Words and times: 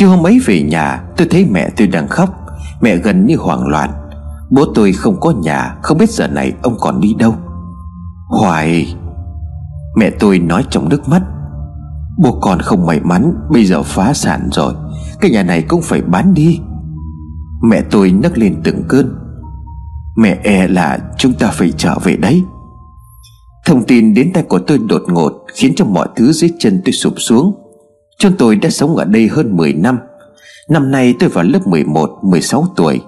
Chiều 0.00 0.08
hôm 0.08 0.26
ấy 0.26 0.38
về 0.46 0.62
nhà, 0.62 1.02
tôi 1.16 1.26
thấy 1.30 1.46
mẹ 1.50 1.70
tôi 1.76 1.86
đang 1.86 2.08
khóc. 2.08 2.28
Mẹ 2.80 2.96
gần 2.96 3.26
như 3.26 3.36
hoảng 3.36 3.66
loạn. 3.66 3.90
Bố 4.50 4.64
tôi 4.74 4.92
không 4.92 5.20
có 5.20 5.30
nhà, 5.30 5.76
Không 5.82 5.98
biết 5.98 6.10
giờ 6.10 6.26
này 6.26 6.52
ông 6.62 6.76
còn 6.80 7.00
đi 7.00 7.14
đâu. 7.18 7.34
Hoài! 8.28 8.94
Mẹ 9.96 10.10
tôi 10.10 10.38
nói 10.38 10.64
trong 10.70 10.88
nước 10.88 11.08
mắt. 11.08 11.22
Bố 12.18 12.38
con 12.40 12.60
không 12.60 12.86
may 12.86 13.00
mắn, 13.00 13.34
Bây 13.50 13.64
giờ 13.64 13.82
phá 13.82 14.12
sản 14.12 14.48
rồi. 14.52 14.74
Cái 15.20 15.30
nhà 15.30 15.42
này 15.42 15.62
cũng 15.62 15.82
phải 15.82 16.00
bán 16.00 16.34
đi. 16.34 16.60
Mẹ 17.62 17.82
tôi 17.90 18.12
nấc 18.12 18.38
lên 18.38 18.60
từng 18.64 18.82
cơn. 18.88 19.14
Mẹ 20.16 20.38
e 20.42 20.68
là 20.68 20.98
chúng 21.18 21.32
ta 21.32 21.50
phải 21.52 21.72
trở 21.76 21.98
về 22.04 22.16
đấy. 22.16 22.44
Thông 23.66 23.84
tin 23.84 24.14
đến 24.14 24.30
tay 24.34 24.42
của 24.42 24.58
tôi 24.58 24.78
đột 24.78 25.02
ngột 25.08 25.32
Khiến 25.54 25.72
cho 25.76 25.84
mọi 25.84 26.08
thứ 26.16 26.32
dưới 26.32 26.50
chân 26.58 26.82
tôi 26.84 26.92
sụp 26.92 27.14
xuống. 27.16 27.59
Chúng 28.20 28.32
tôi 28.38 28.56
đã 28.56 28.70
sống 28.70 28.96
ở 28.96 29.04
đây 29.04 29.28
hơn 29.28 29.56
10 29.56 29.72
năm. 29.72 29.98
Năm 30.68 30.90
nay 30.90 31.14
tôi 31.18 31.28
vào 31.28 31.44
lớp 31.44 31.66
11, 31.66 32.18
16 32.22 32.66
tuổi. 32.76 33.00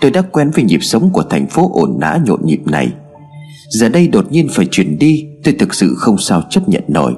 Tôi 0.00 0.10
đã 0.10 0.22
quen 0.22 0.50
với 0.50 0.64
nhịp 0.64 0.82
sống 0.82 1.10
của 1.12 1.22
thành 1.22 1.46
phố 1.46 1.70
ồn 1.74 2.00
nã 2.00 2.18
nhộn 2.26 2.40
nhịp 2.44 2.60
này. 2.66 2.92
Giờ 3.68 3.88
đây 3.88 4.08
đột 4.08 4.32
nhiên 4.32 4.48
phải 4.50 4.66
chuyển 4.70 4.98
đi 4.98 5.26
Tôi 5.44 5.54
thực 5.58 5.74
sự 5.74 5.94
không 5.96 6.18
sao 6.18 6.42
chấp 6.50 6.68
nhận 6.68 6.82
nổi. 6.88 7.14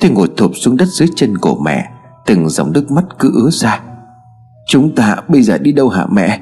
Tôi 0.00 0.10
ngồi 0.10 0.28
thụp 0.36 0.52
xuống 0.54 0.76
đất 0.76 0.88
dưới 0.88 1.08
chân 1.16 1.38
của 1.38 1.60
mẹ 1.64 1.90
Từng 2.26 2.48
dòng 2.48 2.72
nước 2.72 2.90
mắt 2.90 3.04
cứ 3.18 3.30
ứa 3.34 3.50
ra. 3.50 3.80
Chúng 4.68 4.94
ta 4.94 5.16
bây 5.28 5.42
giờ 5.42 5.58
đi 5.58 5.72
đâu 5.72 5.88
hả 5.88 6.06
mẹ? 6.12 6.40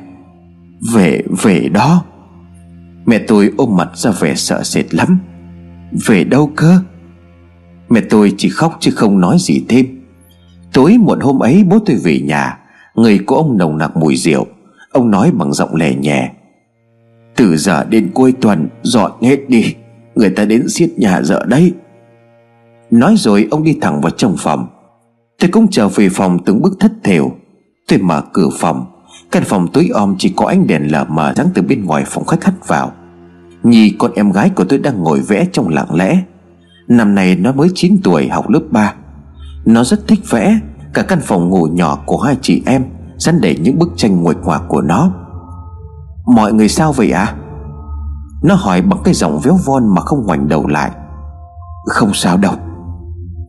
Về, 0.92 1.23
về 1.42 1.69
đó. 1.69 2.05
Mẹ 3.06 3.19
tôi 3.19 3.53
ôm 3.56 3.77
mặt 3.77 3.89
ra 3.95 4.11
vẻ 4.11 4.34
sợ 4.34 4.62
sệt 4.62 4.95
lắm. 4.95 5.19
Về 6.06 6.25
đâu 6.25 6.51
cơ? 6.56 6.78
Mẹ 7.89 8.01
tôi 8.11 8.33
chỉ 8.39 8.48
khóc 8.48 8.77
chứ 8.80 8.91
không 8.91 9.20
nói 9.20 9.36
gì 9.41 9.64
thêm. 9.69 9.95
Tối 10.72 10.98
muộn 10.98 11.20
hôm 11.20 11.39
ấy 11.39 11.64
bố 11.64 11.78
tôi 11.86 11.97
về 11.97 12.20
nhà, 12.20 12.59
Người 12.95 13.19
của 13.27 13.36
ông 13.36 13.59
nồng 13.59 13.78
nặc 13.78 13.97
mùi 13.97 14.17
rượu. 14.17 14.47
Ông 14.92 15.11
nói 15.11 15.31
bằng 15.34 15.53
giọng 15.53 15.75
lè 15.75 15.95
nhẹ 15.95 16.31
Từ 17.36 17.56
giờ 17.56 17.84
đến 17.84 18.11
cuối 18.14 18.33
tuần, 18.41 18.69
Dọn 18.83 19.12
hết 19.23 19.48
đi. 19.48 19.75
Người 20.14 20.31
ta 20.31 20.45
đến 20.45 20.69
xiết 20.69 20.91
nhà 20.98 21.23
dợ 21.23 21.45
đấy. 21.45 21.73
Nói 22.91 23.14
rồi 23.19 23.48
ông 23.50 23.64
đi 23.64 23.78
thẳng 23.81 24.00
vào 24.00 24.11
trong 24.11 24.34
phòng. 24.39 24.67
Tôi 25.39 25.50
cũng 25.50 25.67
trở 25.70 25.89
về 25.89 26.08
phòng 26.08 26.39
từng 26.45 26.62
bước 26.62 26.77
thất 26.80 26.92
thểu. 27.05 27.33
Tôi 27.89 27.98
mở 27.98 28.23
cửa 28.33 28.48
phòng. 28.58 28.86
Căn 29.30 29.42
phòng 29.45 29.69
tối 29.73 29.91
om 29.95 30.14
chỉ 30.19 30.33
có 30.36 30.47
ánh 30.47 30.67
đèn 30.67 30.92
lờ 30.92 31.05
mờ 31.05 31.33
sáng 31.36 31.48
từ 31.55 31.62
bên 31.62 31.84
ngoài 31.84 32.05
phòng 32.06 32.25
khách 32.25 32.45
hắt 32.45 32.69
vào. 32.69 32.92
Nhi 33.62 33.95
con 33.98 34.12
em 34.14 34.33
gái 34.33 34.51
của 34.51 34.64
tôi 34.64 34.78
đang 34.78 35.03
ngồi 35.03 35.20
vẽ 35.20 35.47
trong 35.53 35.69
lặng 35.69 35.95
lẽ. 35.95 36.23
Năm 36.89 37.14
nay 37.14 37.36
nó 37.36 37.53
mới 37.53 37.69
9 37.75 37.97
tuổi, 38.05 38.28
học 38.28 38.51
lớp 38.51 38.62
3 38.70 38.95
nó 39.67 39.84
rất 39.84 40.09
thích 40.09 40.20
vẽ. 40.31 40.59
Cả 40.95 41.03
căn 41.03 41.20
phòng 41.22 41.48
ngủ 41.48 41.69
nhỏ 41.72 41.98
của 42.06 42.19
hai 42.20 42.36
chị 42.42 42.62
em 42.67 42.84
Dán 43.19 43.41
để 43.41 43.56
những 43.61 43.78
bức 43.78 43.89
tranh 43.97 44.23
nguệch 44.23 44.36
ngoạc 44.45 44.62
của 44.69 44.81
nó. 44.81 45.11
Mọi 46.27 46.53
người 46.53 46.69
sao 46.69 46.92
vậy 46.92 47.11
à 47.11 47.34
Nó 48.42 48.55
hỏi 48.55 48.83
bằng 48.83 49.00
cái 49.05 49.14
giọng 49.14 49.39
véo 49.39 49.58
von 49.67 49.95
mà 49.95 50.00
không 50.03 50.27
ngoảnh 50.27 50.48
đầu 50.48 50.67
lại. 50.67 50.91
Không 51.86 52.14
sao 52.14 52.36
đâu. 52.36 52.52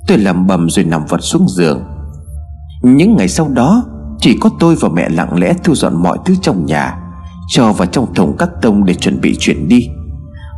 Tôi 0.08 0.18
lầm 0.18 0.48
bầm 0.48 0.70
rồi 0.70 0.86
nằm 0.86 1.06
vật 1.06 1.22
xuống 1.22 1.48
giường. 1.50 1.84
Những 2.84 3.16
ngày 3.16 3.28
sau 3.28 3.48
đó, 3.48 3.84
Chỉ 4.20 4.38
có 4.42 4.50
tôi 4.60 4.76
và 4.80 4.90
mẹ 4.90 5.10
lặng 5.10 5.40
lẽ 5.40 5.54
thu 5.64 5.76
dọn 5.76 6.04
mọi 6.04 6.18
thứ 6.26 6.36
trong 6.42 6.66
nhà, 6.66 7.00
Cho 7.48 7.72
vào 7.72 7.88
trong 7.88 8.14
thùng 8.14 8.38
cắt 8.38 8.50
tông 8.62 8.86
để 8.86 8.94
chuẩn 8.94 9.22
bị 9.22 9.36
chuyển 9.40 9.68
đi. 9.68 9.88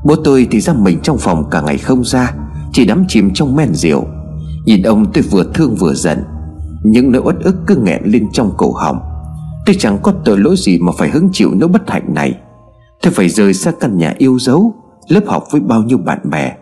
Bố 0.06 0.16
tôi 0.24 0.48
thì 0.52 0.62
ra 0.62 0.74
mình 0.74 1.00
trong 1.04 1.18
phòng 1.18 1.50
cả 1.50 1.62
ngày 1.62 1.78
không 1.78 2.04
ra, 2.04 2.34
Chỉ 2.74 2.86
đắm 2.86 3.06
chìm 3.08 3.32
trong 3.34 3.56
men 3.56 3.74
rượu. 3.74 4.06
Nhìn 4.70 4.84
ông 4.84 5.06
tôi 5.14 5.24
vừa 5.24 5.44
thương 5.54 5.76
vừa 5.76 5.94
giận. 5.94 6.24
Những 6.84 7.12
nỗi 7.12 7.22
uất 7.22 7.36
ức 7.40 7.56
cứ 7.68 7.76
nghẹn 7.76 8.02
lên 8.06 8.28
trong 8.34 8.52
cổ 8.58 8.72
họng. 8.72 9.00
Tôi 9.66 9.76
chẳng 9.80 9.98
có 10.04 10.14
tội 10.26 10.38
lỗi 10.38 10.56
gì 10.58 10.80
mà 10.80 10.92
phải 10.98 11.10
hứng 11.10 11.30
chịu 11.34 11.52
nỗi 11.56 11.70
bất 11.70 11.90
hạnh 11.90 12.14
này. 12.14 12.36
Tôi 13.02 13.14
phải 13.14 13.30
rời 13.30 13.54
xa 13.54 13.72
căn 13.80 13.98
nhà 13.98 14.14
yêu 14.18 14.40
dấu, 14.40 14.74
Lớp 15.08 15.22
học 15.28 15.44
với 15.52 15.62
bao 15.62 15.84
nhiêu 15.84 15.98
bạn 15.98 16.20
bè. 16.24 16.56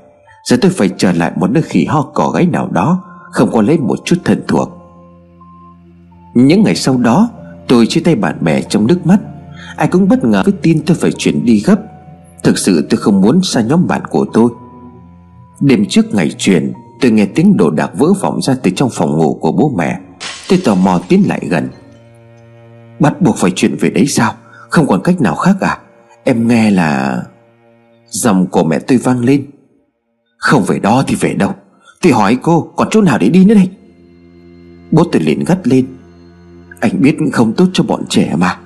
Giờ 0.43 0.57
tôi 0.61 0.71
phải 0.71 0.89
trở 0.97 1.11
lại 1.11 1.31
một 1.35 1.51
nơi 1.51 1.63
khỉ 1.63 1.85
ho 1.85 2.01
cỏ 2.01 2.29
gáy 2.29 2.45
nào 2.45 2.69
đó, 2.71 3.03
Không 3.31 3.49
có 3.51 3.61
lấy 3.61 3.77
một 3.77 3.99
chút 4.05 4.15
thân 4.25 4.43
thuộc. 4.47 4.69
Những 6.35 6.63
ngày 6.63 6.75
sau 6.75 6.97
đó, 6.97 7.29
Tôi 7.67 7.85
chia 7.87 8.01
tay 8.01 8.15
bạn 8.15 8.37
bè 8.41 8.61
trong 8.61 8.87
nước 8.87 9.05
mắt. 9.05 9.19
Ai 9.75 9.87
cũng 9.87 10.07
bất 10.07 10.23
ngờ 10.23 10.41
với 10.45 10.53
tin 10.61 10.85
tôi 10.85 10.97
phải 10.99 11.11
chuyển 11.11 11.45
đi 11.45 11.63
gấp. 11.65 11.79
Thực 12.43 12.57
sự 12.57 12.87
tôi 12.89 12.97
không 12.97 13.21
muốn 13.21 13.41
xa 13.43 13.61
nhóm 13.61 13.87
bạn 13.87 14.01
của 14.09 14.25
tôi. 14.33 14.49
Đêm 15.59 15.85
trước 15.89 16.13
ngày 16.13 16.31
chuyển 16.37 16.73
Tôi 17.01 17.11
nghe 17.11 17.25
tiếng 17.25 17.57
đồ 17.57 17.69
đạc 17.69 17.91
vỡ 17.97 18.13
vọng 18.21 18.41
ra 18.41 18.55
từ 18.63 18.71
trong 18.75 18.89
phòng 18.93 19.17
ngủ 19.17 19.37
của 19.41 19.51
bố 19.51 19.73
mẹ. 19.77 19.99
Tôi 20.49 20.61
tò 20.65 20.75
mò 20.75 21.01
tiến 21.07 21.23
lại 21.27 21.41
gần. 21.49 21.69
Bắt 22.99 23.21
buộc 23.21 23.37
phải 23.37 23.51
chuyện 23.55 23.75
về 23.79 23.89
đấy 23.89 24.07
sao? 24.07 24.33
Không 24.69 24.87
còn 24.87 25.01
cách 25.03 25.21
nào 25.21 25.35
khác 25.35 25.55
à? 25.61 25.77
Em 26.23 26.47
nghe 26.47 26.71
là 26.71 27.21
Dòng 28.09 28.47
của 28.47 28.63
mẹ 28.63 28.79
tôi 28.79 28.97
vang 28.97 29.19
lên. 29.19 29.45
Không 30.37 30.63
về 30.63 30.79
đó 30.79 31.03
thì 31.07 31.15
về 31.15 31.33
đâu? 31.33 31.53
Tôi 32.01 32.13
hỏi 32.13 32.37
cô, 32.41 32.71
còn 32.75 32.87
chỗ 32.91 33.01
nào 33.01 33.17
để 33.17 33.29
đi 33.29 33.45
nữa 33.45 33.55
đây? 33.55 33.69
Bố 34.91 35.03
tôi 35.11 35.21
liền 35.21 35.43
gắt 35.43 35.67
lên. 35.67 35.85
Anh 36.79 37.01
biết 37.01 37.17
không 37.33 37.53
tốt 37.53 37.65
cho 37.73 37.83
bọn 37.83 38.03
trẻ 38.09 38.35
mà. 38.37 38.59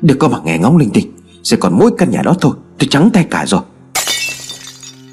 Đừng 0.00 0.18
có 0.18 0.28
mà 0.28 0.38
nghe 0.44 0.58
ngóng 0.58 0.76
linh 0.76 0.90
tinh. 0.90 1.12
Sẽ 1.42 1.56
còn 1.60 1.78
mỗi 1.78 1.90
căn 1.98 2.10
nhà 2.10 2.22
đó 2.22 2.34
thôi. 2.40 2.52
Tôi 2.78 2.88
trắng 2.90 3.10
tay 3.12 3.26
cả 3.30 3.46
rồi. 3.46 3.60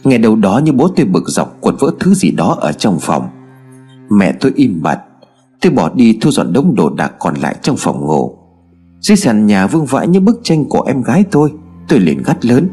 Nghe 0.05 0.17
đâu 0.17 0.35
đó 0.35 0.57
như 0.57 0.71
bố 0.71 0.87
tôi 0.87 1.05
bực 1.05 1.23
dọc 1.27 1.61
quật 1.61 1.75
vỡ 1.79 1.91
thứ 1.99 2.13
gì 2.13 2.31
đó 2.31 2.57
ở 2.59 2.71
trong 2.71 2.99
phòng. 3.01 3.29
Mẹ 4.09 4.33
tôi 4.39 4.51
im 4.55 4.81
bặt, 4.81 4.99
Tôi 5.61 5.71
bỏ 5.71 5.89
đi 5.93 6.17
thu 6.21 6.31
dọn 6.31 6.53
đống 6.53 6.75
đồ 6.75 6.89
đạc 6.89 7.11
còn 7.19 7.35
lại 7.35 7.55
trong 7.61 7.75
phòng 7.79 8.05
ngủ. 8.05 8.37
Dưới 9.01 9.17
sàn 9.17 9.45
nhà 9.45 9.67
vương 9.67 9.85
vãi 9.85 10.07
những 10.07 10.25
bức 10.25 10.39
tranh 10.43 10.65
của 10.65 10.81
em 10.81 11.01
gái 11.01 11.23
tôi 11.31 11.53
Tôi 11.87 11.99
liền 11.99 12.23
gắt 12.23 12.45
lớn. 12.45 12.69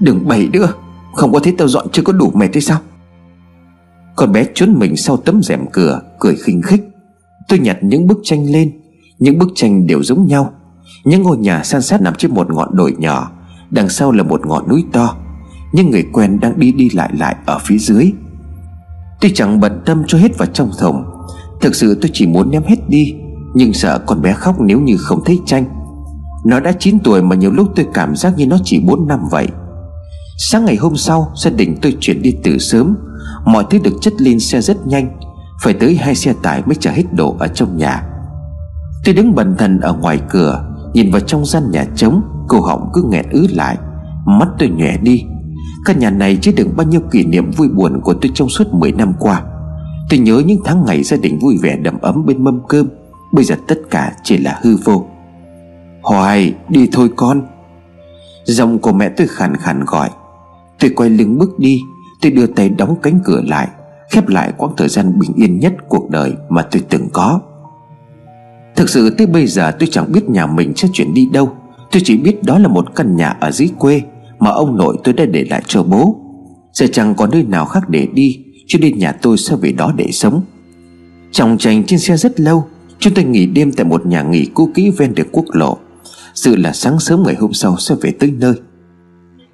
Đừng 0.00 0.28
bày 0.28 0.48
nữa, 0.52 0.72
Không 1.14 1.32
có 1.32 1.38
thấy 1.38 1.54
tao 1.58 1.68
dọn 1.68 1.86
chưa 1.92 2.02
có 2.02 2.12
đủ 2.12 2.30
mệt 2.34 2.48
thế 2.52 2.60
sao? 2.60 2.78
Con 4.16 4.32
bé 4.32 4.46
trốn 4.54 4.74
mình 4.78 4.96
sau 4.96 5.16
tấm 5.16 5.42
rèm 5.42 5.66
cửa, 5.72 6.00
Cười 6.18 6.36
khinh 6.36 6.62
khích. 6.62 6.82
Tôi 7.48 7.58
nhặt 7.58 7.78
những 7.82 8.06
bức 8.06 8.18
tranh 8.22 8.50
lên, 8.50 8.80
Những 9.18 9.38
bức 9.38 9.48
tranh 9.54 9.86
đều 9.86 10.02
giống 10.02 10.26
nhau. 10.26 10.52
Những 11.04 11.22
ngôi 11.22 11.36
nhà 11.36 11.62
san 11.64 11.82
sát 11.82 12.02
nằm 12.02 12.14
trên 12.14 12.34
một 12.34 12.50
ngọn 12.50 12.76
đồi 12.76 12.94
nhỏ, 12.98 13.30
Đằng 13.70 13.88
sau 13.88 14.12
là 14.12 14.22
một 14.22 14.46
ngọn 14.46 14.68
núi 14.68 14.84
to. 14.92 15.16
Nhưng 15.72 15.90
người 15.90 16.04
quen 16.12 16.40
đang 16.40 16.58
đi 16.58 16.72
đi 16.72 16.90
lại 16.90 17.10
lại 17.18 17.36
ở 17.46 17.58
phía 17.64 17.78
dưới. 17.78 18.12
Tôi 19.20 19.30
chẳng 19.34 19.60
bận 19.60 19.82
tâm 19.86 20.02
cho 20.06 20.18
hết 20.18 20.38
vào 20.38 20.48
trong 20.52 20.70
thùng 20.78 21.04
Thực 21.60 21.74
sự 21.74 21.98
tôi 22.02 22.10
chỉ 22.14 22.26
muốn 22.26 22.50
ném 22.50 22.62
hết 22.62 22.88
đi, 22.88 23.14
Nhưng 23.54 23.72
sợ 23.72 23.98
con 24.06 24.22
bé 24.22 24.32
khóc 24.32 24.60
nếu 24.60 24.80
như 24.80 24.96
không 24.96 25.24
thấy 25.24 25.40
tranh. 25.46 25.64
Nó 26.46 26.60
đã 26.60 26.72
9 26.72 26.98
tuổi 26.98 27.22
mà 27.22 27.36
nhiều 27.36 27.50
lúc 27.50 27.68
tôi 27.76 27.86
cảm 27.94 28.16
giác 28.16 28.32
như 28.36 28.46
nó 28.46 28.56
chỉ 28.64 28.80
4 28.80 29.06
năm 29.06 29.20
vậy. 29.30 29.48
Sáng 30.38 30.64
ngày 30.64 30.76
hôm 30.76 30.96
sau, 30.96 31.32
Gia 31.36 31.50
đình 31.50 31.76
tôi 31.82 31.96
chuyển 32.00 32.22
đi 32.22 32.34
từ 32.44 32.58
sớm. 32.58 32.96
Mọi 33.44 33.64
thứ 33.70 33.78
được 33.78 33.94
chất 34.00 34.12
lên 34.20 34.40
xe 34.40 34.60
rất 34.60 34.86
nhanh, 34.86 35.18
Phải 35.62 35.74
tới 35.74 35.96
hai 35.96 36.14
xe 36.14 36.34
tải 36.42 36.62
mới 36.66 36.74
chở 36.74 36.90
hết 36.90 37.04
đồ 37.12 37.36
ở 37.38 37.48
trong 37.48 37.76
nhà. 37.76 38.02
Tôi 39.04 39.14
đứng 39.14 39.34
bần 39.34 39.54
thần 39.58 39.80
ở 39.80 39.92
ngoài 39.92 40.20
cửa, 40.30 40.64
Nhìn 40.94 41.10
vào 41.10 41.20
trong 41.20 41.46
gian 41.46 41.70
nhà 41.70 41.84
trống, 41.96 42.22
Cổ 42.48 42.60
họng 42.60 42.90
cứ 42.92 43.02
nghẹn 43.10 43.30
ứ 43.30 43.46
lại, 43.50 43.76
Mắt 44.26 44.48
tôi 44.58 44.68
nhòe 44.68 44.96
đi. 44.96 45.24
Căn 45.84 45.98
nhà 45.98 46.10
này 46.10 46.38
chứa 46.42 46.52
đựng 46.56 46.72
bao 46.76 46.86
nhiêu 46.86 47.00
kỷ 47.10 47.24
niệm 47.24 47.50
vui 47.50 47.68
buồn 47.68 48.00
của 48.00 48.14
tôi 48.14 48.30
trong 48.34 48.48
suốt 48.48 48.74
10 48.74 48.92
năm 48.92 49.12
qua. 49.18 49.42
Tôi 50.10 50.18
nhớ 50.18 50.42
những 50.46 50.60
tháng 50.64 50.84
ngày 50.86 51.02
gia 51.02 51.16
đình 51.16 51.38
vui 51.38 51.58
vẻ 51.62 51.76
đầm 51.76 52.00
ấm 52.00 52.26
bên 52.26 52.44
mâm 52.44 52.60
cơm. 52.68 52.88
Bây 53.32 53.44
giờ 53.44 53.56
tất 53.68 53.78
cả 53.90 54.12
chỉ 54.22 54.38
là 54.38 54.60
hư 54.62 54.76
vô. 54.84 55.06
Hoài, 56.02 56.54
đi 56.68 56.88
thôi 56.92 57.10
con. 57.16 57.42
Giọng 58.44 58.78
của 58.78 58.92
mẹ 58.92 59.08
tôi 59.08 59.26
khàn 59.26 59.56
khàn 59.56 59.84
gọi. 59.86 60.10
Tôi 60.80 60.90
quay 60.90 61.10
lưng 61.10 61.38
bước 61.38 61.58
đi. 61.58 61.80
Tôi 62.22 62.32
đưa 62.32 62.46
tay 62.46 62.68
đóng 62.68 62.96
cánh 63.02 63.20
cửa 63.24 63.42
lại, 63.46 63.68
Khép 64.10 64.28
lại 64.28 64.52
quãng 64.56 64.72
thời 64.76 64.88
gian 64.88 65.18
bình 65.18 65.32
yên 65.36 65.58
nhất 65.60 65.72
cuộc 65.88 66.10
đời 66.10 66.34
mà 66.48 66.62
tôi 66.62 66.82
từng 66.88 67.08
có. 67.12 67.40
Thực 68.76 68.88
sự 68.88 69.10
tới 69.10 69.26
bây 69.26 69.46
giờ 69.46 69.70
tôi 69.78 69.88
chẳng 69.92 70.12
biết 70.12 70.30
nhà 70.30 70.46
mình 70.46 70.72
sẽ 70.76 70.88
chuyển 70.92 71.14
đi 71.14 71.26
đâu. 71.26 71.52
Tôi 71.90 72.02
chỉ 72.04 72.16
biết 72.16 72.42
đó 72.42 72.58
là 72.58 72.68
một 72.68 72.94
căn 72.94 73.16
nhà 73.16 73.28
ở 73.28 73.50
dưới 73.50 73.68
quê. 73.78 74.02
Mà 74.38 74.50
ông 74.50 74.76
nội 74.76 74.96
tôi 75.04 75.14
đã 75.14 75.24
để 75.26 75.44
lại 75.50 75.62
cho 75.66 75.82
bố. 75.82 76.20
Giờ 76.72 76.86
chẳng 76.92 77.14
có 77.14 77.26
nơi 77.26 77.42
nào 77.42 77.64
khác 77.64 77.88
để 77.88 78.08
đi, 78.14 78.44
Cho 78.66 78.78
nên 78.82 78.98
nhà 78.98 79.12
tôi 79.12 79.38
sẽ 79.38 79.56
về 79.56 79.72
đó 79.72 79.92
để 79.96 80.10
sống. 80.12 80.42
Trong 81.32 81.58
tranh 81.58 81.84
trên 81.84 81.98
xe 81.98 82.16
rất 82.16 82.40
lâu, 82.40 82.64
Chúng 82.98 83.14
tôi 83.14 83.24
nghỉ 83.24 83.46
đêm 83.46 83.72
tại 83.72 83.84
một 83.84 84.06
nhà 84.06 84.22
nghỉ 84.22 84.46
cũ 84.54 84.70
kỹ 84.74 84.90
ven 84.96 85.14
đường 85.14 85.28
quốc 85.32 85.44
lộ. 85.52 85.76
Dự 86.34 86.56
là 86.56 86.72
sáng 86.72 87.00
sớm 87.00 87.22
ngày 87.22 87.34
hôm 87.34 87.52
sau 87.52 87.76
sẽ 87.78 87.94
về 88.00 88.10
tới 88.10 88.30
nơi. 88.30 88.54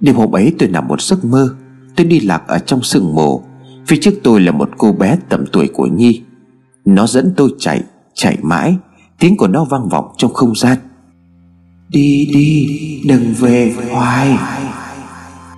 Đêm 0.01 0.15
hôm 0.15 0.33
ấy 0.33 0.53
tôi 0.59 0.69
nằm 0.69 0.89
một 0.89 1.01
giấc 1.01 1.25
mơ, 1.25 1.55
Tôi 1.97 2.07
đi 2.07 2.21
lạc 2.21 2.43
ở 2.47 2.59
trong 2.59 2.83
sương 2.83 3.15
mù. 3.15 3.43
Phía 3.87 3.97
trước 4.01 4.15
tôi 4.23 4.41
là 4.41 4.53
một 4.53 4.71
cô 4.79 4.93
bé 4.93 5.17
tầm 5.29 5.45
tuổi 5.53 5.69
của 5.69 5.87
Nhi. 5.87 6.23
Nó 6.85 7.07
dẫn 7.07 7.33
tôi 7.37 7.55
chạy 7.59 7.83
Chạy 8.15 8.39
mãi, 8.43 8.77
Tiếng 9.19 9.37
của 9.37 9.49
nó 9.49 9.65
vang 9.65 9.89
vọng 9.89 10.09
trong 10.17 10.35
không 10.35 10.55
gian. 10.55 10.79
Đi 11.89 12.31
đi, 12.33 13.01
Đừng 13.05 13.35
về 13.35 13.75
hoài. 13.91 14.39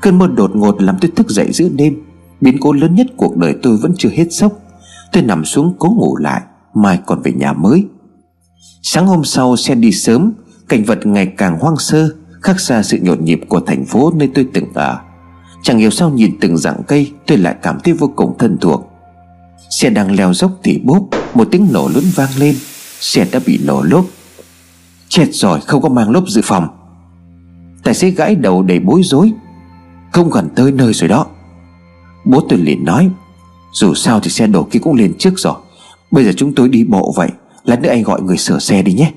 Cơn 0.00 0.18
mưa 0.18 0.26
đột 0.26 0.56
ngột 0.56 0.82
làm 0.82 0.96
tôi 1.00 1.10
thức 1.16 1.30
dậy 1.30 1.48
giữa 1.52 1.68
đêm. 1.68 2.02
Biến 2.40 2.56
cố 2.60 2.72
lớn 2.72 2.94
nhất 2.94 3.06
cuộc 3.16 3.36
đời 3.36 3.54
tôi 3.62 3.76
vẫn 3.76 3.94
chưa 3.98 4.08
hết 4.08 4.26
sốc. 4.30 4.52
Tôi 5.12 5.22
nằm 5.22 5.44
xuống 5.44 5.74
cố 5.78 5.88
ngủ 5.88 6.16
lại, 6.16 6.42
Mai 6.74 6.98
còn 7.06 7.22
về 7.22 7.32
nhà 7.32 7.52
mới. 7.52 7.84
Sáng 8.82 9.06
hôm 9.06 9.24
sau 9.24 9.56
xe 9.56 9.74
đi 9.74 9.92
sớm, 9.92 10.32
Cảnh 10.68 10.84
vật 10.84 11.06
ngày 11.06 11.26
càng 11.26 11.58
hoang 11.58 11.76
sơ, 11.76 12.08
Khác 12.42 12.60
xa 12.60 12.82
sự 12.82 12.98
nhộn 13.02 13.24
nhịp 13.24 13.40
của 13.48 13.60
thành 13.60 13.84
phố 13.84 14.12
nơi 14.16 14.30
tôi 14.34 14.46
từng 14.54 14.72
ở. 14.74 14.98
Chẳng 15.62 15.78
hiểu 15.78 15.90
sao 15.90 16.10
nhìn 16.10 16.36
từng 16.40 16.58
dạng 16.58 16.82
cây, 16.88 17.12
Tôi 17.26 17.38
lại 17.38 17.56
cảm 17.62 17.78
thấy 17.84 17.94
vô 17.94 18.12
cùng 18.16 18.38
thân 18.38 18.56
thuộc. 18.60 18.90
Xe 19.70 19.90
đang 19.90 20.16
leo 20.16 20.34
dốc 20.34 20.52
thì 20.62 20.80
bốp, 20.84 21.08
Một 21.34 21.48
tiếng 21.50 21.68
nổ 21.72 21.88
lớn 21.88 22.04
vang 22.14 22.30
lên. 22.38 22.54
Xe 23.00 23.26
đã 23.32 23.40
bị 23.46 23.60
nổ 23.64 23.82
lốp. 23.82 24.04
Chết 25.08 25.28
rồi, 25.32 25.60
không 25.60 25.82
có 25.82 25.88
mang 25.88 26.10
lốp 26.10 26.28
dự 26.28 26.40
phòng. 26.44 26.68
Tài 27.84 27.94
xế 27.94 28.10
gãi 28.10 28.34
đầu 28.34 28.62
đầy 28.62 28.80
bối 28.80 29.00
rối. 29.04 29.32
Không 30.12 30.30
gần 30.30 30.48
tới 30.56 30.72
nơi 30.72 30.92
rồi 30.92 31.08
đó. 31.08 31.26
Bố 32.24 32.40
tôi 32.48 32.58
liền 32.58 32.84
nói, 32.84 33.10
Dù 33.72 33.94
sao 33.94 34.20
thì 34.20 34.30
xe 34.30 34.46
đổ 34.46 34.62
kia 34.70 34.78
cũng 34.78 34.94
lên 34.94 35.14
trước 35.18 35.38
rồi. 35.38 35.54
Bây 36.10 36.24
giờ 36.24 36.32
chúng 36.36 36.54
tôi 36.54 36.68
đi 36.68 36.84
bộ 36.84 37.12
vậy 37.16 37.30
Lát 37.64 37.80
nữa 37.80 37.88
anh 37.88 38.02
gọi 38.02 38.22
người 38.22 38.36
sửa 38.36 38.58
xe 38.58 38.82
đi 38.82 38.92
nhé. 38.92 39.12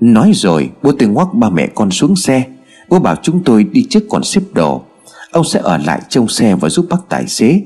Nói 0.00 0.32
rồi, 0.34 0.70
bố 0.82 0.92
tôi 0.98 1.08
ngoắc 1.08 1.34
ba 1.34 1.50
mẹ 1.50 1.66
con 1.74 1.90
xuống 1.90 2.16
xe. 2.16 2.44
Bố 2.88 2.98
bảo 2.98 3.16
chúng 3.22 3.44
tôi 3.44 3.64
đi 3.64 3.86
trước 3.90 4.04
còn 4.10 4.24
xếp 4.24 4.42
đồ. 4.52 4.82
Ông 5.30 5.44
sẽ 5.44 5.60
ở 5.62 5.78
lại 5.78 6.02
trông 6.08 6.28
xe 6.28 6.54
và 6.54 6.68
giúp 6.68 6.86
bác 6.90 7.08
tài 7.08 7.26
xế. 7.26 7.60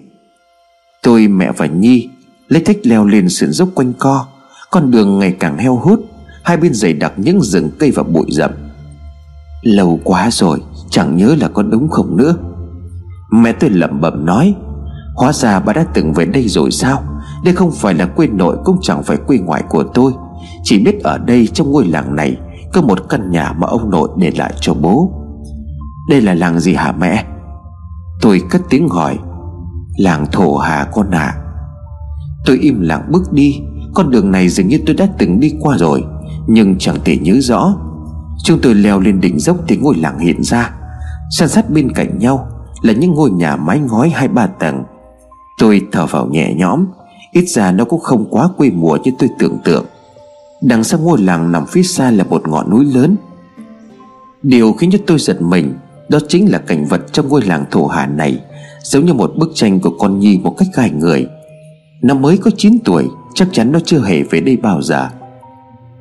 Tôi, 1.03 1.29
mẹ 1.29 1.53
và 1.53 1.67
Nhi 1.67 2.09
Lấy 2.49 2.63
thích 2.63 2.81
leo 2.83 3.07
lên 3.07 3.29
sườn 3.29 3.53
dốc 3.53 3.69
quanh 3.75 3.93
co. 3.99 4.27
Con 4.71 4.91
đường 4.91 5.19
ngày 5.19 5.37
càng 5.41 5.59
heo 5.59 5.77
hút. 5.77 6.01
Hai 6.49 6.57
bên 6.57 6.75
dày 6.75 6.93
đặc 6.93 7.13
những 7.17 7.41
rừng 7.43 7.71
cây 7.79 7.91
và 7.91 8.03
bụi 8.03 8.27
rậm. 8.29 8.51
Lâu 9.63 10.01
quá 10.05 10.29
rồi, 10.31 10.63
Chẳng 10.91 11.17
nhớ 11.17 11.37
là 11.41 11.49
có 11.49 11.63
đúng 11.63 11.89
không 11.89 12.17
nữa. 12.17 12.35
Mẹ 13.33 13.53
tôi 13.53 13.71
lẩm 13.71 14.01
bẩm 14.01 14.27
nói, 14.27 14.55
Hóa 15.17 15.33
ra 15.33 15.61
bà 15.61 15.73
đã 15.73 15.85
từng 15.95 16.13
về 16.13 16.25
đây 16.25 16.49
rồi 16.49 16.71
sao? 16.71 17.03
Đây 17.45 17.55
không 17.55 17.73
phải 17.73 17.95
là 17.95 18.07
quê 18.07 18.27
nội 18.27 18.57
Cũng 18.65 18.79
chẳng 18.83 19.03
phải 19.03 19.17
quê 19.17 19.39
ngoại 19.39 19.63
của 19.69 19.85
tôi. 19.95 20.13
Chỉ 20.63 20.79
biết 20.79 21.01
ở 21.03 21.19
đây 21.19 21.47
trong 21.47 21.73
ngôi 21.73 21.87
làng 21.87 22.17
này 22.17 22.37
Có 22.73 22.83
một 22.83 23.09
căn 23.09 23.31
nhà 23.31 23.53
mà 23.59 23.67
ông 23.67 23.91
nội 23.91 24.09
để 24.19 24.33
lại 24.37 24.55
cho 24.61 24.75
bố. 24.75 25.13
Đây 26.09 26.21
là 26.21 26.35
làng 26.35 26.61
gì 26.61 26.75
hả 26.75 26.93
mẹ? 26.93 27.25
Tôi 28.21 28.43
cất 28.51 28.63
tiếng 28.71 28.89
hỏi. 28.89 29.19
Làng 29.99 30.27
thổ 30.33 30.57
hà 30.57 30.89
con 30.93 31.11
ạ. 31.11 31.19
À. 31.19 31.39
Tôi 32.47 32.59
im 32.59 32.81
lặng 32.81 33.09
bước 33.11 33.33
đi. 33.33 33.61
Con 33.95 34.11
đường 34.11 34.31
này 34.31 34.49
dường 34.49 34.69
như 34.69 34.79
tôi 34.87 34.97
đã 34.97 35.09
từng 35.19 35.41
đi 35.41 35.55
qua 35.61 35.77
rồi. 35.79 36.05
Nhưng 36.49 36.79
chẳng 36.79 36.97
thể 37.05 37.17
nhớ 37.17 37.35
rõ. 37.41 37.77
Chúng 38.45 38.59
tôi 38.63 38.75
leo 38.75 39.01
lên 39.01 39.21
đỉnh 39.21 39.39
dốc 39.39 39.57
thì 39.69 39.77
ngôi 39.77 39.97
làng 39.97 40.19
hiện 40.19 40.43
ra. 40.43 40.71
San 41.31 41.49
sát 41.49 41.71
bên 41.71 41.93
cạnh 41.95 42.19
nhau 42.19 42.49
Là 42.83 42.93
những 42.93 43.15
ngôi 43.15 43.31
nhà 43.31 43.57
mái 43.57 43.79
ngói 43.79 44.11
hai 44.11 44.29
ba 44.29 44.47
tầng. 44.47 44.83
Tôi 45.59 45.83
thở 45.93 46.07
vào 46.07 46.27
nhẹ 46.27 46.55
nhõm, 46.55 46.87
Ít 47.33 47.45
ra 47.49 47.73
nó 47.73 47.85
cũng 47.85 48.01
không 48.01 48.27
quá 48.31 48.49
quê 48.57 48.71
mùa 48.71 48.99
như 49.05 49.11
tôi 49.19 49.29
tưởng 49.39 49.59
tượng. 49.65 49.85
Đằng 50.63 50.85
sau 50.85 51.01
ngôi 51.01 51.23
làng 51.23 51.53
nằm 51.53 51.67
phía 51.67 51.83
xa 51.83 52.11
là 52.11 52.25
một 52.25 52.49
ngọn 52.49 52.71
núi 52.71 52.85
lớn. 52.85 53.17
Điều 54.43 54.73
khiến 54.73 54.91
cho 54.91 54.99
tôi 55.07 55.19
giật 55.19 55.43
mình 55.43 55.75
Đó 56.09 56.19
chính 56.29 56.51
là 56.51 56.59
cảnh 56.59 56.87
vật 56.87 57.01
trong 57.13 57.29
ngôi 57.29 57.43
làng 57.43 57.65
thổ 57.71 57.87
hà 57.87 58.07
này, 58.07 58.41
Giống 58.83 59.07
như 59.07 59.15
một 59.15 59.33
bức 59.37 59.51
tranh 59.55 59.81
của 59.81 59.93
con 59.99 60.19
Nhi 60.19 60.39
một 60.43 60.55
cách 60.59 60.69
gai 60.75 60.91
người. 60.91 61.27
Nó 62.03 62.15
mới 62.15 62.37
có 62.37 62.51
9 62.57 62.79
tuổi, 62.85 63.09
Chắc 63.35 63.49
chắn 63.53 63.73
nó 63.73 63.79
chưa 63.85 64.01
hề 64.01 64.23
về 64.23 64.41
đây 64.41 64.57
bao 64.57 64.83
giờ. 64.83 65.09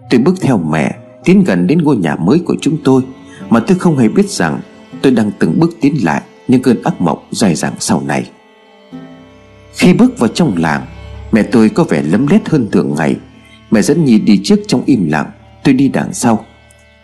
Tôi 0.10 0.20
bước 0.20 0.36
theo 0.42 0.58
mẹ, 0.58 0.96
Tiến 1.24 1.44
gần 1.44 1.68
đến 1.68 1.78
ngôi 1.78 1.98
nhà 1.98 2.16
mới 2.16 2.40
của 2.46 2.56
chúng 2.62 2.78
tôi, 2.84 3.02
Mà 3.50 3.60
tôi 3.60 3.80
không 3.80 3.98
hề 3.98 4.08
biết 4.08 4.30
rằng 4.30 4.60
Tôi 5.02 5.12
đang 5.12 5.32
từng 5.40 5.60
bước 5.60 5.78
tiến 5.82 5.96
lại 6.04 6.22
Những 6.48 6.62
cơn 6.62 6.84
ác 6.84 7.02
mộng 7.02 7.20
dài 7.32 7.56
dẳng 7.56 7.74
sau 7.80 8.04
này. 8.08 8.30
Khi 9.74 9.94
bước 9.94 10.20
vào 10.20 10.30
trong 10.30 10.58
làng, 10.58 10.86
Mẹ 11.32 11.44
tôi 11.44 11.70
có 11.70 11.84
vẻ 11.84 12.04
lấm 12.04 12.28
lét 12.28 12.50
hơn 12.50 12.68
thường 12.72 12.96
ngày. 12.98 13.16
Mẹ 13.72 13.82
dẫn 13.82 14.06
Nhi 14.06 14.20
đi 14.20 14.42
trước 14.44 14.60
trong 14.68 14.84
im 14.86 15.10
lặng, 15.10 15.32
Tôi 15.64 15.74
đi 15.74 15.88
đằng 15.88 16.14
sau. 16.14 16.46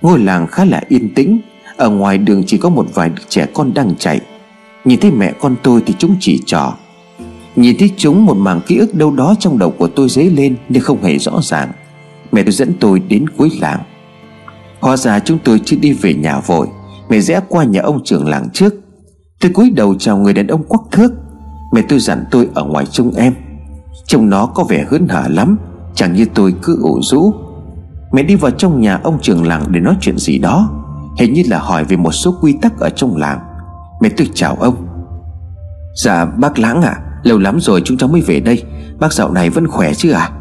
Ngôi 0.01 0.19
làng 0.19 0.47
khá 0.47 0.65
là 0.65 0.81
yên 0.89 1.13
tĩnh, 1.13 1.39
Ở 1.77 1.89
ngoài 1.89 2.17
đường 2.17 2.44
chỉ 2.47 2.57
có 2.57 2.69
một 2.69 2.88
vài 2.94 3.09
đứa 3.09 3.23
trẻ 3.29 3.47
con 3.53 3.73
đang 3.73 3.95
chạy. 3.95 4.21
Nhìn 4.85 5.00
thấy 5.00 5.11
mẹ 5.11 5.33
con 5.39 5.55
tôi 5.63 5.83
thì 5.85 5.94
chúng 5.97 6.15
chỉ 6.19 6.39
trò. 6.45 6.77
Nhìn 7.55 7.75
thấy 7.79 7.91
chúng 7.97 8.25
một 8.25 8.38
mảng 8.38 8.61
ký 8.67 8.77
ức 8.77 8.95
đâu 8.95 9.11
đó 9.11 9.35
trong 9.39 9.59
đầu 9.59 9.71
của 9.71 9.88
tôi 9.88 10.09
dấy 10.09 10.29
lên 10.29 10.55
Nhưng 10.69 10.83
không 10.83 11.03
hề 11.03 11.17
rõ 11.17 11.41
ràng. 11.41 11.71
Mẹ 12.33 12.44
tôi 12.44 12.51
dẫn 12.51 12.74
tôi 12.80 13.00
đến 13.00 13.30
cuối 13.38 13.51
làng. 13.62 13.80
Hóa 14.80 14.97
ra 14.97 15.19
chúng 15.19 15.39
tôi 15.44 15.62
chưa 15.65 15.77
đi 15.77 15.94
về 15.94 16.13
nhà 16.13 16.39
vội. 16.39 16.68
Mẹ 17.09 17.19
rẽ 17.19 17.41
qua 17.50 17.63
nhà 17.63 17.81
ông 17.81 18.03
trưởng 18.03 18.27
làng 18.27 18.50
trước. 18.53 18.74
Tôi 19.41 19.51
cúi 19.51 19.69
đầu 19.69 19.95
chào 20.00 20.18
người 20.18 20.33
đàn 20.33 20.47
ông 20.47 20.63
quắc 20.63 20.81
thước. 20.91 21.13
Mẹ 21.74 21.81
tôi 21.89 22.00
dặn 22.00 22.25
tôi 22.31 22.50
ở 22.53 22.63
ngoài 22.63 22.85
trông 22.91 23.12
em. 23.15 23.33
Trông 24.06 24.30
nó 24.30 24.45
có 24.45 24.63
vẻ 24.63 24.85
hớn 24.89 25.07
hở 25.07 25.27
lắm, 25.30 25.57
Chẳng 25.95 26.13
như 26.13 26.25
tôi 26.33 26.53
cứ 26.62 26.80
ủ 26.81 27.00
rũ. 27.01 27.33
Mẹ 28.12 28.24
đi 28.24 28.36
vào 28.36 28.51
trong 28.51 28.81
nhà 28.81 29.00
ông 29.03 29.19
trưởng 29.21 29.47
làng 29.47 29.65
để 29.71 29.79
nói 29.79 29.95
chuyện 30.01 30.18
gì 30.18 30.38
đó. 30.38 30.69
Hình 31.18 31.33
như 31.33 31.44
là 31.50 31.59
hỏi 31.59 31.83
về 31.83 31.97
một 31.97 32.12
số 32.12 32.36
quy 32.41 32.53
tắc 32.62 32.79
ở 32.79 32.89
trong 32.89 33.18
làng. 33.18 33.39
Mẹ 34.01 34.09
tôi 34.18 34.29
chào 34.33 34.56
ông. 34.56 34.88
Dạ 36.03 36.25
bác 36.25 36.59
Lãng 36.59 36.81
à 36.81 36.95
Lâu 37.24 37.38
lắm 37.38 37.59
rồi 37.59 37.81
chúng 37.86 37.97
cháu 37.97 38.09
mới 38.09 38.21
về 38.21 38.39
đây. 38.39 38.63
Bác 39.00 39.13
dạo 39.13 39.31
này 39.31 39.50
vẫn 39.50 39.68
khỏe 39.68 39.94
chứ 39.94 40.12
à 40.12 40.31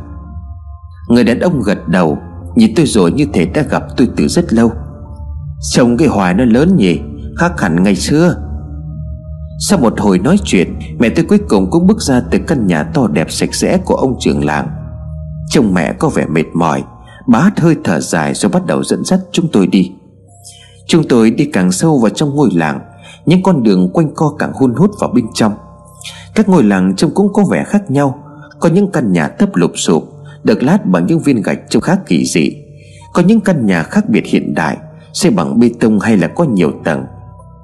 Người 1.08 1.24
đàn 1.24 1.40
ông 1.40 1.62
gật 1.62 1.88
đầu, 1.88 2.18
Nhìn 2.56 2.72
tôi 2.76 2.86
rồi 2.86 3.12
như 3.12 3.26
thể 3.32 3.46
đã 3.46 3.62
gặp 3.62 3.82
tôi 3.96 4.08
từ 4.16 4.28
rất 4.28 4.52
lâu. 4.52 4.72
Trông 5.72 5.96
cái 5.96 6.08
hoài 6.08 6.34
nó 6.34 6.44
lớn 6.44 6.76
nhỉ, 6.76 7.00
Khác 7.36 7.60
hẳn 7.60 7.82
ngày 7.82 7.96
xưa. 7.96 8.36
Sau 9.68 9.78
một 9.78 10.00
hồi 10.00 10.18
nói 10.18 10.36
chuyện, 10.44 10.78
Mẹ 10.98 11.08
tôi 11.08 11.24
cuối 11.24 11.38
cùng 11.48 11.70
cũng 11.70 11.86
bước 11.86 12.00
ra 12.00 12.22
từ 12.30 12.38
căn 12.46 12.66
nhà 12.66 12.82
to 12.82 13.06
đẹp 13.06 13.30
sạch 13.30 13.54
sẽ 13.54 13.78
của 13.84 13.94
ông 13.94 14.16
trưởng 14.20 14.44
làng. 14.44 14.68
Trông 15.50 15.74
mẹ 15.74 15.92
có 15.92 16.08
vẻ 16.08 16.26
mệt 16.26 16.46
mỏi 16.54 16.82
Bá 17.26 17.50
hơi 17.56 17.76
thở 17.84 18.00
dài 18.00 18.34
rồi 18.34 18.50
bắt 18.50 18.66
đầu 18.66 18.84
dẫn 18.84 19.04
dắt 19.04 19.20
chúng 19.32 19.48
tôi 19.52 19.66
đi. 19.66 19.92
Chúng 20.86 21.08
tôi 21.08 21.30
đi 21.30 21.44
càng 21.44 21.72
sâu 21.72 21.98
vào 21.98 22.10
trong 22.10 22.34
ngôi 22.34 22.48
làng, 22.54 22.80
Những 23.26 23.42
con 23.42 23.62
đường 23.62 23.90
quanh 23.92 24.14
co 24.14 24.34
càng 24.38 24.52
hun 24.52 24.74
hút 24.74 24.90
vào 25.00 25.10
bên 25.14 25.26
trong. 25.34 25.52
Các 26.34 26.48
ngôi 26.48 26.62
làng 26.62 26.96
trông 26.96 27.10
cũng 27.14 27.32
có 27.32 27.44
vẻ 27.50 27.64
khác 27.64 27.90
nhau, 27.90 28.18
Có 28.60 28.68
những 28.68 28.90
căn 28.92 29.12
nhà 29.12 29.28
thấp 29.28 29.48
lụp 29.54 29.70
sụp 29.74 30.12
được 30.44 30.62
lát 30.62 30.86
bằng 30.86 31.06
những 31.06 31.20
viên 31.20 31.42
gạch 31.42 31.58
trông 31.68 31.82
khá 31.82 31.96
kỳ 32.06 32.24
dị. 32.24 32.56
Có 33.12 33.22
những 33.22 33.40
căn 33.40 33.66
nhà 33.66 33.82
khác 33.82 34.08
biệt 34.08 34.26
hiện 34.26 34.54
đại, 34.54 34.76
Xây 35.12 35.32
bằng 35.32 35.60
bê 35.60 35.70
tông 35.80 36.00
hay 36.00 36.16
là 36.16 36.28
có 36.28 36.44
nhiều 36.44 36.72
tầng. 36.84 37.04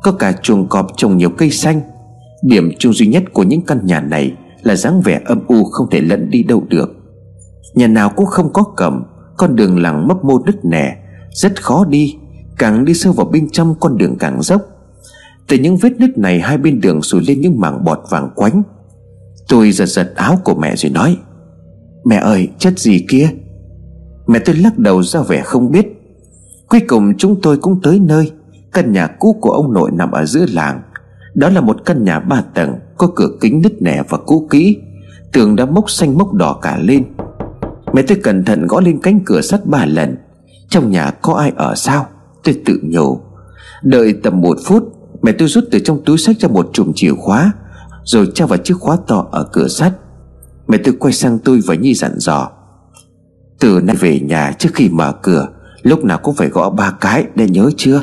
Có 0.02 0.12
cả 0.12 0.32
chuồng 0.42 0.68
cọp 0.68 0.86
trồng 0.96 1.16
nhiều 1.16 1.30
cây 1.30 1.50
xanh. 1.50 1.80
Điểm 2.42 2.70
chung 2.78 2.92
duy 2.92 3.06
nhất 3.06 3.22
của 3.32 3.42
những 3.42 3.60
căn 3.60 3.86
nhà 3.86 4.00
này 4.00 4.32
Là 4.62 4.76
dáng 4.76 5.00
vẻ 5.00 5.20
âm 5.24 5.46
u 5.46 5.64
không 5.64 5.90
thể 5.90 6.00
lẫn 6.00 6.30
đi 6.30 6.42
đâu 6.42 6.64
được. 6.68 6.90
Nhà 7.74 7.86
nào 7.86 8.10
cũng 8.16 8.26
không 8.26 8.52
có 8.52 8.62
cầm 8.76 9.04
Con 9.36 9.56
đường 9.56 9.82
làng 9.82 10.08
mấp 10.08 10.24
mô 10.24 10.38
đứt 10.38 10.64
nẻ, 10.64 10.96
Rất 11.30 11.62
khó 11.62 11.84
đi. 11.84 12.16
Càng 12.58 12.84
đi 12.84 12.94
sâu 12.94 13.12
vào 13.12 13.26
bên 13.26 13.50
trong, 13.50 13.74
con 13.80 13.98
đường 13.98 14.16
càng 14.18 14.42
dốc. 14.42 14.62
Từ 15.48 15.58
những 15.58 15.76
vết 15.76 15.92
nứt 15.98 16.18
này, 16.18 16.40
Hai 16.40 16.58
bên 16.58 16.80
đường 16.80 17.02
sùi 17.02 17.22
lên 17.26 17.40
những 17.40 17.60
mảng 17.60 17.84
bọt 17.84 17.98
vàng 18.10 18.30
quánh. 18.34 18.62
Tôi 19.48 19.72
giật 19.72 19.86
giật 19.86 20.12
áo 20.16 20.38
của 20.44 20.54
mẹ 20.54 20.76
rồi 20.76 20.92
nói 20.92 21.16
Mẹ 22.04 22.16
ơi 22.16 22.48
chất 22.58 22.78
gì 22.78 23.06
kia? 23.08 23.28
Mẹ 24.26 24.38
tôi 24.38 24.56
lắc 24.56 24.78
đầu 24.78 25.02
ra 25.02 25.20
vẻ 25.22 25.42
không 25.42 25.70
biết. 25.70 25.86
Cuối 26.68 26.80
cùng 26.88 27.12
chúng 27.18 27.40
tôi 27.42 27.56
cũng 27.56 27.80
tới 27.82 28.00
nơi. 28.00 28.30
Căn 28.72 28.92
nhà 28.92 29.06
cũ 29.06 29.38
của 29.40 29.50
ông 29.50 29.72
nội 29.72 29.90
nằm 29.92 30.10
ở 30.10 30.24
giữa 30.24 30.46
làng. 30.48 30.82
Đó 31.34 31.48
là 31.48 31.60
một 31.60 31.76
căn 31.84 32.04
nhà 32.04 32.20
ba 32.20 32.42
tầng, 32.54 32.74
Có 32.98 33.08
cửa 33.16 33.28
kính 33.40 33.62
nứt 33.62 33.82
nẻ 33.82 34.02
và 34.08 34.18
cũ 34.26 34.46
kỹ. 34.50 34.76
Tường 35.32 35.56
đã 35.56 35.64
mốc 35.66 35.90
xanh 35.90 36.18
mốc 36.18 36.34
đỏ 36.34 36.58
cả 36.62 36.78
lên. 36.82 37.04
Mẹ 37.92 38.02
tôi 38.02 38.18
cẩn 38.22 38.44
thận 38.44 38.66
gõ 38.66 38.80
lên 38.80 38.98
cánh 39.02 39.20
cửa 39.26 39.40
sắt 39.40 39.66
ba 39.66 39.86
lần. 39.86 40.16
Trong 40.68 40.90
nhà 40.90 41.10
có 41.10 41.34
ai 41.34 41.52
ở 41.56 41.74
sao? 41.74 42.06
Tôi 42.44 42.62
tự 42.64 42.80
nhủ. 42.82 43.20
Đợi 43.82 44.14
tầm 44.22 44.40
một 44.40 44.58
phút, 44.64 44.94
Mẹ 45.22 45.32
tôi 45.32 45.48
rút 45.48 45.64
từ 45.70 45.78
trong 45.78 46.00
túi 46.04 46.18
sách 46.18 46.36
ra 46.40 46.48
một 46.48 46.70
chùm 46.72 46.92
chìa 46.94 47.12
khóa, 47.18 47.52
Rồi 48.04 48.28
trao 48.34 48.48
vào 48.48 48.58
chiếc 48.58 48.74
khóa 48.80 48.96
to 49.06 49.26
ở 49.30 49.48
cửa 49.52 49.68
sắt. 49.68 49.92
Mẹ 50.68 50.78
tôi 50.84 50.94
quay 51.00 51.12
sang 51.12 51.38
tôi 51.38 51.60
và 51.66 51.74
Nhi 51.74 51.94
dặn 51.94 52.12
dò. 52.18 52.50
Từ 53.60 53.80
nay 53.80 53.96
về 54.00 54.20
nhà 54.20 54.52
trước 54.58 54.70
khi 54.74 54.88
mở 54.88 55.12
cửa, 55.22 55.48
Lúc 55.82 56.04
nào 56.04 56.18
cũng 56.18 56.34
phải 56.34 56.48
gõ 56.48 56.70
ba 56.70 56.90
cái 56.90 57.24
để 57.34 57.48
nhớ 57.48 57.70
chưa? 57.76 58.02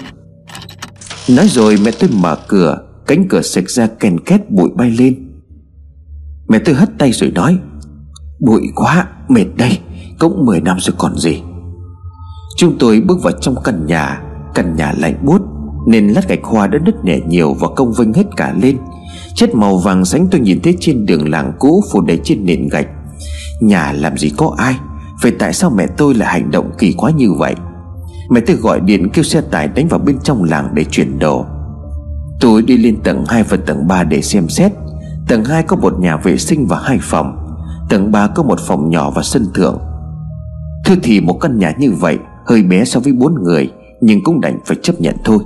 Nói 1.30 1.48
rồi 1.48 1.78
mẹ 1.86 1.92
tôi 2.00 2.10
mở 2.22 2.38
cửa, 2.48 2.82
Cánh 3.08 3.28
cửa 3.30 3.42
sạch 3.42 3.70
ra 3.70 3.88
kèn 4.00 4.20
két 4.20 4.52
bụi 4.52 4.70
bay 4.76 4.90
lên. 4.90 5.32
Mẹ 6.48 6.60
tôi 6.60 6.76
hất 6.76 6.90
tay 6.98 7.12
rồi 7.12 7.32
nói, 7.32 7.58
Bụi 8.40 8.62
quá, 8.76 9.08
mệt 9.28 9.46
đây, 9.58 9.80
Cũng 10.20 10.46
10 10.46 10.62
năm 10.62 10.78
rồi 10.80 10.96
còn 10.98 11.18
gì. 11.18 11.42
Chúng 12.58 12.78
tôi 12.80 13.02
bước 13.02 13.24
vào 13.24 13.34
trong 13.42 13.56
căn 13.64 13.86
nhà 13.86 14.22
Căn 14.56 14.76
nhà 14.76 14.94
lạnh 14.98 15.26
buốt, 15.26 15.42
Nên 15.88 16.08
lát 16.08 16.28
gạch 16.28 16.44
hoa 16.44 16.68
đã 16.68 16.80
nứt 16.86 16.96
nẻ 17.04 17.20
nhiều 17.28 17.54
Và 17.54 17.68
công 17.76 17.94
vinh 17.94 18.14
hết 18.14 18.26
cả 18.38 18.56
lên. 18.62 18.78
Chất 19.36 19.56
màu 19.56 19.78
vàng 19.78 20.06
sánh 20.06 20.28
tôi 20.32 20.42
nhìn 20.42 20.62
thấy 20.62 20.78
trên 20.80 21.06
đường 21.06 21.30
làng 21.30 21.54
cũ 21.60 21.84
Phủ 21.92 22.02
đầy 22.02 22.20
trên 22.24 22.46
nền 22.46 22.68
gạch. 22.68 22.88
Nhà 23.62 23.92
làm 23.92 24.18
gì 24.18 24.32
có 24.38 24.56
ai? 24.58 24.76
Vậy 25.22 25.32
tại 25.40 25.54
sao 25.54 25.70
mẹ 25.70 25.88
tôi 25.98 26.14
lại 26.14 26.34
hành 26.34 26.52
động 26.52 26.72
kỳ 26.78 26.94
quá 26.98 27.12
như 27.12 27.34
vậy? 27.34 27.56
Mẹ 28.30 28.40
tôi 28.40 28.56
gọi 28.56 28.80
điện 28.80 29.10
kêu 29.10 29.24
xe 29.24 29.42
tải 29.42 29.68
đánh 29.68 29.88
vào 29.88 30.00
bên 30.00 30.20
trong 30.24 30.44
làng 30.44 30.70
để 30.74 30.84
chuyển 30.84 31.20
đồ. 31.20 31.46
Tôi 32.40 32.62
đi 32.62 32.78
lên 32.78 32.98
tầng 33.04 33.26
2 33.28 33.44
và 33.44 33.58
tầng 33.66 33.88
3 33.88 34.04
để 34.04 34.22
xem 34.22 34.50
xét. 34.50 34.72
Tầng 35.28 35.46
2 35.46 35.64
có 35.64 35.76
một 35.76 36.00
nhà 36.00 36.18
vệ 36.18 36.38
sinh 36.38 36.68
và 36.68 36.80
hai 36.84 37.00
phòng. 37.02 37.38
Tầng 37.90 38.12
3 38.12 38.28
có 38.28 38.44
một 38.44 38.60
phòng 38.68 38.90
nhỏ 38.90 39.12
và 39.16 39.22
sân 39.24 39.46
thượng. 39.54 39.80
Thưa 40.86 40.96
thì 41.04 41.22
một 41.22 41.38
căn 41.42 41.60
nhà 41.60 41.74
như 41.78 41.92
vậy, 41.92 42.18
Hơi 42.46 42.64
bé 42.64 42.86
so 42.86 43.00
với 43.00 43.14
bốn 43.14 43.44
người, 43.44 43.72
Nhưng 44.02 44.24
cũng 44.24 44.42
đành 44.42 44.60
phải 44.66 44.78
chấp 44.84 45.02
nhận 45.02 45.16
thôi. 45.24 45.40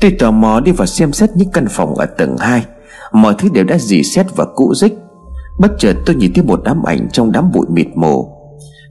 Tôi 0.00 0.10
tò 0.10 0.30
mò 0.30 0.60
đi 0.60 0.72
vào 0.72 0.86
xem 0.86 1.12
xét 1.12 1.30
những 1.34 1.50
căn 1.52 1.66
phòng 1.70 1.94
ở 1.94 2.06
tầng 2.06 2.36
2 2.38 2.64
Mọi 3.12 3.34
thứ 3.38 3.48
đều 3.52 3.64
đã 3.64 3.78
dì 3.78 4.02
xét 4.02 4.26
và 4.36 4.44
cũ 4.54 4.74
rích. 4.74 4.94
Bất 5.58 5.72
chợt 5.78 5.96
tôi 6.06 6.16
nhìn 6.16 6.32
thấy 6.34 6.44
một 6.44 6.60
đám 6.64 6.82
ảnh 6.82 7.08
trong 7.12 7.32
đám 7.32 7.52
bụi 7.52 7.66
mịt 7.70 7.86
mù. 7.94 8.28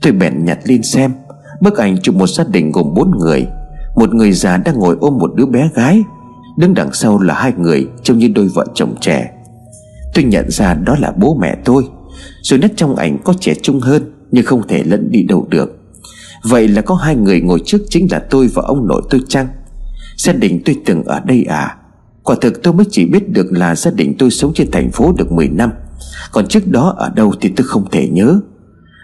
Tôi 0.02 0.14
bèn 0.14 0.46
nhặt 0.46 0.60
lên 0.64 0.84
xem, 0.84 1.14
Bức 1.62 1.78
ảnh 1.78 1.98
chụp 2.02 2.16
một 2.16 2.28
gia 2.28 2.44
đình 2.44 2.72
gồm 2.72 2.94
bốn 2.94 3.12
người. 3.20 3.48
Một 3.96 4.14
người 4.14 4.32
già 4.32 4.58
đang 4.58 4.80
ngồi 4.80 4.98
ôm 5.00 5.18
một 5.18 5.32
đứa 5.36 5.46
bé 5.46 5.70
gái, 5.76 6.04
Đứng 6.58 6.74
đằng 6.74 6.94
sau 6.94 7.20
là 7.20 7.34
hai 7.34 7.54
người 7.58 7.88
Trông 8.04 8.18
như 8.18 8.28
đôi 8.28 8.48
vợ 8.48 8.66
chồng 8.74 8.96
trẻ. 9.02 9.32
Tôi 10.14 10.24
nhận 10.24 10.52
ra 10.52 10.74
đó 10.74 10.96
là 11.00 11.12
bố 11.12 11.38
mẹ 11.42 11.56
tôi 11.66 11.88
Rồi 12.42 12.60
nét 12.60 12.72
trong 12.76 12.96
ảnh 12.96 13.18
có 13.24 13.34
trẻ 13.40 13.54
trung 13.62 13.80
hơn 13.80 14.14
Nhưng 14.32 14.46
không 14.46 14.68
thể 14.68 14.84
lẫn 14.84 15.12
đi 15.12 15.24
đâu 15.24 15.48
được. 15.50 15.76
Vậy 16.44 16.68
là 16.68 16.82
có 16.82 16.96
hai 16.96 17.16
người 17.16 17.42
ngồi 17.42 17.62
trước 17.66 17.78
chính 17.90 18.08
là 18.12 18.20
tôi 18.30 18.50
và 18.54 18.64
ông 18.66 18.88
nội 18.88 19.02
tôi 19.10 19.22
chăng? 19.28 19.48
Gia 20.20 20.34
đình 20.34 20.62
tôi 20.66 20.76
từng 20.86 21.04
ở 21.04 21.20
đây 21.20 21.46
à? 21.50 21.78
Quả 22.24 22.36
thực 22.42 22.64
tôi 22.64 22.74
mới 22.74 22.86
chỉ 22.92 23.06
biết 23.06 23.30
được 23.30 23.52
là 23.52 23.76
gia 23.76 23.92
đình 23.92 24.16
tôi 24.20 24.32
sống 24.32 24.52
trên 24.56 24.72
thành 24.72 24.92
phố 24.92 25.14
được 25.18 25.32
10 25.32 25.50
năm. 25.50 25.72
Còn 26.32 26.48
trước 26.48 26.68
đó 26.68 26.94
ở 26.98 27.10
đâu 27.10 27.34
thì 27.42 27.50
tôi 27.56 27.68
không 27.68 27.90
thể 27.92 28.08
nhớ. 28.08 28.40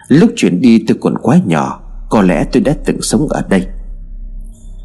Lúc 0.08 0.30
chuyển 0.36 0.60
đi 0.60 0.84
tôi 0.88 0.96
còn 1.00 1.18
quá 1.22 1.40
nhỏ, 1.46 1.82
Có 2.10 2.22
lẽ 2.22 2.44
tôi 2.52 2.62
đã 2.62 2.74
từng 2.84 3.02
sống 3.02 3.28
ở 3.28 3.42
đây. 3.48 3.66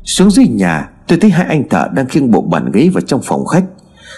Xuống 0.03 0.31
dưới 0.31 0.47
nhà, 0.47 0.89
Tôi 1.07 1.17
thấy 1.19 1.29
hai 1.29 1.45
anh 1.45 1.69
thợ 1.69 1.87
đang 1.93 2.05
khiêng 2.05 2.31
bộ 2.31 2.41
bàn 2.41 2.71
ghế 2.73 2.89
vào 2.93 3.01
trong 3.01 3.21
phòng 3.23 3.45
khách. 3.45 3.65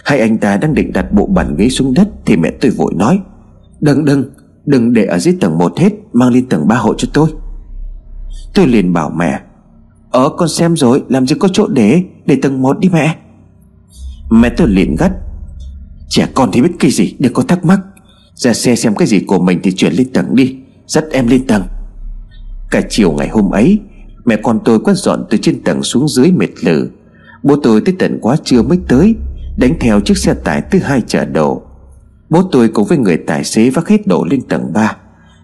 Hai 0.06 0.20
anh 0.20 0.38
ta 0.38 0.58
đang 0.58 0.74
định 0.74 0.94
đặt 0.94 1.14
bộ 1.14 1.26
bàn 1.26 1.56
ghế 1.58 1.70
xuống 1.70 1.94
đất 1.94 2.10
Thì 2.26 2.38
mẹ 2.38 2.52
tôi 2.62 2.72
vội 2.72 2.94
nói, 2.94 3.20
Đừng 3.82 4.06
đừng 4.06 4.30
Đừng 4.66 4.94
để 4.94 5.06
ở 5.06 5.20
dưới 5.20 5.38
tầng 5.42 5.58
1 5.58 5.80
hết, 5.80 5.92
Mang 6.14 6.34
lên 6.34 6.50
tầng 6.50 6.68
3 6.68 6.76
hộ 6.76 6.94
cho 6.98 7.08
tôi. 7.14 7.30
Tôi 8.54 8.68
liền 8.68 8.94
bảo 8.94 9.10
mẹ 9.10 9.40
Ờ 10.14 10.30
con 10.38 10.50
xem 10.50 10.76
rồi, 10.76 11.04
Làm 11.10 11.28
gì 11.28 11.36
có 11.40 11.48
chỗ 11.54 11.68
để 11.68 12.04
Để 12.26 12.38
tầng 12.42 12.62
1 12.62 12.80
đi 12.80 12.90
mẹ. 12.90 13.16
Mẹ 14.30 14.50
tôi 14.58 14.68
liền 14.68 14.96
gắt. 14.96 15.12
Trẻ 16.10 16.28
con 16.34 16.50
thì 16.52 16.62
biết 16.62 16.72
cái 16.80 16.92
gì, 16.92 17.16
để 17.20 17.30
có 17.34 17.44
thắc 17.44 17.66
mắc. 17.66 17.80
Ra 18.36 18.54
xe 18.54 18.76
xem 18.76 18.96
cái 18.96 19.08
gì 19.08 19.20
của 19.20 19.40
mình 19.40 19.60
thì 19.64 19.72
chuyển 19.72 19.94
lên 19.94 20.14
tầng 20.14 20.36
đi, 20.36 20.56
Dắt 20.88 21.04
em 21.12 21.28
lên 21.28 21.48
tầng. 21.48 21.64
Cả 22.72 22.82
chiều 22.90 23.12
ngày 23.12 23.30
hôm 23.30 23.50
ấy, 23.50 23.80
Mẹ 24.26 24.36
con 24.44 24.60
tôi 24.66 24.80
quét 24.80 24.94
dọn 24.98 25.26
từ 25.30 25.38
trên 25.38 25.64
tầng 25.64 25.84
xuống 25.84 26.08
dưới 26.08 26.32
mệt 26.32 26.50
lử. 26.64 26.90
Bố 27.44 27.56
tôi 27.64 27.82
tới 27.82 27.96
tận 28.00 28.20
quá 28.22 28.38
trưa 28.44 28.62
mới 28.62 28.80
tới, 28.88 29.16
Đánh 29.58 29.74
theo 29.80 30.00
chiếc 30.00 30.18
xe 30.18 30.34
tải 30.34 30.62
thứ 30.72 30.80
hai 30.80 31.02
chở 31.08 31.26
đồ. 31.26 31.62
Bố 32.30 32.44
tôi 32.52 32.68
cùng 32.68 32.88
với 32.88 32.98
người 32.98 33.18
tài 33.18 33.44
xế 33.44 33.70
vác 33.70 33.88
hết 33.88 34.08
đồ 34.08 34.26
lên 34.30 34.42
tầng 34.42 34.74
3 34.74 34.96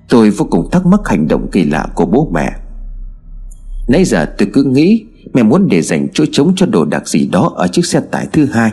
Tôi 0.09 0.29
vô 0.29 0.47
cùng 0.49 0.69
thắc 0.71 0.85
mắc 0.85 0.99
hành 1.05 1.27
động 1.27 1.47
kỳ 1.51 1.63
lạ 1.63 1.87
của 1.95 2.05
bố 2.05 2.29
mẹ. 2.33 2.51
Nãy 3.89 4.05
giờ 4.05 4.25
tôi 4.37 4.49
cứ 4.53 4.63
nghĩ 4.63 5.05
Mẹ 5.33 5.43
muốn 5.43 5.67
để 5.69 5.81
dành 5.81 6.07
chỗ 6.13 6.25
trống 6.31 6.53
cho 6.55 6.65
đồ 6.65 6.85
đạc 6.85 7.07
gì 7.07 7.27
đó 7.27 7.53
Ở 7.55 7.67
chiếc 7.67 7.85
xe 7.85 7.99
tải 8.11 8.27
thứ 8.33 8.45
hai. 8.45 8.71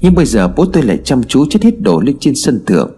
Nhưng 0.00 0.14
bây 0.14 0.26
giờ 0.26 0.48
bố 0.48 0.64
tôi 0.72 0.82
lại 0.82 0.98
chăm 1.04 1.22
chú 1.24 1.46
chất 1.50 1.62
hết 1.62 1.80
đồ 1.80 2.00
lên 2.00 2.16
trên 2.20 2.34
sân 2.34 2.64
thượng. 2.66 2.90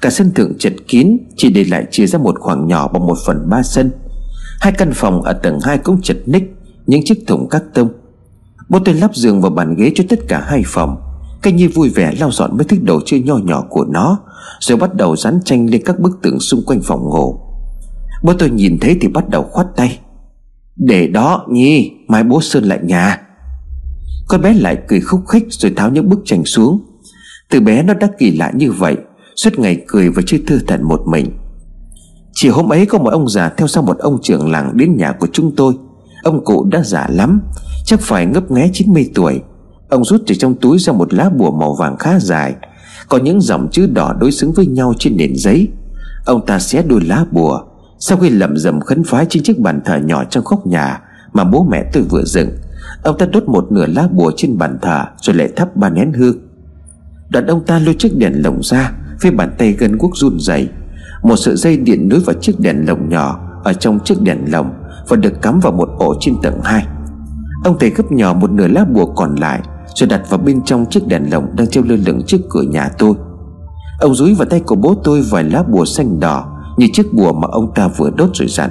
Cả 0.00 0.10
sân 0.10 0.30
thượng 0.34 0.58
chật 0.58 0.72
kín, 0.88 1.18
Chỉ 1.36 1.50
để 1.50 1.64
lại 1.64 1.86
chia 1.90 2.06
ra 2.06 2.18
một 2.18 2.38
khoảng 2.38 2.66
nhỏ 2.66 2.88
bằng 2.88 3.06
một 3.06 3.16
phần 3.26 3.50
ba 3.50 3.62
sân. 3.62 3.90
Hai 4.60 4.72
căn 4.72 4.92
phòng 4.94 5.22
ở 5.22 5.32
tầng 5.32 5.60
2 5.62 5.78
cũng 5.78 6.02
chật 6.02 6.16
ních, 6.26 6.54
Những 6.86 7.04
chiếc 7.04 7.26
thùng 7.26 7.48
các 7.48 7.62
tông. 7.74 7.88
Bố 8.68 8.78
tôi 8.84 8.94
lắp 8.94 9.16
giường 9.16 9.40
và 9.40 9.50
bàn 9.50 9.74
ghế 9.76 9.92
cho 9.94 10.04
tất 10.08 10.18
cả 10.28 10.44
hai 10.46 10.62
phòng. 10.66 10.96
Cây 11.42 11.52
Nhi 11.52 11.66
vui 11.66 11.88
vẻ 11.88 12.14
lau 12.20 12.30
dọn 12.30 12.56
mấy 12.56 12.64
thứ 12.64 12.76
đồ 12.82 13.00
chơi 13.06 13.20
nho 13.20 13.36
nhỏ 13.36 13.64
của 13.70 13.84
nó, 13.84 14.18
Rồi 14.60 14.78
bắt 14.78 14.94
đầu 14.94 15.16
dán 15.16 15.40
tranh 15.44 15.70
lên 15.70 15.82
các 15.84 16.00
bức 16.00 16.18
tường 16.22 16.40
xung 16.40 16.62
quanh 16.66 16.80
phòng 16.82 17.04
ngủ. 17.04 17.40
Bố 18.22 18.32
tôi 18.38 18.50
nhìn 18.50 18.78
thấy 18.80 18.96
thì 19.00 19.08
bắt 19.08 19.28
đầu 19.28 19.42
khoát 19.42 19.66
tay. 19.76 19.98
Để 20.78 21.06
đó, 21.06 21.46
Nhi, 21.48 21.90
Mai 22.08 22.24
bố 22.24 22.40
sơn 22.40 22.64
lại 22.64 22.78
nhà. 22.82 23.20
Con 24.28 24.42
bé 24.42 24.54
lại 24.54 24.78
cười 24.88 25.00
khúc 25.00 25.20
khích 25.28 25.44
rồi 25.50 25.72
tháo 25.76 25.90
những 25.90 26.08
bức 26.08 26.18
tranh 26.24 26.44
xuống. 26.44 26.80
Từ 27.50 27.60
bé 27.60 27.82
nó 27.82 27.94
đã 27.94 28.08
kỳ 28.18 28.36
lạ 28.36 28.52
như 28.54 28.72
vậy, 28.72 28.96
Suốt 29.36 29.58
ngày 29.58 29.84
cười 29.86 30.10
và 30.10 30.22
chơi 30.26 30.42
thư 30.46 30.58
thận 30.66 30.82
một 30.82 31.00
mình. 31.06 31.30
Chiều 32.32 32.52
hôm 32.52 32.72
ấy 32.72 32.86
có 32.86 32.98
một 32.98 33.10
ông 33.10 33.28
già 33.28 33.48
theo 33.48 33.66
sau 33.66 33.82
một 33.82 33.98
ông 33.98 34.22
trưởng 34.22 34.50
làng 34.50 34.76
đến 34.76 34.96
nhà 34.96 35.12
của 35.12 35.26
chúng 35.32 35.56
tôi. 35.56 35.74
Ông 36.22 36.44
cụ 36.44 36.64
đã 36.64 36.82
già 36.82 37.06
lắm, 37.10 37.40
Chắc 37.84 38.00
phải 38.00 38.26
ngấp 38.26 38.50
nghé 38.50 38.70
90 38.72 39.10
tuổi. 39.14 39.40
Ông 39.88 40.04
rút 40.04 40.22
từ 40.26 40.34
trong 40.34 40.54
túi 40.54 40.78
ra 40.78 40.92
một 40.92 41.14
lá 41.14 41.30
bùa 41.36 41.50
màu 41.50 41.74
vàng 41.74 41.96
khá 41.96 42.18
dài, 42.20 42.54
Có 43.08 43.18
những 43.18 43.40
dòng 43.40 43.68
chữ 43.72 43.86
đỏ 43.86 44.14
đối 44.20 44.32
xứng 44.32 44.52
với 44.52 44.66
nhau 44.66 44.94
trên 44.98 45.16
nền 45.16 45.32
giấy. 45.36 45.68
Ông 46.24 46.46
ta 46.46 46.58
xé 46.58 46.82
đôi 46.82 47.00
lá 47.00 47.24
bùa 47.30 47.60
sau 48.00 48.18
khi 48.18 48.30
lẩm 48.30 48.56
rẩm 48.56 48.80
khấn 48.80 49.04
phái 49.04 49.26
trên 49.28 49.42
chiếc 49.42 49.58
bàn 49.58 49.80
thờ 49.84 49.96
nhỏ 50.04 50.24
trong 50.24 50.44
góc 50.44 50.66
nhà 50.66 51.00
Mà 51.32 51.44
bố 51.44 51.66
mẹ 51.70 51.90
tôi 51.92 52.02
vừa 52.02 52.22
dựng, 52.22 52.48
Ông 53.02 53.18
ta 53.18 53.26
đốt 53.26 53.44
một 53.48 53.72
nửa 53.72 53.86
lá 53.86 54.08
bùa 54.12 54.32
trên 54.36 54.58
bàn 54.58 54.78
thờ 54.82 55.04
Rồi 55.20 55.36
lại 55.36 55.48
thắp 55.56 55.76
ba 55.76 55.90
nén 55.90 56.12
hương. 56.12 56.36
Đoạn 57.28 57.46
ông 57.46 57.64
ta 57.64 57.78
lôi 57.78 57.94
chiếc 57.98 58.18
đèn 58.18 58.42
lồng 58.42 58.62
ra 58.62 58.92
Với 59.22 59.30
bàn 59.30 59.50
tay 59.58 59.72
gân 59.72 59.98
guốc 59.98 60.16
run 60.16 60.40
rẩy. 60.40 60.68
Một 61.22 61.36
sợi 61.36 61.56
dây 61.56 61.76
điện 61.76 62.08
nối 62.08 62.20
vào 62.20 62.34
chiếc 62.40 62.60
đèn 62.60 62.86
lồng 62.86 63.08
nhỏ 63.08 63.40
Ở 63.64 63.72
trong 63.72 63.98
chiếc 64.04 64.22
đèn 64.22 64.38
lồng 64.52 64.70
Và 65.08 65.16
được 65.16 65.42
cắm 65.42 65.60
vào 65.60 65.72
một 65.72 65.88
ổ 65.98 66.14
trên 66.20 66.34
tầng 66.42 66.60
2 66.64 66.86
Ông 67.64 67.76
thầy 67.80 67.90
gấp 67.90 68.12
nhỏ 68.12 68.34
một 68.34 68.50
nửa 68.50 68.66
lá 68.66 68.84
bùa 68.84 69.06
còn 69.06 69.34
lại 69.34 69.60
Rồi 69.94 70.08
đặt 70.08 70.30
vào 70.30 70.38
bên 70.38 70.64
trong 70.64 70.86
chiếc 70.86 71.06
đèn 71.06 71.30
lồng 71.30 71.56
Đang 71.56 71.66
treo 71.66 71.84
lơ 71.84 71.96
lửng 71.96 72.22
trước 72.26 72.38
cửa 72.50 72.62
nhà 72.62 72.88
tôi. 72.98 73.14
Ông 74.00 74.14
dúi 74.14 74.34
vào 74.34 74.46
tay 74.46 74.60
của 74.60 74.74
bố 74.74 74.94
tôi 75.04 75.22
vài 75.30 75.44
lá 75.44 75.62
bùa 75.62 75.84
xanh 75.84 76.20
đỏ 76.20 76.57
như 76.78 76.88
chiếc 76.92 77.14
bùa 77.14 77.32
mà 77.32 77.48
ông 77.50 77.72
ta 77.74 77.88
vừa 77.88 78.10
đốt 78.10 78.30
rồi 78.34 78.48
dặn. 78.48 78.70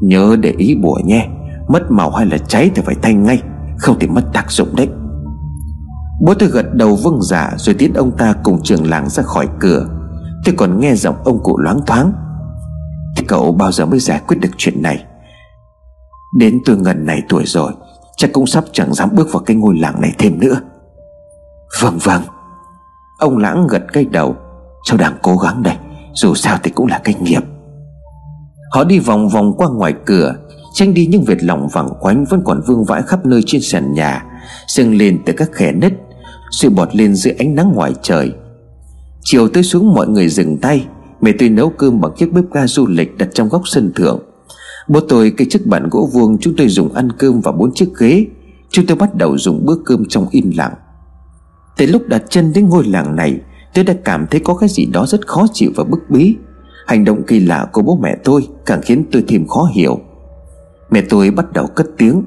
Nhớ 0.00 0.36
để 0.40 0.54
ý 0.58 0.74
bùa 0.82 0.98
nhé, 1.04 1.28
Mất 1.68 1.90
màu 1.90 2.10
hay 2.10 2.26
là 2.26 2.38
cháy 2.38 2.70
thì 2.74 2.82
phải 2.86 2.94
thay 3.02 3.14
ngay, 3.14 3.42
Không 3.78 3.96
thì 4.00 4.06
mất 4.06 4.22
tác 4.32 4.50
dụng 4.50 4.76
đấy. 4.76 4.88
Bố 6.24 6.34
tôi 6.34 6.48
gật 6.48 6.74
đầu 6.74 6.96
vâng 6.96 7.22
dạ 7.22 7.52
Rồi 7.56 7.74
tiến 7.78 7.94
ông 7.94 8.16
ta 8.16 8.34
cùng 8.42 8.62
trường 8.62 8.90
làng 8.90 9.08
ra 9.08 9.22
khỏi 9.22 9.48
cửa. 9.60 9.86
Tôi 10.44 10.54
còn 10.58 10.80
nghe 10.80 10.94
giọng 10.94 11.16
ông 11.24 11.42
cụ 11.42 11.58
loáng 11.58 11.80
thoáng 11.86 12.12
Thì 13.16 13.24
cậu 13.28 13.52
bao 13.52 13.72
giờ 13.72 13.86
mới 13.86 13.98
giải 13.98 14.20
quyết 14.26 14.36
được 14.40 14.50
chuyện 14.56 14.82
này? 14.82 15.04
Đến 16.38 16.60
tôi 16.64 16.76
ngần 16.76 17.06
này 17.06 17.22
tuổi 17.28 17.42
rồi, 17.46 17.72
Chắc 18.16 18.32
cũng 18.32 18.46
sắp 18.46 18.64
chẳng 18.72 18.94
dám 18.94 19.08
bước 19.12 19.32
vào 19.32 19.42
cái 19.42 19.56
ngôi 19.56 19.78
làng 19.78 20.00
này 20.00 20.12
thêm 20.18 20.40
nữa. 20.40 20.60
Vâng 21.80 21.98
vâng. 22.02 22.22
Ông 23.18 23.38
lãng 23.38 23.66
gật 23.66 23.82
cái 23.92 24.04
đầu, 24.04 24.36
Cháu 24.84 24.98
đang 24.98 25.16
cố 25.22 25.36
gắng 25.36 25.62
đây. 25.62 25.76
Dù 26.14 26.34
sao 26.34 26.58
thì 26.62 26.70
cũng 26.70 26.86
là 26.86 26.98
cái 27.04 27.14
nghiệp. 27.14 27.42
Họ 28.72 28.84
đi 28.84 28.98
vòng 28.98 29.28
vòng 29.28 29.52
qua 29.56 29.68
ngoài 29.68 29.94
cửa 30.06 30.34
Tranh 30.74 30.94
đi 30.94 31.06
những 31.06 31.24
vệt 31.24 31.44
lỏng 31.44 31.68
vẳng 31.72 31.88
quánh 32.00 32.24
Vẫn 32.30 32.42
còn 32.44 32.60
vương 32.66 32.84
vãi 32.84 33.02
khắp 33.02 33.26
nơi 33.26 33.42
trên 33.46 33.60
sàn 33.60 33.94
nhà 33.94 34.24
Sưng 34.68 34.94
lên 34.94 35.18
từ 35.26 35.32
các 35.36 35.52
khe 35.52 35.72
nứt 35.72 35.92
Sự 36.50 36.70
bọt 36.70 36.96
lên 36.96 37.14
dưới 37.14 37.34
ánh 37.38 37.54
nắng 37.54 37.72
ngoài 37.74 37.92
trời. 38.02 38.32
Chiều 39.20 39.48
tới 39.48 39.62
xuống 39.62 39.94
mọi 39.94 40.08
người 40.08 40.28
dừng 40.28 40.58
tay, 40.58 40.86
Mẹ 41.20 41.32
tôi 41.38 41.48
nấu 41.48 41.70
cơm 41.70 42.00
bằng 42.00 42.12
chiếc 42.16 42.32
bếp 42.32 42.44
ga 42.52 42.66
du 42.66 42.86
lịch 42.86 43.18
đặt 43.18 43.28
trong 43.34 43.48
góc 43.48 43.62
sân 43.64 43.92
thượng. 43.94 44.22
Bố 44.88 45.00
tôi 45.00 45.32
cái 45.36 45.46
chiếc 45.50 45.66
bàn 45.66 45.88
gỗ 45.90 46.10
vuông 46.12 46.38
Chúng 46.38 46.54
tôi 46.56 46.68
dùng 46.68 46.94
ăn 46.94 47.12
cơm 47.12 47.40
và 47.40 47.52
bốn 47.52 47.74
chiếc 47.74 47.88
ghế. 47.98 48.26
Chúng 48.70 48.86
tôi 48.86 48.96
bắt 48.96 49.14
đầu 49.14 49.38
dùng 49.38 49.66
bữa 49.66 49.76
cơm 49.84 50.04
trong 50.08 50.26
im 50.30 50.50
lặng. 50.56 50.74
Tới 51.76 51.86
lúc 51.86 52.08
đặt 52.08 52.22
chân 52.28 52.52
đến 52.52 52.68
ngôi 52.68 52.84
làng 52.84 53.16
này 53.16 53.40
Tôi 53.74 53.84
đã 53.84 53.94
cảm 54.04 54.26
thấy 54.26 54.40
có 54.44 54.54
cái 54.54 54.68
gì 54.68 54.86
đó 54.86 55.06
rất 55.06 55.26
khó 55.26 55.46
chịu 55.52 55.70
và 55.76 55.84
bức 55.84 56.00
bí. 56.08 56.36
Hành 56.86 57.04
động 57.04 57.22
kỳ 57.26 57.40
lạ 57.40 57.66
của 57.72 57.82
bố 57.82 57.98
mẹ 58.02 58.16
tôi 58.24 58.48
Càng 58.66 58.82
khiến 58.82 59.04
tôi 59.12 59.24
thêm 59.28 59.46
khó 59.46 59.70
hiểu. 59.74 60.00
Mẹ 60.90 61.02
tôi 61.08 61.30
bắt 61.30 61.52
đầu 61.52 61.66
cất 61.66 61.86
tiếng. 61.98 62.22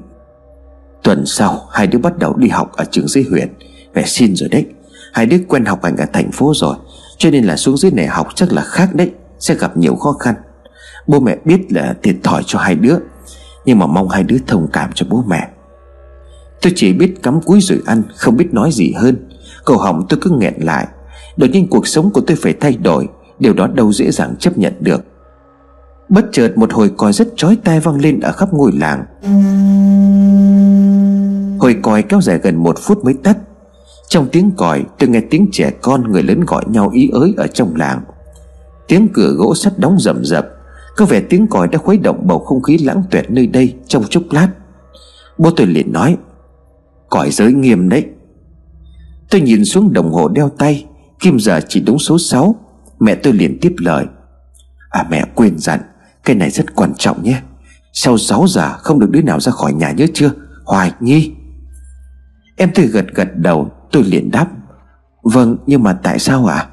Tuần 1.02 1.26
sau, 1.26 1.60
hai 1.72 1.86
đứa 1.86 1.98
bắt 1.98 2.18
đầu 2.18 2.36
đi 2.36 2.48
học 2.48 2.72
ở 2.76 2.84
trường 2.84 3.08
dưới 3.08 3.24
huyện. 3.30 3.48
Mẹ 3.94 4.02
xin 4.06 4.36
rồi 4.36 4.48
đấy. 4.48 4.66
Hai 5.12 5.26
đứa 5.26 5.36
quen 5.48 5.64
học 5.64 5.84
hành 5.84 5.96
ở 5.96 6.06
thành 6.12 6.32
phố 6.32 6.52
rồi. 6.54 6.76
Cho 7.18 7.30
nên 7.30 7.44
là 7.44 7.56
xuống 7.56 7.76
dưới 7.76 7.90
này 7.90 8.06
học 8.06 8.28
chắc 8.34 8.52
là 8.52 8.62
khác 8.62 8.94
đấy. 8.94 9.10
Sẽ 9.38 9.54
gặp 9.54 9.76
nhiều 9.76 9.96
khó 9.96 10.12
khăn. 10.12 10.34
Bố 11.06 11.20
mẹ 11.20 11.36
biết 11.44 11.72
là 11.72 11.94
thiệt 12.02 12.16
thòi 12.22 12.42
cho 12.46 12.58
hai 12.58 12.74
đứa. 12.74 12.96
Nhưng 13.64 13.78
mà 13.78 13.86
mong 13.86 14.08
hai 14.08 14.22
đứa 14.22 14.38
thông 14.46 14.68
cảm 14.72 14.90
cho 14.94 15.06
bố 15.10 15.24
mẹ. 15.26 15.48
Tôi 16.62 16.72
chỉ 16.76 16.92
biết 16.92 17.22
cắm 17.22 17.40
cúi 17.40 17.60
rồi 17.60 17.82
ăn, 17.86 18.02
Không 18.16 18.36
biết 18.36 18.54
nói 18.54 18.70
gì 18.72 18.92
hơn. 18.92 19.28
Cầu 19.64 19.78
họng 19.78 20.06
tôi 20.08 20.18
cứ 20.22 20.30
nghẹn 20.30 20.54
lại. 20.58 20.86
Đột 21.36 21.46
nhiên 21.52 21.66
cuộc 21.70 21.86
sống 21.86 22.10
của 22.10 22.20
tôi 22.20 22.36
phải 22.40 22.52
thay 22.60 22.76
đổi. 22.76 23.08
Điều 23.38 23.54
đó 23.54 23.66
đâu 23.66 23.92
dễ 23.92 24.10
dàng 24.10 24.36
chấp 24.36 24.58
nhận 24.58 24.72
được. 24.80 25.00
Bất 26.08 26.26
chợt 26.32 26.58
một 26.58 26.72
hồi 26.72 26.90
còi 26.96 27.12
rất 27.12 27.28
chói 27.36 27.56
tai 27.64 27.80
vang 27.80 28.00
lên 28.00 28.20
ở 28.20 28.32
khắp 28.32 28.54
ngôi 28.54 28.72
làng. 28.72 29.04
Hồi 31.58 31.76
còi 31.82 32.02
kéo 32.02 32.20
dài 32.20 32.38
gần 32.42 32.56
một 32.56 32.78
phút 32.78 33.04
mới 33.04 33.14
tắt. 33.14 33.36
Trong 34.08 34.28
tiếng 34.32 34.50
còi, 34.56 34.84
tôi 34.98 35.08
nghe 35.08 35.20
tiếng 35.20 35.48
trẻ 35.52 35.70
con, 35.82 36.12
người 36.12 36.22
lớn 36.22 36.40
gọi 36.40 36.64
nhau 36.68 36.90
ý 36.92 37.10
ới 37.12 37.34
ở 37.36 37.46
trong 37.46 37.76
làng. 37.76 38.02
Tiếng 38.88 39.08
cửa 39.14 39.32
gỗ 39.36 39.54
sắt 39.54 39.78
đóng 39.78 39.96
rầm 39.98 40.24
rập. 40.24 40.46
Có 40.96 41.04
vẻ 41.04 41.20
tiếng 41.20 41.46
còi 41.46 41.68
đã 41.68 41.78
khuấy 41.78 41.98
động 41.98 42.26
bầu 42.26 42.38
không 42.38 42.62
khí 42.62 42.78
lãng 42.78 43.02
tuyệt 43.10 43.24
nơi 43.28 43.46
đây 43.46 43.74
trong 43.86 44.04
chốc 44.10 44.22
lát. 44.30 44.48
Bố 45.38 45.50
tôi 45.50 45.66
liền 45.66 45.92
nói, 45.92 46.16
Còi 47.10 47.30
giới 47.30 47.52
nghiêm 47.52 47.88
đấy. 47.88 48.04
Tôi 49.30 49.40
nhìn 49.40 49.64
xuống 49.64 49.92
đồng 49.92 50.12
hồ 50.12 50.28
đeo 50.28 50.48
tay. 50.48 50.86
Kim 51.20 51.38
giờ 51.38 51.60
chỉ 51.68 51.80
đúng 51.80 51.98
số 51.98 52.18
6 52.18 52.54
Mẹ 53.00 53.14
tôi 53.14 53.32
liền 53.32 53.58
tiếp 53.60 53.74
lời. 53.78 54.06
À 54.90 55.06
mẹ, 55.10 55.24
quên 55.34 55.58
dặn, 55.58 55.80
Cái 56.24 56.36
này 56.36 56.50
rất 56.50 56.74
quan 56.74 56.92
trọng 56.98 57.22
nhé. 57.22 57.40
Sau 57.92 58.18
6 58.18 58.44
giờ 58.48 58.72
không 58.78 59.00
được 59.00 59.10
đứa 59.10 59.22
nào 59.22 59.40
ra 59.40 59.52
khỏi 59.52 59.72
nhà 59.72 59.92
nhớ 59.92 60.06
chưa? 60.14 60.30
Hoài 60.64 60.92
Nhi 61.00 61.32
Em 62.56 62.70
tôi 62.74 62.86
gật 62.86 63.06
gật 63.14 63.28
đầu, 63.36 63.70
Tôi 63.92 64.04
liền 64.04 64.30
đáp. 64.30 64.46
Vâng 65.22 65.56
nhưng 65.66 65.82
mà 65.82 65.92
tại 65.92 66.18
sao 66.18 66.46
ạ? 66.46 66.56
À? 66.56 66.68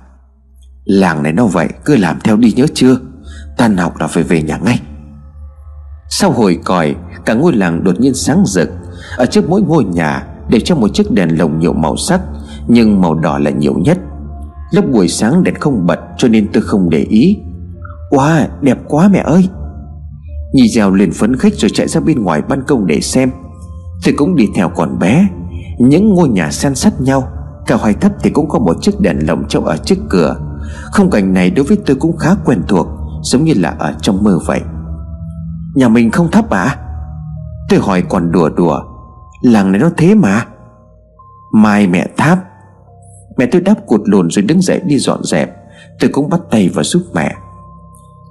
Làng 0.84 1.24
này 1.24 1.34
nó 1.34 1.46
vậy, 1.46 1.70
cứ 1.86 1.96
làm 1.96 2.20
theo 2.20 2.38
đi 2.38 2.52
nhớ 2.52 2.66
chưa? 2.74 2.98
Tan 3.58 3.78
học 3.78 3.98
là 4.00 4.08
phải 4.08 4.24
về 4.24 4.42
nhà 4.42 4.58
ngay. 4.58 4.80
Sau 6.10 6.32
hồi 6.32 6.60
còi, 6.64 6.96
Cả 7.26 7.34
ngôi 7.34 7.54
làng 7.54 7.84
đột 7.84 8.00
nhiên 8.00 8.14
sáng 8.14 8.44
rực. 8.46 8.70
Ở 9.18 9.26
trước 9.26 9.50
mỗi 9.50 9.62
ngôi 9.62 9.84
nhà, 9.84 10.28
Để 10.50 10.60
cho 10.60 10.76
một 10.76 10.88
chiếc 10.94 11.12
đèn 11.12 11.38
lồng 11.40 11.60
nhiều 11.60 11.74
màu 11.74 11.98
sắc, 11.98 12.22
Nhưng 12.68 13.02
màu 13.02 13.16
đỏ 13.16 13.38
là 13.38 13.52
nhiều 13.52 13.74
nhất. 13.78 13.98
Lúc 14.74 14.86
buổi 14.92 15.08
sáng 15.08 15.44
đèn 15.44 15.56
không 15.56 15.88
bật 15.88 16.00
Cho 16.18 16.28
nên 16.28 16.48
tôi 16.54 16.64
không 16.64 16.90
để 16.90 17.06
ý. 17.10 17.38
Wow 18.12 18.48
đẹp 18.62 18.78
quá 18.88 19.10
mẹ 19.12 19.20
ơi. 19.20 19.50
Nhi 20.54 20.68
reo 20.68 20.92
liền 20.92 21.12
phấn 21.12 21.36
khích 21.36 21.54
rồi 21.58 21.70
chạy 21.74 21.88
ra 21.88 22.02
bên 22.02 22.24
ngoài 22.24 22.42
ban 22.50 22.64
công 22.68 22.88
để 22.88 23.02
xem. 23.02 23.32
Tôi 24.06 24.14
cũng 24.18 24.36
đi 24.36 24.48
theo 24.56 24.70
còn 24.70 25.00
bé. 25.00 25.28
Những 25.80 26.14
ngôi 26.14 26.30
nhà 26.30 26.52
san 26.52 26.76
sát 26.76 27.02
nhau 27.02 27.28
Cao 27.68 27.78
hay 27.78 27.94
thấp 27.94 28.12
thì 28.22 28.30
cũng 28.30 28.50
có 28.50 28.60
một 28.60 28.82
chiếc 28.82 29.00
đèn 29.00 29.28
lồng 29.28 29.48
treo 29.48 29.62
ở 29.62 29.78
trước 29.78 29.96
cửa. 30.10 30.36
Không 30.92 31.10
cảnh 31.10 31.34
này 31.34 31.50
đối 31.50 31.66
với 31.66 31.78
tôi 31.86 31.96
cũng 31.96 32.18
khá 32.18 32.36
quen 32.46 32.62
thuộc, 32.68 32.88
Giống 33.24 33.44
như 33.44 33.54
là 33.58 33.76
ở 33.80 33.94
trong 34.02 34.24
mơ 34.24 34.40
vậy. 34.46 34.62
Nhà 35.76 35.88
mình 35.88 36.12
không 36.12 36.32
thấp 36.32 36.50
à? 36.50 36.78
Tôi 37.70 37.80
hỏi 37.80 38.04
còn 38.10 38.32
đùa 38.32 38.50
đùa. 38.50 38.80
Làng 39.42 39.72
này 39.72 39.82
nó 39.82 39.90
thế 39.98 40.16
mà? 40.16 40.46
Mai 41.54 41.88
mẹ 41.88 42.08
tháp. 42.18 42.40
Mẹ 43.38 43.46
tôi 43.46 43.62
đáp 43.62 43.76
cuột 43.86 44.02
lùn 44.06 44.30
rồi 44.30 44.44
đứng 44.44 44.62
dậy 44.62 44.82
đi 44.86 44.98
dọn 44.98 45.24
dẹp. 45.24 45.56
Tôi 46.00 46.10
cũng 46.14 46.30
bắt 46.30 46.42
tay 46.52 46.70
vào 46.70 46.84
giúp 46.84 47.02
mẹ. 47.14 47.36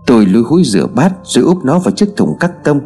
Tôi 0.07 0.27
lúi 0.27 0.43
húi 0.43 0.63
rửa 0.65 0.87
bát 0.95 1.13
Rồi 1.25 1.45
úp 1.45 1.65
nó 1.65 1.79
vào 1.79 1.95
chiếc 1.95 2.09
thùng 2.17 2.39
cắt 2.41 2.53
tông. 2.65 2.81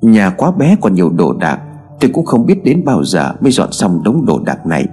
Nhà 0.00 0.30
quá 0.30 0.50
bé 0.50 0.76
còn 0.80 0.94
nhiều 0.94 1.10
đồ 1.10 1.32
đạc, 1.32 1.60
Tôi 2.00 2.10
cũng 2.14 2.24
không 2.24 2.46
biết 2.46 2.64
đến 2.64 2.84
bao 2.84 3.04
giờ 3.04 3.32
mới 3.40 3.52
dọn 3.52 3.72
xong 3.72 4.02
đống 4.02 4.26
đồ 4.26 4.40
đạc 4.44 4.66
này. 4.66 4.86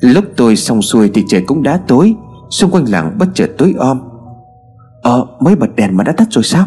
Lúc 0.00 0.24
tôi 0.36 0.56
xong 0.56 0.82
xuôi 0.82 1.10
thì 1.14 1.24
trời 1.28 1.42
cũng 1.46 1.62
đã 1.62 1.80
tối, 1.86 2.14
Xung 2.50 2.70
quanh 2.70 2.84
làng 2.88 3.18
bất 3.18 3.28
chợt 3.34 3.50
tối 3.58 3.74
om. 3.78 4.00
Ờ 5.02 5.26
mới 5.40 5.56
bật 5.56 5.76
đèn 5.76 5.96
mà 5.96 6.04
đã 6.04 6.12
tắt 6.12 6.28
rồi 6.30 6.44
sao? 6.44 6.66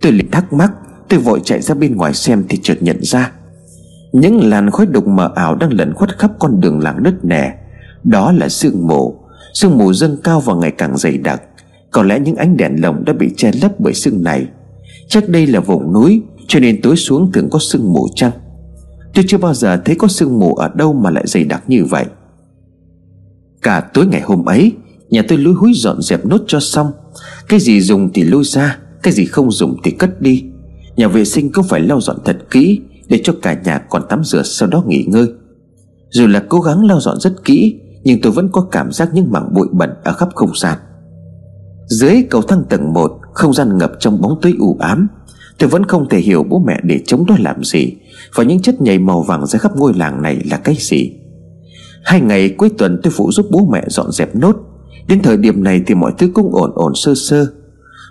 Tôi 0.00 0.12
liền 0.12 0.30
thắc 0.30 0.52
mắc, 0.52 0.72
Tôi 1.08 1.20
vội 1.20 1.40
chạy 1.44 1.62
ra 1.62 1.74
bên 1.74 1.96
ngoài 1.96 2.14
xem 2.14 2.44
thì 2.48 2.58
chợt 2.62 2.76
nhận 2.80 2.98
ra. 3.02 3.32
Những 4.12 4.40
làn 4.44 4.70
khói 4.70 4.86
đục 4.86 5.06
mờ 5.06 5.30
ảo 5.34 5.54
đang 5.54 5.72
lẩn 5.72 5.94
khuất 5.94 6.18
khắp 6.18 6.30
con 6.38 6.60
đường 6.60 6.80
làng 6.80 7.02
nứt 7.02 7.24
nẻ. 7.24 7.54
Đó 8.04 8.32
là 8.32 8.48
sương 8.48 8.86
mù. 8.86 9.14
Sương 9.54 9.78
mù 9.78 9.92
dâng 9.92 10.16
cao 10.24 10.40
và 10.40 10.54
ngày 10.54 10.70
càng 10.70 10.96
dày 10.96 11.18
đặc. 11.18 11.42
Có 11.90 12.02
lẽ 12.02 12.20
những 12.20 12.36
ánh 12.36 12.56
đèn 12.56 12.82
lồng 12.82 13.04
đã 13.04 13.12
bị 13.12 13.30
che 13.36 13.50
lấp 13.62 13.72
bởi 13.80 13.94
sương 13.94 14.22
này. 14.22 14.46
Chắc 15.08 15.28
đây 15.28 15.46
là 15.46 15.60
vùng 15.60 15.92
núi, 15.92 16.22
Cho 16.48 16.60
nên 16.60 16.82
tối 16.82 16.96
xuống 16.96 17.32
thường 17.32 17.50
có 17.50 17.58
sương 17.58 17.92
mù 17.92 18.08
chăng? 18.14 18.30
Tôi 19.14 19.24
chưa 19.28 19.38
bao 19.38 19.54
giờ 19.54 19.76
thấy 19.84 19.94
có 19.94 20.08
sương 20.08 20.38
mù 20.38 20.54
ở 20.54 20.68
đâu 20.74 20.92
mà 20.92 21.10
lại 21.10 21.24
dày 21.26 21.44
đặc 21.44 21.62
như 21.66 21.84
vậy. 21.84 22.04
Cả 23.62 23.80
tối 23.94 24.06
ngày 24.06 24.20
hôm 24.20 24.44
ấy, 24.44 24.72
Nhà 25.10 25.22
tôi 25.28 25.38
lúi 25.38 25.54
húi 25.54 25.72
dọn 25.74 26.02
dẹp 26.02 26.26
nốt 26.26 26.40
cho 26.46 26.60
xong. 26.60 26.92
Cái 27.48 27.60
gì 27.60 27.80
dùng 27.80 28.10
thì 28.14 28.22
lôi 28.22 28.44
ra, 28.44 28.78
Cái 29.02 29.12
gì 29.12 29.24
không 29.24 29.50
dùng 29.50 29.76
thì 29.84 29.90
cất 29.90 30.20
đi. 30.20 30.44
Nhà 30.96 31.08
vệ 31.08 31.24
sinh 31.24 31.52
cũng 31.52 31.64
phải 31.68 31.80
lau 31.80 32.00
dọn 32.00 32.16
thật 32.24 32.36
kỹ 32.50 32.80
Để 33.08 33.20
cho 33.24 33.34
cả 33.42 33.60
nhà 33.64 33.78
còn 33.78 34.02
tắm 34.08 34.24
rửa 34.24 34.42
sau 34.42 34.68
đó 34.68 34.84
nghỉ 34.86 35.04
ngơi. 35.08 35.26
Dù 36.10 36.26
là 36.26 36.44
cố 36.48 36.60
gắng 36.60 36.84
lau 36.84 37.00
dọn 37.00 37.20
rất 37.20 37.44
kỹ 37.44 37.80
nhưng 38.04 38.20
tôi 38.20 38.32
vẫn 38.32 38.48
có 38.52 38.60
cảm 38.70 38.92
giác 38.92 39.08
những 39.14 39.32
mảng 39.32 39.54
bụi 39.54 39.68
bẩn 39.72 39.90
ở 40.04 40.12
khắp 40.12 40.28
không 40.34 40.50
gian. 40.54 40.78
Dưới 41.86 42.26
cầu 42.30 42.42
thang 42.42 42.64
tầng 42.68 42.92
1 42.92 43.12
Không 43.32 43.52
gian 43.52 43.78
ngập 43.78 43.92
trong 44.00 44.20
bóng 44.20 44.38
tối 44.42 44.54
u 44.58 44.76
ám, 44.80 45.08
Tôi 45.58 45.68
vẫn 45.68 45.84
không 45.84 46.08
thể 46.08 46.18
hiểu 46.18 46.44
bố 46.48 46.62
mẹ 46.66 46.80
để 46.82 47.00
chống 47.06 47.26
đó 47.26 47.36
làm 47.38 47.64
gì 47.64 47.94
Và 48.34 48.44
những 48.44 48.62
chất 48.62 48.80
nhầy 48.80 48.98
màu 48.98 49.22
vàng 49.22 49.46
ra 49.46 49.58
khắp 49.58 49.76
ngôi 49.76 49.92
làng 49.94 50.22
này 50.22 50.42
là 50.50 50.56
cái 50.56 50.76
gì. 50.78 51.12
Hai 52.04 52.20
ngày 52.20 52.48
cuối 52.48 52.68
tuần 52.78 53.00
tôi 53.02 53.12
phụ 53.16 53.32
giúp 53.32 53.46
bố 53.50 53.68
mẹ 53.72 53.84
dọn 53.88 54.12
dẹp 54.12 54.36
nốt. 54.36 54.56
Đến 55.08 55.22
thời 55.22 55.36
điểm 55.36 55.64
này 55.64 55.82
thì 55.86 55.94
mọi 55.94 56.12
thứ 56.18 56.30
cũng 56.34 56.54
ổn 56.54 56.72
ổn 56.74 56.92
sơ 56.94 57.14
sơ. 57.14 57.46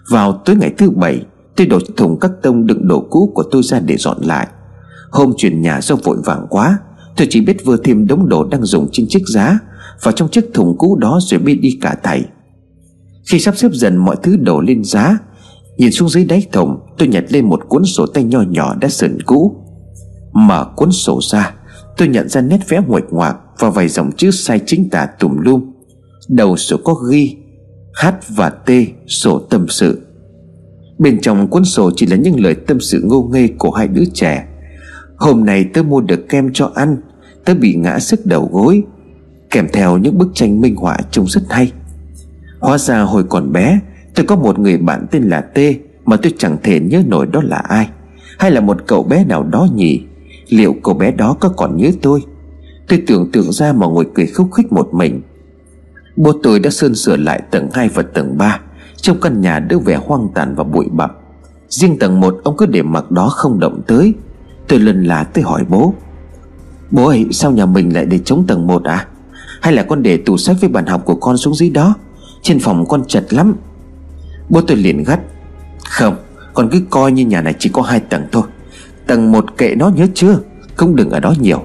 Vào 0.10 0.42
tối 0.46 0.56
ngày 0.56 0.74
thứ 0.78 0.90
bảy, 0.90 1.26
Tôi 1.56 1.68
đổ 1.68 1.80
thùng 1.98 2.20
các 2.20 2.32
tông 2.42 2.68
đựng 2.68 2.88
đồ 2.88 3.08
cũ 3.10 3.32
của 3.36 3.44
tôi 3.52 3.64
ra 3.64 3.80
để 3.80 3.98
dọn 3.98 4.18
lại. 4.22 4.48
Hôm 5.12 5.34
chuyển 5.38 5.62
nhà 5.62 5.82
do 5.82 5.96
vội 5.96 6.18
vàng 6.26 6.48
quá, 6.50 6.80
Tôi 7.18 7.28
chỉ 7.30 7.42
biết 7.42 7.66
vừa 7.66 7.78
thêm 7.78 8.08
đống 8.08 8.30
đồ 8.30 8.44
đang 8.44 8.64
dùng 8.64 8.90
trên 8.92 9.06
chiếc 9.10 9.24
giá 9.34 9.60
vào 10.02 10.12
trong 10.12 10.30
chiếc 10.30 10.54
thùng 10.54 10.78
cũ 10.78 10.96
đó 10.96 11.20
rồi 11.22 11.40
biết 11.40 11.56
đi 11.62 11.78
cả 11.82 11.96
thảy. 12.04 12.26
Khi 13.32 13.40
sắp 13.40 13.58
xếp 13.58 13.70
dần 13.74 13.98
mọi 13.98 14.16
thứ 14.24 14.38
đổ 14.38 14.62
lên 14.62 14.84
giá, 14.84 15.18
Nhìn 15.78 15.92
xuống 15.92 16.10
dưới 16.10 16.26
đáy 16.26 16.48
thùng, 16.52 16.80
Tôi 16.98 17.08
nhặt 17.08 17.24
lên 17.30 17.50
một 17.50 17.62
cuốn 17.70 17.84
sổ 17.86 18.06
tay 18.06 18.24
nho 18.24 18.42
nhỏ 18.42 18.76
đã 18.76 18.90
sờn 18.90 19.22
cũ. 19.22 19.56
Mở 20.34 20.66
cuốn 20.76 20.92
sổ 20.92 21.20
ra, 21.32 21.56
Tôi 21.98 22.08
nhận 22.08 22.30
ra 22.30 22.42
nét 22.42 22.60
vẽ 22.70 22.82
nguệch 22.88 23.10
ngoạc 23.12 23.38
Và 23.60 23.70
vài 23.70 23.88
dòng 23.88 24.12
chữ 24.12 24.32
sai 24.32 24.60
chính 24.66 24.90
tả 24.90 25.06
tùm 25.06 25.38
lum. 25.38 25.72
Đầu 26.30 26.58
sổ 26.58 26.78
có 26.84 26.94
ghi 26.94 27.38
H 28.02 28.06
và 28.36 28.50
T, 28.50 28.70
sổ 29.08 29.40
tâm 29.40 29.66
sự. 29.70 30.02
Bên 31.00 31.22
trong 31.22 31.48
cuốn 31.48 31.66
sổ 31.66 31.92
chỉ 31.96 32.06
là 32.06 32.16
những 32.16 32.40
lời 32.40 32.56
tâm 32.56 32.80
sự 32.80 33.02
ngô 33.04 33.30
nghê 33.34 33.48
của 33.58 33.72
hai 33.72 33.88
đứa 33.88 34.04
trẻ. 34.14 34.48
Hôm 35.18 35.46
nay 35.46 35.66
tớ 35.74 35.84
mua 35.84 36.02
được 36.02 36.30
kem 36.30 36.54
cho 36.54 36.72
ăn, 36.76 36.98
Tớ 37.46 37.54
bị 37.54 37.76
ngã 37.76 38.00
sức 38.00 38.26
đầu 38.26 38.50
gối. 38.52 38.84
Kèm 39.54 39.68
theo 39.74 39.98
những 39.98 40.18
bức 40.18 40.30
tranh 40.34 40.62
minh 40.62 40.76
họa 40.76 40.98
trông 41.12 41.28
rất 41.28 41.42
hay. 41.50 41.72
Hóa 42.60 42.78
ra 42.78 43.02
hồi 43.02 43.24
còn 43.30 43.52
bé, 43.52 43.80
Tôi 44.16 44.26
có 44.26 44.36
một 44.36 44.60
người 44.60 44.78
bạn 44.78 45.06
tên 45.12 45.24
là 45.24 45.42
T 45.42 45.60
Mà 46.06 46.18
tôi 46.18 46.34
chẳng 46.38 46.58
thể 46.64 46.80
nhớ 46.80 47.04
nổi 47.08 47.26
đó 47.26 47.42
là 47.44 47.58
ai. 47.58 47.90
Hay 48.40 48.52
là 48.52 48.62
một 48.62 48.78
cậu 48.88 49.04
bé 49.04 49.26
nào 49.26 49.44
đó 49.44 49.68
nhỉ? 49.76 50.02
Liệu 50.50 50.76
cậu 50.84 50.94
bé 50.94 51.12
đó 51.12 51.38
có 51.40 51.50
còn 51.50 51.78
nhớ 51.78 51.92
tôi? 52.02 52.22
Tôi 52.88 53.04
tưởng 53.08 53.32
tượng 53.32 53.52
ra 53.52 53.74
mà 53.74 53.88
ngồi 53.88 54.08
cười 54.16 54.28
khúc 54.28 54.54
khích 54.54 54.74
một 54.74 54.94
mình. 54.94 55.22
Bố 56.16 56.32
tôi 56.44 56.60
đã 56.60 56.70
sơn 56.70 56.96
sửa 56.96 57.18
lại 57.18 57.42
tầng 57.52 57.70
2 57.74 57.90
và 57.90 58.04
tầng 58.04 58.38
3 58.38 58.60
Trong 58.96 59.20
căn 59.22 59.42
nhà 59.42 59.60
đỡ 59.60 59.80
vẻ 59.80 59.96
hoang 59.96 60.28
tàn 60.36 60.56
và 60.56 60.64
bụi 60.64 60.86
bặm. 60.92 61.10
Riêng 61.70 62.00
tầng 62.00 62.20
1 62.20 62.38
ông 62.44 62.58
cứ 62.58 62.66
để 62.66 62.82
mặc 62.82 63.12
đó 63.12 63.30
không 63.30 63.60
động 63.60 63.82
tới. 63.88 64.14
Tôi 64.68 64.80
lần 64.80 65.04
là 65.04 65.24
tôi 65.24 65.44
hỏi 65.44 65.66
bố. 65.70 65.94
Bố 66.92 67.08
ơi, 67.08 67.26
sao 67.32 67.52
nhà 67.52 67.66
mình 67.66 67.94
lại 67.94 68.06
để 68.06 68.20
chống 68.26 68.44
tầng 68.48 68.68
1 68.68 68.84
à? 68.84 69.08
Hay 69.64 69.74
là 69.74 69.84
con 69.84 70.04
để 70.04 70.18
tủ 70.18 70.38
sách 70.38 70.56
với 70.62 70.70
bàn 70.70 70.86
học 70.86 71.02
của 71.06 71.16
con 71.16 71.38
xuống 71.38 71.56
dưới 71.56 71.70
đó? 71.70 71.96
Trên 72.42 72.60
phòng 72.60 72.86
con 72.90 73.04
chật 73.08 73.34
lắm. 73.34 73.56
Bố 74.50 74.62
tôi 74.62 74.78
liền 74.78 75.04
gắt. 75.04 75.20
Không, 75.90 76.16
Con 76.54 76.70
cứ 76.72 76.82
coi 76.90 77.12
như 77.12 77.26
nhà 77.26 77.42
này 77.42 77.54
chỉ 77.60 77.70
có 77.74 77.82
hai 77.82 78.00
tầng 78.00 78.24
thôi. 78.32 78.44
Tầng 79.08 79.32
một 79.32 79.58
kệ 79.58 79.76
nó 79.76 79.90
nhớ 79.90 80.08
chưa? 80.14 80.40
Không 80.76 80.96
đừng 80.96 81.10
ở 81.10 81.20
đó 81.20 81.34
nhiều. 81.42 81.64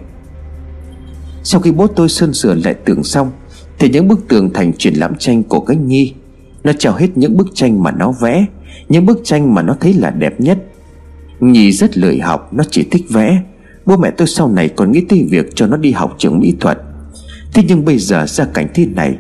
Sau 1.43 1.61
khi 1.61 1.73
bố 1.73 1.87
tôi 1.87 2.09
sơn 2.09 2.35
sửa 2.35 2.55
lại 2.55 2.75
tường 2.75 3.05
xong, 3.05 3.31
Thì 3.79 3.89
những 3.89 4.09
bức 4.09 4.29
tường 4.29 4.53
thành 4.55 4.73
triển 4.73 4.95
lãm 4.95 5.15
tranh 5.19 5.43
của 5.43 5.61
cái 5.61 5.77
nhi, 5.77 6.15
Nó 6.65 6.73
trao 6.79 6.95
hết 6.95 7.09
những 7.15 7.37
bức 7.37 7.47
tranh 7.55 7.83
mà 7.83 7.91
nó 7.91 8.13
vẽ, 8.21 8.47
Những 8.89 9.07
bức 9.07 9.21
tranh 9.25 9.55
mà 9.55 9.63
nó 9.63 9.77
thấy 9.81 9.95
là 9.95 10.11
đẹp 10.11 10.41
nhất. 10.41 10.59
Nhi 11.41 11.73
rất 11.73 11.99
lười 11.99 12.19
học, 12.19 12.49
Nó 12.53 12.65
chỉ 12.71 12.89
thích 12.91 13.05
vẽ. 13.11 13.43
Bố 13.87 13.97
mẹ 13.97 14.11
tôi 14.11 14.29
sau 14.29 14.49
này 14.49 14.69
còn 14.69 14.93
nghĩ 14.93 15.01
tới 15.09 15.27
việc 15.31 15.47
cho 15.55 15.67
nó 15.67 15.77
đi 15.77 15.93
học 15.93 16.15
trường 16.19 16.39
mỹ 16.39 16.57
thuật. 16.61 16.79
Thế 17.55 17.63
nhưng 17.69 17.85
bây 17.85 17.99
giờ 17.99 18.27
ra 18.27 18.45
cảnh 18.45 18.69
thế 18.75 18.87
này, 18.87 19.19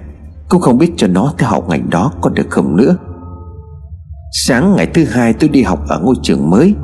Cũng 0.48 0.60
không 0.60 0.78
biết 0.78 0.92
cho 0.96 1.06
nó 1.06 1.32
theo 1.38 1.50
học 1.50 1.68
ngành 1.68 1.90
đó 1.90 2.12
có 2.20 2.30
được 2.30 2.46
không 2.50 2.76
nữa. 2.76 2.96
Sáng 4.46 4.76
ngày 4.76 4.86
thứ 4.86 5.04
hai 5.04 5.32
tôi 5.32 5.48
đi 5.48 5.62
học 5.62 5.88
ở 5.88 6.00
ngôi 6.00 6.14
trường 6.22 6.50
mới 6.50 6.74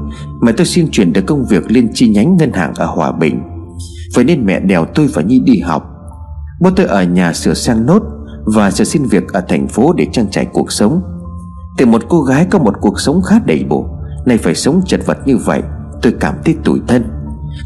Mẹ 0.42 0.52
tôi 0.52 0.66
xin 0.66 0.88
chuyển 0.90 1.12
được 1.12 1.26
công 1.26 1.44
việc 1.44 1.70
lên 1.70 1.90
chi 1.94 2.08
nhánh 2.08 2.36
ngân 2.36 2.52
hàng 2.52 2.72
ở 2.74 2.86
Hòa 2.86 3.12
Bình. 3.12 3.42
Vậy 4.14 4.24
nên 4.24 4.46
mẹ 4.46 4.60
đèo 4.60 4.84
tôi 4.94 5.06
và 5.06 5.22
Nhi 5.22 5.40
đi 5.40 5.60
học. 5.60 5.90
Bố 6.60 6.70
tôi 6.76 6.86
ở 6.86 7.02
nhà 7.02 7.32
sửa 7.32 7.54
sang 7.54 7.86
nốt 7.86 8.02
Và 8.44 8.70
sẽ 8.70 8.84
xin 8.84 9.04
việc 9.04 9.32
ở 9.32 9.40
thành 9.48 9.68
phố 9.68 9.92
để 9.92 10.06
trang 10.12 10.30
trải 10.30 10.46
cuộc 10.52 10.72
sống. 10.72 11.02
Từ 11.78 11.86
một 11.86 12.02
cô 12.08 12.22
gái 12.22 12.46
có 12.50 12.58
một 12.58 12.74
cuộc 12.80 13.00
sống 13.00 13.22
khá 13.22 13.40
đầy 13.46 13.64
đủ 13.64 13.86
Nay 14.26 14.38
phải 14.38 14.54
sống 14.54 14.80
chật 14.86 15.06
vật 15.06 15.18
như 15.26 15.36
vậy, 15.36 15.62
Tôi 16.02 16.14
cảm 16.20 16.34
thấy 16.44 16.56
tủi 16.64 16.80
thân. 16.88 17.04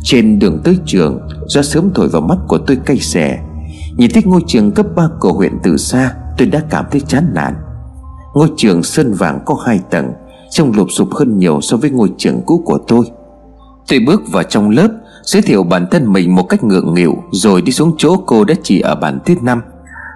Trên 0.03 0.39
đường 0.39 0.61
tới 0.65 0.79
trường 0.87 1.21
Do 1.47 1.63
sớm 1.63 1.91
thổi 1.95 2.09
vào 2.09 2.23
mắt 2.23 2.39
của 2.49 2.59
tôi 2.59 2.77
cay 2.77 2.99
xè. 2.99 3.39
Nhìn 3.99 4.11
thấy 4.15 4.23
ngôi 4.27 4.41
trường 4.47 4.73
cấp 4.73 4.87
3 4.97 5.09
của 5.21 5.33
huyện 5.33 5.53
từ 5.63 5.77
xa, 5.77 6.15
Tôi 6.39 6.49
đã 6.49 6.63
cảm 6.71 6.85
thấy 6.91 7.01
chán 7.01 7.31
nản. 7.35 7.55
Ngôi 8.35 8.49
trường 8.57 8.83
sơn 8.83 9.15
vàng 9.15 9.41
có 9.47 9.55
hai 9.67 9.81
tầng, 9.91 10.13
Trông 10.51 10.73
lụp 10.73 10.89
sụp 10.91 11.15
hơn 11.15 11.39
nhiều 11.39 11.61
so 11.61 11.77
với 11.77 11.91
ngôi 11.91 12.13
trường 12.19 12.41
cũ 12.47 12.63
của 12.65 12.79
tôi. 12.89 13.05
Tôi 13.89 13.99
bước 14.07 14.23
vào 14.33 14.43
trong 14.43 14.71
lớp, 14.71 14.89
Giới 15.23 15.43
thiệu 15.43 15.63
bản 15.63 15.87
thân 15.91 16.13
mình 16.13 16.35
một 16.35 16.43
cách 16.43 16.65
ngượng 16.65 16.95
nghịu, 16.95 17.15
Rồi 17.33 17.63
đi 17.63 17.73
xuống 17.73 17.95
chỗ 17.99 18.17
cô 18.27 18.45
đã 18.45 18.55
chỉ 18.63 18.81
ở 18.81 18.95
bàn 18.95 19.19
thứ 19.27 19.35
năm. 19.43 19.63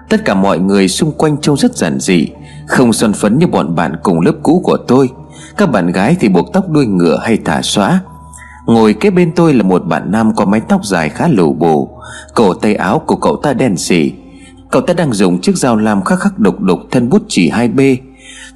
Tất 0.09 0.25
cả 0.25 0.33
mọi 0.33 0.59
người 0.59 0.87
xung 0.87 1.11
quanh 1.11 1.37
trông 1.41 1.57
rất 1.57 1.77
giản 1.77 1.99
dị, 1.99 2.27
Không 2.67 2.93
son 2.93 3.13
phấn 3.13 3.39
như 3.39 3.47
bọn 3.47 3.75
bạn 3.75 3.95
cùng 4.03 4.19
lớp 4.19 4.33
cũ 4.43 4.61
của 4.63 4.77
tôi. 4.87 5.09
Các 5.57 5.71
bạn 5.71 5.91
gái 5.91 6.15
thì 6.19 6.29
buộc 6.29 6.53
tóc 6.53 6.69
đuôi 6.69 6.85
ngựa 6.85 7.19
hay 7.23 7.37
thả 7.45 7.61
xóa 7.61 8.01
Ngồi 8.65 8.93
kế 8.93 9.09
bên 9.09 9.31
tôi 9.35 9.53
là 9.53 9.63
một 9.63 9.85
bạn 9.85 10.11
nam 10.11 10.35
có 10.35 10.45
mái 10.45 10.59
tóc 10.59 10.85
dài 10.85 11.09
khá 11.09 11.27
lù 11.27 11.53
bù, 11.53 11.89
Cổ 12.33 12.53
tay 12.53 12.75
áo 12.75 12.99
của 12.99 13.15
cậu 13.15 13.35
ta 13.35 13.53
đen 13.53 13.77
xì. 13.77 14.11
Cậu 14.71 14.81
ta 14.81 14.93
đang 14.93 15.13
dùng 15.13 15.41
chiếc 15.41 15.57
dao 15.57 15.77
lam 15.77 16.03
khắc 16.03 16.19
khắc 16.19 16.39
đục 16.39 16.61
đục 16.61 16.79
thân 16.91 17.09
bút 17.09 17.21
chỉ 17.27 17.51
2B 17.51 17.97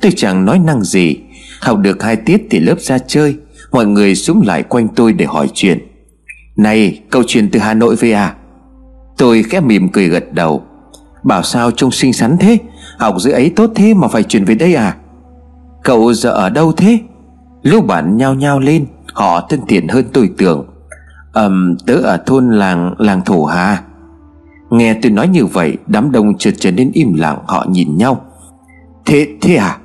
Tôi 0.01 0.11
chẳng 0.15 0.45
nói 0.45 0.59
năng 0.59 0.83
gì, 0.83 1.15
Học 1.61 1.79
được 1.79 2.03
hai 2.03 2.15
tiết 2.15 2.47
thì 2.49 2.59
lớp 2.59 2.79
ra 2.79 2.97
chơi, 2.97 3.35
Mọi 3.71 3.85
người 3.85 4.15
súng 4.15 4.41
lại 4.41 4.63
quanh 4.63 4.87
tôi 4.87 5.13
để 5.13 5.25
hỏi 5.25 5.49
chuyện. 5.53 5.79
Này, 6.55 7.01
câu 7.09 7.23
chuyện 7.27 7.49
từ 7.51 7.59
Hà 7.59 7.73
Nội 7.73 7.95
về 7.95 8.11
à? 8.11 8.35
Tôi 9.17 9.43
khẽ 9.43 9.59
mỉm 9.59 9.89
cười 9.89 10.07
gật 10.07 10.33
đầu. 10.33 10.63
Bảo 11.23 11.43
sao 11.43 11.71
trông 11.71 11.91
xinh 11.91 12.13
xắn 12.13 12.37
thế? 12.37 12.57
Học 12.97 13.15
dưới 13.19 13.33
ấy 13.33 13.49
tốt 13.55 13.71
thế 13.75 13.93
mà 13.93 14.07
phải 14.07 14.23
chuyển 14.23 14.45
về 14.45 14.55
đây 14.55 14.75
à? 14.75 14.95
Cậu 15.83 16.13
giờ 16.13 16.31
ở 16.31 16.49
đâu 16.49 16.71
thế? 16.71 16.99
Lúc 17.61 17.87
bạn 17.87 18.17
nhao 18.17 18.33
nhao 18.33 18.59
lên 18.59 18.85
Họ 19.17 19.41
thân 19.49 19.59
thiện 19.67 19.87
hơn 19.87 20.05
tôi 20.13 20.29
tưởng. 20.37 20.65
Ừm 21.33 21.71
um, 21.71 21.85
tớ 21.85 21.93
ở 21.93 22.17
thôn 22.25 22.51
làng 22.51 22.93
làng 22.97 23.21
thổ 23.25 23.45
hà. 23.45 23.83
Nghe 24.69 24.93
tôi 25.01 25.11
nói 25.11 25.27
như 25.27 25.45
vậy 25.45 25.77
Đám 25.87 26.11
đông 26.11 26.37
chợt 26.37 26.53
trở 26.59 26.71
nên 26.71 26.91
im 26.93 27.13
lặng 27.13 27.37
Họ 27.47 27.65
nhìn 27.69 27.97
nhau. 27.97 28.21
Thế 29.05 29.27
thế 29.41 29.55
à? 29.55 29.77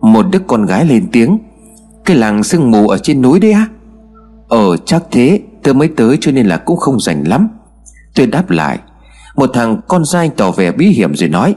Một 0.00 0.26
đứa 0.30 0.38
con 0.38 0.66
gái 0.66 0.86
lên 0.86 1.06
tiếng. 1.12 1.38
Cái 2.04 2.16
làng 2.16 2.42
sương 2.42 2.70
mù 2.70 2.88
ở 2.88 2.98
trên 2.98 3.22
núi 3.22 3.40
đấy 3.40 3.52
á. 3.52 3.66
Ờ 4.48 4.76
chắc 4.76 5.02
thế 5.10 5.40
Tớ 5.62 5.72
mới 5.72 5.88
tới 5.88 6.18
cho 6.20 6.32
nên 6.32 6.46
là 6.46 6.56
cũng 6.56 6.76
không 6.76 7.00
rảnh 7.00 7.28
lắm. 7.28 7.48
Tôi 8.14 8.26
đáp 8.26 8.50
lại. 8.50 8.78
Một 9.36 9.50
thằng 9.54 9.80
con 9.88 10.02
trai 10.04 10.30
tỏ 10.36 10.50
vẻ 10.50 10.72
bí 10.72 10.86
hiểm 10.86 11.14
rồi 11.14 11.28
nói. 11.28 11.54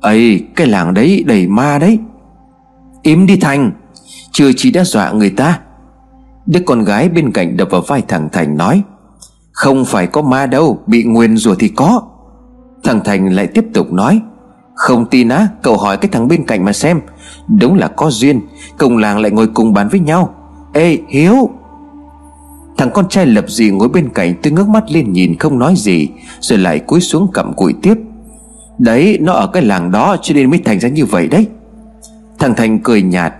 Ấy 0.00 0.46
cái 0.56 0.66
làng 0.66 0.94
đấy 0.94 1.24
đầy 1.26 1.46
ma 1.46 1.78
đấy. 1.78 1.98
Im 3.02 3.26
đi 3.26 3.36
Thành. 3.36 3.72
Chưa 4.32 4.50
chỉ 4.56 4.70
đã 4.70 4.84
dọa 4.84 5.12
người 5.12 5.30
ta 5.30 5.60
Đứa 6.46 6.60
con 6.66 6.84
gái 6.84 7.08
bên 7.08 7.32
cạnh 7.32 7.56
đập 7.56 7.68
vào 7.70 7.80
vai 7.80 8.02
thằng 8.08 8.28
Thành 8.32 8.56
nói, 8.56 8.82
Không 9.52 9.84
phải 9.84 10.06
có 10.06 10.22
ma 10.22 10.46
đâu, 10.46 10.78
Bị 10.86 11.04
nguyền 11.04 11.36
rủa 11.36 11.54
thì 11.54 11.68
có. 11.68 12.02
Thằng 12.84 13.00
Thành 13.04 13.34
lại 13.34 13.46
tiếp 13.46 13.64
tục 13.74 13.92
nói, 13.92 14.20
Không 14.74 15.06
tin 15.06 15.28
á, 15.28 15.48
Cậu 15.62 15.76
hỏi 15.76 15.96
cái 15.96 16.08
thằng 16.12 16.28
bên 16.28 16.44
cạnh 16.44 16.64
mà 16.64 16.72
xem. 16.72 17.00
Đúng 17.60 17.74
là 17.74 17.88
có 17.88 18.10
duyên, 18.10 18.40
Cùng 18.78 18.96
làng 18.96 19.18
lại 19.18 19.30
ngồi 19.30 19.46
cùng 19.46 19.74
bàn 19.74 19.88
với 19.88 20.00
nhau. 20.00 20.34
Ê, 20.72 20.98
Hiếu. 21.08 21.50
Thằng 22.78 22.90
con 22.94 23.08
trai 23.08 23.26
lập 23.26 23.44
dị 23.48 23.70
ngồi 23.70 23.88
bên 23.88 24.08
cạnh 24.14 24.34
tôi 24.42 24.52
ngước 24.52 24.68
mắt 24.68 24.84
lên 24.90 25.12
nhìn 25.12 25.38
không 25.38 25.58
nói 25.58 25.74
gì, 25.76 26.08
Rồi 26.40 26.58
lại 26.58 26.78
cúi 26.78 27.00
xuống 27.00 27.30
cầm 27.34 27.52
cụi 27.52 27.74
tiếp. 27.82 27.94
Đấy, 28.78 29.18
nó 29.20 29.32
ở 29.32 29.46
cái 29.46 29.62
làng 29.62 29.90
đó 29.90 30.16
cho 30.22 30.34
nên 30.34 30.50
mới 30.50 30.60
thành 30.64 30.80
ra 30.80 30.88
như 30.88 31.04
vậy 31.04 31.28
đấy. 31.28 31.46
Thằng 32.38 32.54
Thành 32.54 32.78
cười 32.78 33.02
nhạt, 33.02 33.34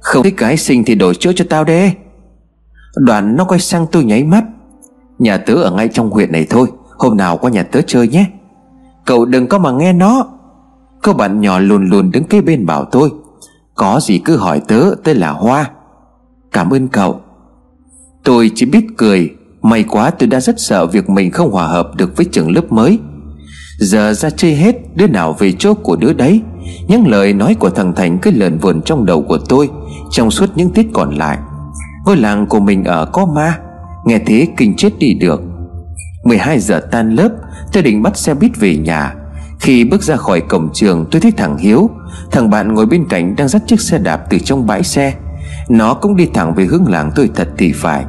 Không 0.00 0.22
thích 0.22 0.36
gái 0.36 0.56
xinh 0.56 0.84
thì 0.84 0.94
đổi 0.94 1.14
chỗ 1.14 1.32
cho 1.32 1.44
tao 1.48 1.64
đê 1.64 1.92
đoàn 2.98 3.36
nó 3.36 3.44
quay 3.44 3.60
sang 3.60 3.86
tôi 3.92 4.04
nháy 4.04 4.24
mắt. 4.24 4.44
Nhà 5.18 5.36
tớ 5.36 5.54
ở 5.54 5.70
ngay 5.70 5.88
trong 5.88 6.10
huyện 6.10 6.32
này 6.32 6.46
thôi, 6.50 6.68
Hôm 6.98 7.16
nào 7.16 7.36
qua 7.36 7.50
nhà 7.50 7.62
tớ 7.62 7.80
chơi 7.86 8.08
nhé. 8.08 8.26
Cậu 9.06 9.24
đừng 9.24 9.46
có 9.46 9.58
mà 9.58 9.70
nghe 9.70 9.92
nó. 9.92 10.26
Cô 11.02 11.12
bạn 11.12 11.40
nhỏ 11.40 11.58
lùn 11.58 11.88
lùn 11.88 12.10
đứng 12.10 12.24
kế 12.24 12.40
bên 12.40 12.66
bảo 12.66 12.84
tôi, 12.84 13.10
Có 13.74 14.00
gì 14.02 14.18
cứ 14.18 14.36
hỏi 14.36 14.60
tớ 14.68 14.94
Tớ 15.04 15.12
là 15.12 15.30
Hoa. 15.30 15.70
Cảm 16.52 16.70
ơn 16.70 16.88
cậu. 16.88 17.20
Tôi 18.24 18.50
chỉ 18.54 18.66
biết 18.66 18.86
cười, 18.96 19.30
May 19.62 19.82
quá 19.82 20.10
tôi 20.10 20.26
đã 20.26 20.40
rất 20.40 20.60
sợ 20.60 20.86
việc 20.86 21.10
mình 21.10 21.30
không 21.30 21.50
hòa 21.50 21.66
hợp 21.66 21.94
được 21.96 22.16
với 22.16 22.26
trường 22.26 22.54
lớp 22.54 22.72
mới. 22.72 22.98
Giờ 23.78 24.12
ra 24.14 24.30
chơi 24.30 24.54
hết, 24.54 24.76
Đứa 24.96 25.06
nào 25.06 25.32
về 25.32 25.52
chỗ 25.52 25.74
của 25.74 25.96
đứa 25.96 26.12
đấy. 26.12 26.42
Những 26.88 27.08
lời 27.08 27.32
nói 27.32 27.54
của 27.54 27.70
thằng 27.70 27.94
Thành 27.94 28.18
cứ 28.18 28.30
lợn 28.30 28.58
vườn 28.58 28.82
trong 28.82 29.06
đầu 29.06 29.22
của 29.22 29.38
tôi, 29.38 29.70
Trong 30.10 30.30
suốt 30.30 30.46
những 30.54 30.70
tiết 30.70 30.88
còn 30.92 31.14
lại. 31.14 31.38
Ngôi 32.04 32.16
làng 32.16 32.46
của 32.46 32.60
mình 32.60 32.84
ở 32.84 33.06
có 33.12 33.26
ma, 33.26 33.58
Nghe 34.04 34.18
thế 34.26 34.46
kinh 34.56 34.76
chết 34.76 34.98
đi 34.98 35.14
được. 35.14 35.40
12 36.24 36.58
giờ 36.58 36.80
tan 36.90 37.14
lớp 37.14 37.28
Tôi 37.72 37.82
định 37.82 38.02
bắt 38.02 38.16
xe 38.16 38.34
buýt 38.34 38.56
về 38.56 38.76
nhà. 38.76 39.14
Khi 39.60 39.84
bước 39.84 40.02
ra 40.02 40.16
khỏi 40.16 40.40
cổng 40.40 40.68
trường, 40.74 41.06
tôi 41.10 41.20
thấy 41.20 41.32
thằng 41.32 41.58
Hiếu, 41.58 41.90
Thằng 42.30 42.50
bạn 42.50 42.74
ngồi 42.74 42.86
bên 42.86 43.04
cạnh 43.08 43.36
đang 43.36 43.48
dắt 43.48 43.62
chiếc 43.66 43.80
xe 43.80 43.98
đạp 43.98 44.20
từ 44.30 44.38
trong 44.38 44.66
bãi 44.66 44.82
xe. 44.82 45.14
Nó 45.68 45.94
cũng 45.94 46.16
đi 46.16 46.26
thẳng 46.34 46.54
về 46.54 46.64
hướng 46.64 46.88
làng 46.88 47.10
tôi 47.14 47.30
thật 47.34 47.48
thì 47.58 47.72
phải. 47.72 48.04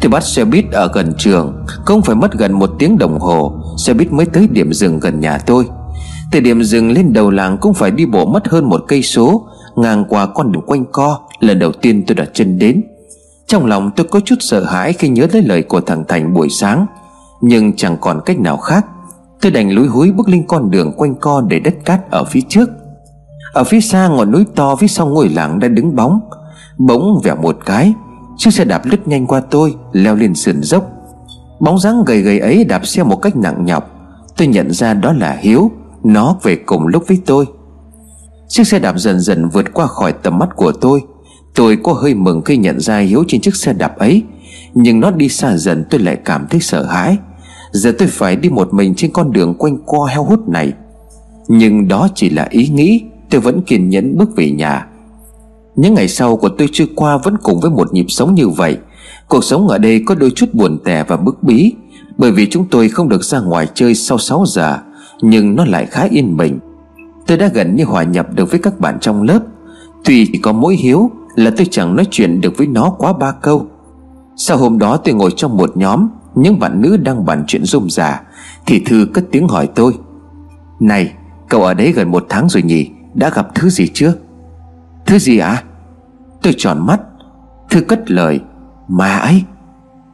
Tôi 0.00 0.10
bắt 0.10 0.22
xe 0.22 0.44
buýt 0.44 0.64
ở 0.72 0.90
gần 0.94 1.12
trường, 1.18 1.64
Cũng 1.86 2.02
phải 2.02 2.16
mất 2.16 2.32
gần 2.32 2.52
một 2.52 2.70
tiếng 2.78 2.98
đồng 2.98 3.18
hồ, 3.20 3.52
Xe 3.86 3.94
buýt 3.94 4.12
mới 4.12 4.26
tới 4.26 4.48
điểm 4.50 4.72
dừng 4.72 5.00
gần 5.00 5.20
nhà 5.20 5.38
tôi. 5.38 5.66
Từ 6.32 6.40
điểm 6.40 6.62
dừng 6.62 6.90
lên 6.90 7.12
đầu 7.12 7.30
làng 7.30 7.58
Cũng 7.58 7.74
phải 7.74 7.90
đi 7.90 8.06
bộ 8.06 8.26
mất 8.26 8.48
hơn 8.48 8.68
một 8.68 8.84
cây 8.88 9.02
số, 9.02 9.48
Ngang 9.76 10.04
qua 10.08 10.26
con 10.26 10.52
đường 10.52 10.62
quanh 10.66 10.84
co. 10.92 11.23
Lần 11.44 11.58
đầu 11.58 11.72
tiên 11.72 12.04
tôi 12.06 12.14
đặt 12.14 12.28
chân 12.32 12.58
đến. 12.58 12.82
Trong 13.46 13.66
lòng 13.66 13.90
tôi 13.96 14.06
có 14.10 14.20
chút 14.20 14.36
sợ 14.40 14.64
hãi 14.64 14.92
Khi 14.92 15.08
nhớ 15.08 15.26
tới 15.32 15.42
lời 15.42 15.62
của 15.62 15.80
thằng 15.80 16.04
Thành 16.08 16.34
buổi 16.34 16.48
sáng. 16.48 16.86
Nhưng 17.40 17.76
chẳng 17.76 17.96
còn 18.00 18.20
cách 18.26 18.40
nào 18.40 18.56
khác. 18.56 18.86
Tôi 19.40 19.52
đành 19.52 19.70
lúi 19.70 19.86
húi 19.86 20.12
bước 20.12 20.28
lên 20.28 20.44
con 20.48 20.70
đường 20.70 20.92
quanh 20.96 21.14
co 21.14 21.40
Để 21.40 21.58
đất 21.58 21.74
cát 21.84 22.10
ở 22.10 22.24
phía 22.24 22.40
trước. 22.48 22.70
Ở 23.52 23.64
phía 23.64 23.80
xa 23.80 24.08
ngọn 24.08 24.32
núi 24.32 24.44
to 24.54 24.76
phía 24.76 24.86
sau 24.86 25.06
ngôi 25.06 25.28
làng 25.28 25.58
đã 25.58 25.68
đứng 25.68 25.96
bóng. 25.96 26.20
Bỗng 26.78 27.20
vẻo 27.24 27.36
một 27.36 27.58
cái, 27.66 27.94
Chiếc 28.36 28.54
xe 28.54 28.64
đạp 28.64 28.82
lướt 28.84 29.08
nhanh 29.08 29.26
qua 29.26 29.40
tôi, 29.40 29.74
Leo 29.92 30.16
lên 30.16 30.34
sườn 30.34 30.62
dốc. 30.62 30.90
Bóng 31.60 31.78
dáng 31.78 32.04
gầy 32.06 32.20
gầy 32.20 32.38
ấy 32.38 32.64
đạp 32.64 32.86
xe 32.86 33.02
một 33.02 33.16
cách 33.16 33.36
nặng 33.36 33.64
nhọc. 33.64 33.90
Tôi 34.36 34.48
nhận 34.48 34.72
ra 34.72 34.94
đó 34.94 35.12
là 35.12 35.36
Hiếu, 35.40 35.70
Nó 36.04 36.36
về 36.42 36.56
cùng 36.66 36.86
lúc 36.86 37.04
với 37.08 37.18
tôi. 37.26 37.46
Chiếc 38.48 38.66
xe 38.66 38.78
đạp 38.78 38.98
dần 38.98 39.20
dần 39.20 39.48
vượt 39.48 39.74
qua 39.74 39.86
khỏi 39.86 40.12
tầm 40.12 40.38
mắt 40.38 40.48
của 40.56 40.72
tôi. 40.72 41.02
Tôi 41.54 41.76
có 41.82 41.92
hơi 41.92 42.14
mừng 42.14 42.42
khi 42.42 42.56
nhận 42.56 42.80
ra 42.80 42.98
Hiếu 42.98 43.24
trên 43.28 43.40
chiếc 43.40 43.56
xe 43.56 43.72
đạp 43.72 43.98
ấy, 43.98 44.22
Nhưng 44.74 45.00
nó 45.00 45.10
đi 45.10 45.28
xa 45.28 45.56
dần 45.56 45.84
tôi 45.90 46.00
lại 46.00 46.18
cảm 46.24 46.46
thấy 46.50 46.60
sợ 46.60 46.82
hãi. 46.82 47.16
Giờ 47.72 47.92
tôi 47.98 48.08
phải 48.08 48.36
đi 48.36 48.48
một 48.48 48.74
mình 48.74 48.94
trên 48.94 49.12
con 49.12 49.32
đường 49.32 49.54
quanh 49.54 49.78
co 49.86 50.04
heo 50.04 50.24
hút 50.24 50.48
này. 50.48 50.72
Nhưng 51.48 51.88
đó 51.88 52.08
chỉ 52.14 52.30
là 52.30 52.46
ý 52.50 52.68
nghĩ, 52.68 53.02
Tôi 53.30 53.40
vẫn 53.40 53.62
kiên 53.62 53.88
nhẫn 53.88 54.18
bước 54.18 54.36
về 54.36 54.50
nhà. 54.50 54.86
Những 55.76 55.94
ngày 55.94 56.08
sau 56.08 56.36
của 56.36 56.48
tôi 56.48 56.68
trôi 56.72 56.88
qua 56.96 57.16
vẫn 57.16 57.36
cùng 57.42 57.60
với 57.60 57.70
một 57.70 57.92
nhịp 57.92 58.06
sống 58.08 58.34
như 58.34 58.48
vậy. 58.48 58.78
Cuộc 59.28 59.44
sống 59.44 59.68
ở 59.68 59.78
đây 59.78 60.02
có 60.06 60.14
đôi 60.14 60.30
chút 60.30 60.54
buồn 60.54 60.78
tẻ 60.84 61.04
và 61.08 61.16
bức 61.16 61.42
bí, 61.42 61.72
Bởi 62.18 62.32
vì 62.32 62.46
chúng 62.50 62.66
tôi 62.70 62.88
không 62.88 63.08
được 63.08 63.24
ra 63.24 63.40
ngoài 63.40 63.68
chơi 63.74 63.94
sau 63.94 64.18
6 64.18 64.44
giờ, 64.46 64.78
Nhưng 65.22 65.56
nó 65.56 65.64
lại 65.64 65.86
khá 65.86 66.08
yên 66.10 66.36
bình 66.36 66.58
Tôi 67.26 67.38
đã 67.38 67.50
gần 67.54 67.76
như 67.76 67.84
hòa 67.84 68.02
nhập 68.02 68.26
được 68.34 68.50
với 68.50 68.60
các 68.60 68.80
bạn 68.80 68.98
trong 69.00 69.22
lớp. 69.22 69.40
Tuy 70.04 70.26
chỉ 70.32 70.38
có 70.38 70.52
mỗi 70.52 70.76
hiếu 70.76 71.10
là 71.34 71.50
tôi 71.56 71.66
chẳng 71.70 71.96
nói 71.96 72.06
chuyện 72.10 72.40
được 72.40 72.52
với 72.56 72.66
nó 72.66 72.90
quá 72.98 73.12
ba 73.12 73.32
câu. 73.32 73.66
Sau 74.36 74.56
hôm 74.56 74.78
đó 74.78 74.96
tôi 74.96 75.14
ngồi 75.14 75.30
trong 75.36 75.56
một 75.56 75.76
nhóm 75.76 76.08
Những 76.34 76.58
bạn 76.58 76.80
nữ 76.82 76.96
đang 76.96 77.24
bàn 77.24 77.44
chuyện 77.46 77.64
rôm 77.64 77.90
rả 77.90 78.22
Thì 78.66 78.82
Thư 78.86 79.06
cất 79.14 79.24
tiếng 79.30 79.48
hỏi 79.48 79.68
tôi 79.74 79.98
Này 80.80 81.12
cậu 81.48 81.62
ở 81.62 81.74
đấy 81.74 81.92
gần 81.92 82.10
một 82.10 82.26
tháng 82.28 82.48
rồi 82.48 82.62
nhỉ? 82.62 82.90
Đã 83.14 83.30
gặp 83.30 83.54
thứ 83.54 83.68
gì 83.68 83.88
chưa? 83.94 84.14
Thứ 85.06 85.18
gì 85.18 85.38
ạ? 85.38 85.48
À? 85.48 85.62
Tôi 86.42 86.54
tròn 86.56 86.86
mắt. 86.86 87.00
Thư 87.70 87.80
cất 87.80 88.10
lời 88.10 88.40
Mà 88.88 89.16
ấy 89.16 89.42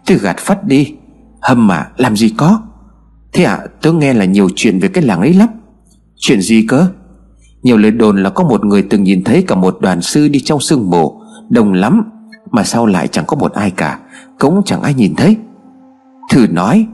Tôi 0.06 0.18
gạt 0.18 0.38
phát 0.38 0.64
đi. 0.64 0.94
Hâm 1.42 1.66
mà 1.66 1.88
làm 1.96 2.16
gì 2.16 2.35
có? 2.37 2.62
Thế 3.33 3.44
ạ 3.44 3.54
à, 3.54 3.66
tôi 3.83 3.94
nghe 3.94 4.14
là 4.14 4.24
nhiều 4.24 4.48
chuyện 4.56 4.78
về 4.78 4.88
cái 4.88 5.04
làng 5.04 5.20
ấy 5.20 5.35
lắm. 5.35 5.48
Chuyện 6.16 6.40
gì 6.40 6.66
cơ? 6.68 6.87
Nhiều 7.62 7.79
lời 7.79 7.90
đồn 7.90 8.23
là 8.23 8.31
có 8.31 8.44
một 8.44 8.64
người 8.64 8.83
từng 8.83 9.03
nhìn 9.03 9.25
thấy 9.25 9.44
cả 9.49 9.55
một 9.55 9.79
đoàn 9.81 10.01
sư 10.03 10.29
đi 10.29 10.40
trong 10.40 10.61
sương 10.61 10.90
mù, 10.90 11.20
Đông 11.49 11.73
lắm, 11.73 12.11
Mà 12.51 12.64
sao 12.64 12.87
lại 12.87 13.09
chẳng 13.09 13.25
có 13.27 13.37
một 13.37 13.53
ai 13.53 13.70
cả, 13.70 13.99
Cũng 14.38 14.62
chẳng 14.64 14.83
ai 14.83 14.94
nhìn 14.94 15.14
thấy. 15.16 15.37
Thử 16.31 16.46
nói 16.51 16.87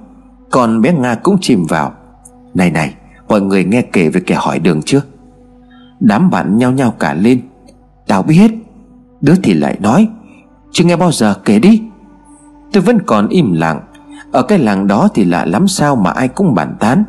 Còn 0.50 0.80
bé 0.80 0.92
Nga 0.92 1.14
cũng 1.14 1.36
chìm 1.40 1.64
vào. 1.68 1.92
Này 2.54 2.70
này, 2.70 2.94
Mọi 3.28 3.40
người 3.40 3.64
nghe 3.64 3.82
kể 3.82 4.08
về 4.08 4.20
kẻ 4.20 4.34
hỏi 4.34 4.58
đường 4.58 4.82
chưa? 4.82 5.00
Đám 6.00 6.30
bạn 6.30 6.58
nhao 6.58 6.72
nhao 6.72 6.90
cả 6.90 7.14
lên. 7.14 7.40
Tao 8.06 8.22
biết, 8.22 8.50
Đứa 9.20 9.34
thì 9.42 9.54
lại 9.54 9.78
nói, 9.80 10.08
Chưa 10.72 10.84
nghe 10.84 10.96
bao 10.96 11.12
giờ 11.12 11.34
kể 11.44 11.58
đi. 11.58 11.82
Tôi 12.72 12.82
vẫn 12.82 12.98
còn 13.06 13.28
im 13.28 13.52
lặng. 13.52 13.80
Ở 14.32 14.42
cái 14.42 14.58
làng 14.58 14.86
đó 14.86 15.08
thì 15.14 15.24
lạ 15.24 15.44
lắm 15.44 15.68
sao 15.68 15.96
mà 15.96 16.10
ai 16.10 16.28
cũng 16.28 16.54
bàn 16.54 16.76
tán. 16.80 17.04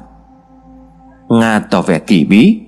Nga 1.30 1.60
tỏ 1.60 1.82
vẻ 1.82 2.00
kỳ 2.00 2.26
bí. 2.26 2.67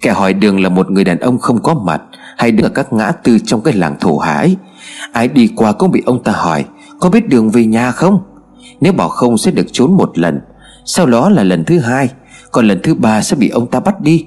Kẻ 0.00 0.12
hỏi 0.12 0.32
đường 0.32 0.60
là 0.62 0.68
một 0.68 0.90
người 0.90 1.04
đàn 1.04 1.18
ông 1.18 1.38
không 1.38 1.62
có 1.62 1.74
mặt, 1.74 2.02
Hay 2.36 2.52
đứng 2.52 2.66
ở 2.66 2.68
các 2.68 2.92
ngã 2.92 3.12
tư 3.12 3.38
trong 3.46 3.62
cái 3.62 3.74
làng 3.74 3.96
thổ 4.00 4.18
hải. 4.18 4.56
Ai 5.12 5.28
đi 5.28 5.50
qua 5.56 5.72
cũng 5.72 5.90
bị 5.90 6.02
ông 6.06 6.22
ta 6.22 6.32
hỏi, 6.32 6.64
Có 7.00 7.10
biết 7.10 7.28
đường 7.28 7.50
về 7.50 7.66
nhà 7.66 7.90
không? 7.90 8.22
Nếu 8.80 8.92
bảo 8.92 9.08
không 9.08 9.38
sẽ 9.38 9.50
được 9.50 9.66
trốn 9.72 9.96
một 9.96 10.18
lần. 10.18 10.40
Sau 10.84 11.06
đó 11.06 11.28
là 11.28 11.42
lần 11.42 11.64
thứ 11.64 11.78
hai, 11.78 12.08
Còn 12.50 12.68
lần 12.68 12.80
thứ 12.82 12.94
ba 12.94 13.22
sẽ 13.22 13.36
bị 13.36 13.48
ông 13.48 13.66
ta 13.70 13.80
bắt 13.80 14.00
đi. 14.00 14.26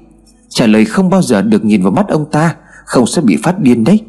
Trả 0.50 0.68
lời 0.68 0.86
không 0.86 1.10
bao 1.10 1.22
giờ 1.22 1.42
được 1.42 1.66
nhìn 1.66 1.82
vào 1.82 1.92
mắt 1.92 2.08
ông 2.08 2.32
ta, 2.32 2.56
không 2.86 3.08
sẽ 3.08 3.22
bị 3.22 3.38
phát 3.44 3.60
điên 3.60 3.84
đấy. 3.84 4.02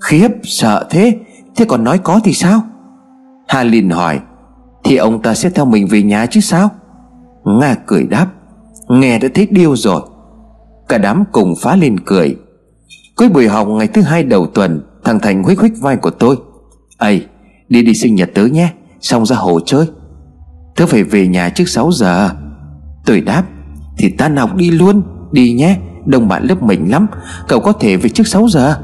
Khiếp, 0.00 0.28
sợ 0.42 0.86
thế. 0.90 1.18
Thế 1.56 1.64
còn 1.64 1.84
nói 1.84 1.98
có 1.98 2.20
thì 2.24 2.32
sao? 2.32 2.62
Hà 3.48 3.62
liền 3.64 3.90
hỏi, 3.90 4.20
Thì 4.84 4.96
ông 4.96 5.22
ta 5.22 5.34
sẽ 5.34 5.50
theo 5.50 5.64
mình 5.64 5.86
về 5.86 6.02
nhà 6.02 6.26
chứ 6.26 6.40
sao? 6.40 6.70
Nga 7.44 7.74
cười 7.86 8.06
đáp, 8.06 8.26
Nghe 8.88 9.18
đã 9.18 9.28
thấy 9.34 9.48
điêu 9.50 9.76
rồi. 9.76 10.02
Cả 10.92 10.98
đám 10.98 11.24
cùng 11.32 11.54
phá 11.62 11.76
lên 11.76 12.00
cười. 12.00 12.36
Cuối 13.16 13.28
buổi 13.28 13.48
học 13.48 13.68
ngày 13.68 13.88
thứ 13.88 14.02
hai 14.02 14.22
đầu 14.22 14.46
tuần, 14.46 14.82
Thằng 15.04 15.20
Thành 15.20 15.42
huých 15.42 15.58
huých 15.58 15.72
vai 15.80 15.96
của 15.96 16.10
tôi. 16.10 16.36
Ây, 16.98 17.26
đi 17.68 17.82
đi 17.82 17.94
sinh 17.94 18.14
nhật 18.14 18.30
tớ 18.34 18.46
nhé, 18.46 18.72
Xong 19.00 19.26
ra 19.26 19.36
hồ 19.36 19.60
chơi. 19.66 19.86
Tớ 20.76 20.86
phải 20.86 21.02
về 21.02 21.26
nhà 21.26 21.48
trước 21.48 21.68
6 21.68 21.92
giờ. 21.92 22.30
Tôi 23.06 23.20
đáp, 23.20 23.44
Thì 23.98 24.10
ta 24.10 24.30
học 24.36 24.54
đi 24.54 24.70
luôn, 24.70 25.02
Đi 25.32 25.52
nhé 25.52 25.78
Đồng 26.06 26.28
bạn 26.28 26.44
lớp 26.44 26.62
mình 26.62 26.90
lắm, 26.90 27.06
Cậu 27.48 27.60
có 27.60 27.72
thể 27.72 27.96
về 27.96 28.08
trước 28.08 28.26
6 28.26 28.48
giờ. 28.48 28.76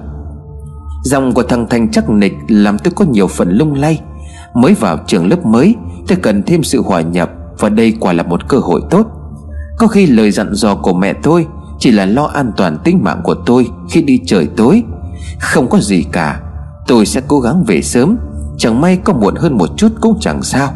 Dòng 1.04 1.34
của 1.34 1.42
thằng 1.42 1.66
Thành 1.70 1.90
chắc 1.90 2.10
nịch 2.10 2.34
Làm 2.48 2.78
tôi 2.78 2.92
có 2.96 3.04
nhiều 3.04 3.26
phần 3.26 3.50
lung 3.50 3.74
lay. 3.74 4.00
Mới 4.54 4.74
vào 4.74 4.98
trường 5.06 5.28
lớp 5.28 5.46
mới, 5.46 5.74
Tôi 6.08 6.18
cần 6.22 6.42
thêm 6.42 6.62
sự 6.62 6.82
hòa 6.82 7.00
nhập 7.00 7.30
Và 7.58 7.68
đây 7.68 7.94
quả 8.00 8.12
là 8.12 8.22
một 8.22 8.48
cơ 8.48 8.58
hội 8.58 8.80
tốt. 8.90 9.06
Có 9.78 9.86
khi 9.86 10.06
lời 10.06 10.30
dặn 10.30 10.54
dò 10.54 10.74
của 10.74 10.92
mẹ 10.92 11.12
tôi 11.12 11.46
chỉ 11.78 11.90
là 11.90 12.06
lo 12.06 12.24
an 12.24 12.52
toàn 12.56 12.78
tính 12.84 13.00
mạng 13.02 13.20
của 13.24 13.34
tôi 13.34 13.68
Khi 13.90 14.02
đi 14.02 14.20
trời 14.26 14.48
tối. 14.56 14.82
Không 15.40 15.68
có 15.68 15.78
gì 15.80 16.04
cả. 16.12 16.40
Tôi 16.86 17.06
sẽ 17.06 17.20
cố 17.28 17.40
gắng 17.40 17.64
về 17.66 17.82
sớm. 17.82 18.16
Chẳng 18.58 18.80
may 18.80 18.96
có 18.96 19.12
muộn 19.12 19.34
hơn 19.34 19.58
một 19.58 19.68
chút 19.76 19.88
cũng 20.00 20.18
chẳng 20.20 20.42
sao. 20.42 20.72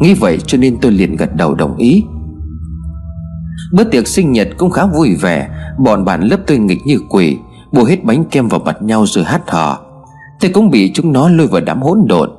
Nghĩ 0.00 0.14
vậy 0.14 0.38
cho 0.46 0.58
nên 0.58 0.76
tôi 0.80 0.92
liền 0.92 1.16
gật 1.16 1.36
đầu 1.36 1.54
đồng 1.54 1.76
ý. 1.76 2.04
Bữa 3.72 3.84
tiệc 3.84 4.08
sinh 4.08 4.32
nhật 4.32 4.48
cũng 4.58 4.70
khá 4.70 4.86
vui 4.86 5.14
vẻ. 5.14 5.48
Bọn 5.78 6.04
bạn 6.04 6.22
lớp 6.22 6.38
tôi 6.46 6.58
nghịch 6.58 6.80
như 6.86 6.98
quỷ 7.08 7.38
Bùa 7.74 7.84
hết 7.84 8.04
bánh 8.04 8.24
kem 8.24 8.48
vào 8.48 8.60
mặt 8.64 8.82
nhau 8.82 9.06
rồi 9.06 9.24
hát 9.24 9.50
hò. 9.50 9.80
Tôi 10.40 10.50
cũng 10.54 10.70
bị 10.70 10.92
chúng 10.94 11.12
nó 11.12 11.28
lôi 11.28 11.46
vào 11.46 11.60
đám 11.60 11.82
hỗn 11.82 11.98
độn. 12.06 12.30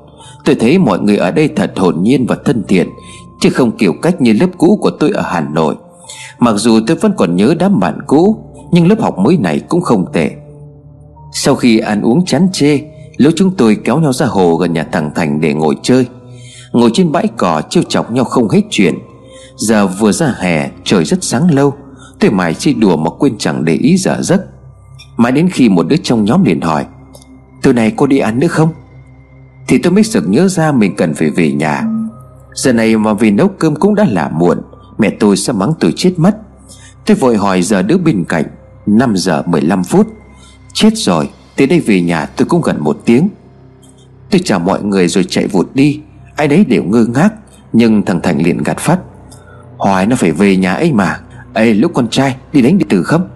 Tôi 0.46 0.56
thấy 0.56 0.78
mọi 0.78 1.00
người 1.00 1.18
ở 1.18 1.32
đây 1.32 1.50
thật 1.56 1.72
hồn 1.76 1.96
nhiên 2.02 2.26
và 2.28 2.38
thân 2.46 2.64
thiện, 2.68 2.90
Chứ 3.40 3.50
không 3.50 3.72
kiểu 3.78 3.94
cách 4.02 4.22
như 4.22 4.34
lớp 4.34 4.48
cũ 4.58 4.80
của 4.82 4.90
tôi 4.90 5.12
ở 5.12 5.22
Hà 5.22 5.42
Nội. 5.42 5.76
Mặc 6.40 6.54
dù 6.58 6.80
tôi 6.88 6.98
vẫn 6.98 7.14
còn 7.18 7.36
nhớ 7.36 7.56
đám 7.60 7.80
bạn 7.80 8.00
cũ, 8.08 8.38
Nhưng 8.72 8.88
lớp 8.88 9.02
học 9.02 9.18
mới 9.18 9.38
này 9.38 9.60
cũng 9.60 9.82
không 9.82 10.06
tệ. 10.14 10.32
Sau 11.34 11.56
khi 11.56 11.80
ăn 11.80 12.02
uống 12.02 12.26
chán 12.26 12.48
chê 12.54 12.80
Lũ 13.18 13.30
chúng 13.36 13.52
tôi 13.52 13.78
kéo 13.84 14.00
nhau 14.00 14.14
ra 14.14 14.26
hồ 14.26 14.56
gần 14.56 14.74
nhà 14.74 14.84
thằng 14.92 15.12
Thành 15.16 15.42
để 15.42 15.54
ngồi 15.54 15.76
chơi. 15.84 16.06
Ngồi 16.72 16.90
trên 16.94 17.12
bãi 17.12 17.28
cỏ 17.38 17.62
trêu 17.70 17.84
chọc 17.84 18.12
nhau 18.12 18.26
không 18.26 18.50
hết 18.50 18.62
chuyện. 18.70 18.96
Giờ 19.56 19.88
vừa 19.88 20.12
ra 20.12 20.36
hè, 20.40 20.70
trời 20.84 21.04
rất 21.04 21.24
sáng 21.24 21.52
lâu, 21.52 21.74
Tôi 22.20 22.32
mải 22.32 22.54
chơi 22.54 22.74
đùa 22.74 22.98
mà 22.98 23.10
quên 23.20 23.38
chẳng 23.38 23.66
để 23.66 23.74
ý 23.74 23.98
giờ 23.98 24.18
giấc. 24.22 24.42
Mãi 25.18 25.32
đến 25.32 25.50
khi 25.50 25.70
một 25.70 25.88
đứa 25.88 25.96
trong 26.04 26.26
nhóm 26.26 26.44
liền 26.44 26.62
hỏi, 26.62 26.86
từ 27.62 27.74
nay 27.74 27.94
cô 27.96 28.08
đi 28.08 28.18
ăn 28.18 28.40
nữa 28.40 28.48
không? 28.48 28.70
Thì 29.68 29.78
tôi 29.78 29.92
mới 29.92 30.04
sực 30.04 30.24
nhớ 30.28 30.48
ra 30.48 30.72
mình 30.72 30.96
cần 30.96 31.14
phải 31.14 31.30
về 31.30 31.52
nhà. 31.52 31.84
Giờ 32.54 32.74
này 32.74 32.98
mà 32.98 33.14
vì 33.14 33.32
nấu 33.32 33.48
cơm 33.48 33.76
cũng 33.76 33.96
đã 33.96 34.06
là 34.10 34.30
muộn 34.30 34.58
Mẹ 34.98 35.10
tôi 35.20 35.38
sẽ 35.38 35.54
mắng 35.54 35.74
tôi 35.80 35.94
chết 35.96 36.14
mất. 36.18 36.38
Tôi 37.06 37.18
vội 37.18 37.38
hỏi 37.38 37.62
giờ 37.62 37.82
đứa 37.82 37.98
bên 37.98 38.24
cạnh 38.30 38.46
5 38.86 39.18
giờ 39.18 39.44
15 39.46 39.84
phút. 39.84 40.08
Chết 40.74 40.90
rồi, 40.96 41.30
Từ 41.56 41.66
đây 41.66 41.80
về 41.80 42.02
nhà 42.02 42.26
tôi 42.26 42.46
cũng 42.46 42.62
gần 42.62 42.78
một 42.80 42.98
tiếng. 43.06 43.30
Tôi 44.30 44.42
chào 44.46 44.60
mọi 44.60 44.84
người 44.84 45.08
rồi 45.08 45.24
chạy 45.30 45.48
vụt 45.48 45.70
đi. 45.74 46.00
Ai 46.36 46.48
đấy 46.48 46.66
đều 46.66 46.84
ngơ 46.84 47.06
ngác, 47.06 47.34
Nhưng 47.74 48.06
thằng 48.06 48.22
Thành 48.22 48.42
liền 48.42 48.64
gạt 48.64 48.78
phát. 48.78 49.00
Hỏi 49.78 50.06
nó 50.06 50.16
phải 50.16 50.32
về 50.32 50.58
nhà 50.58 50.74
ấy 50.74 50.92
mà. 50.92 51.20
Ê, 51.54 51.74
lúc 51.74 51.92
con 51.94 52.08
trai, 52.10 52.36
đi 52.54 52.62
đánh 52.62 52.78
điện 52.78 52.88
tử 52.88 53.04
không? 53.04 53.28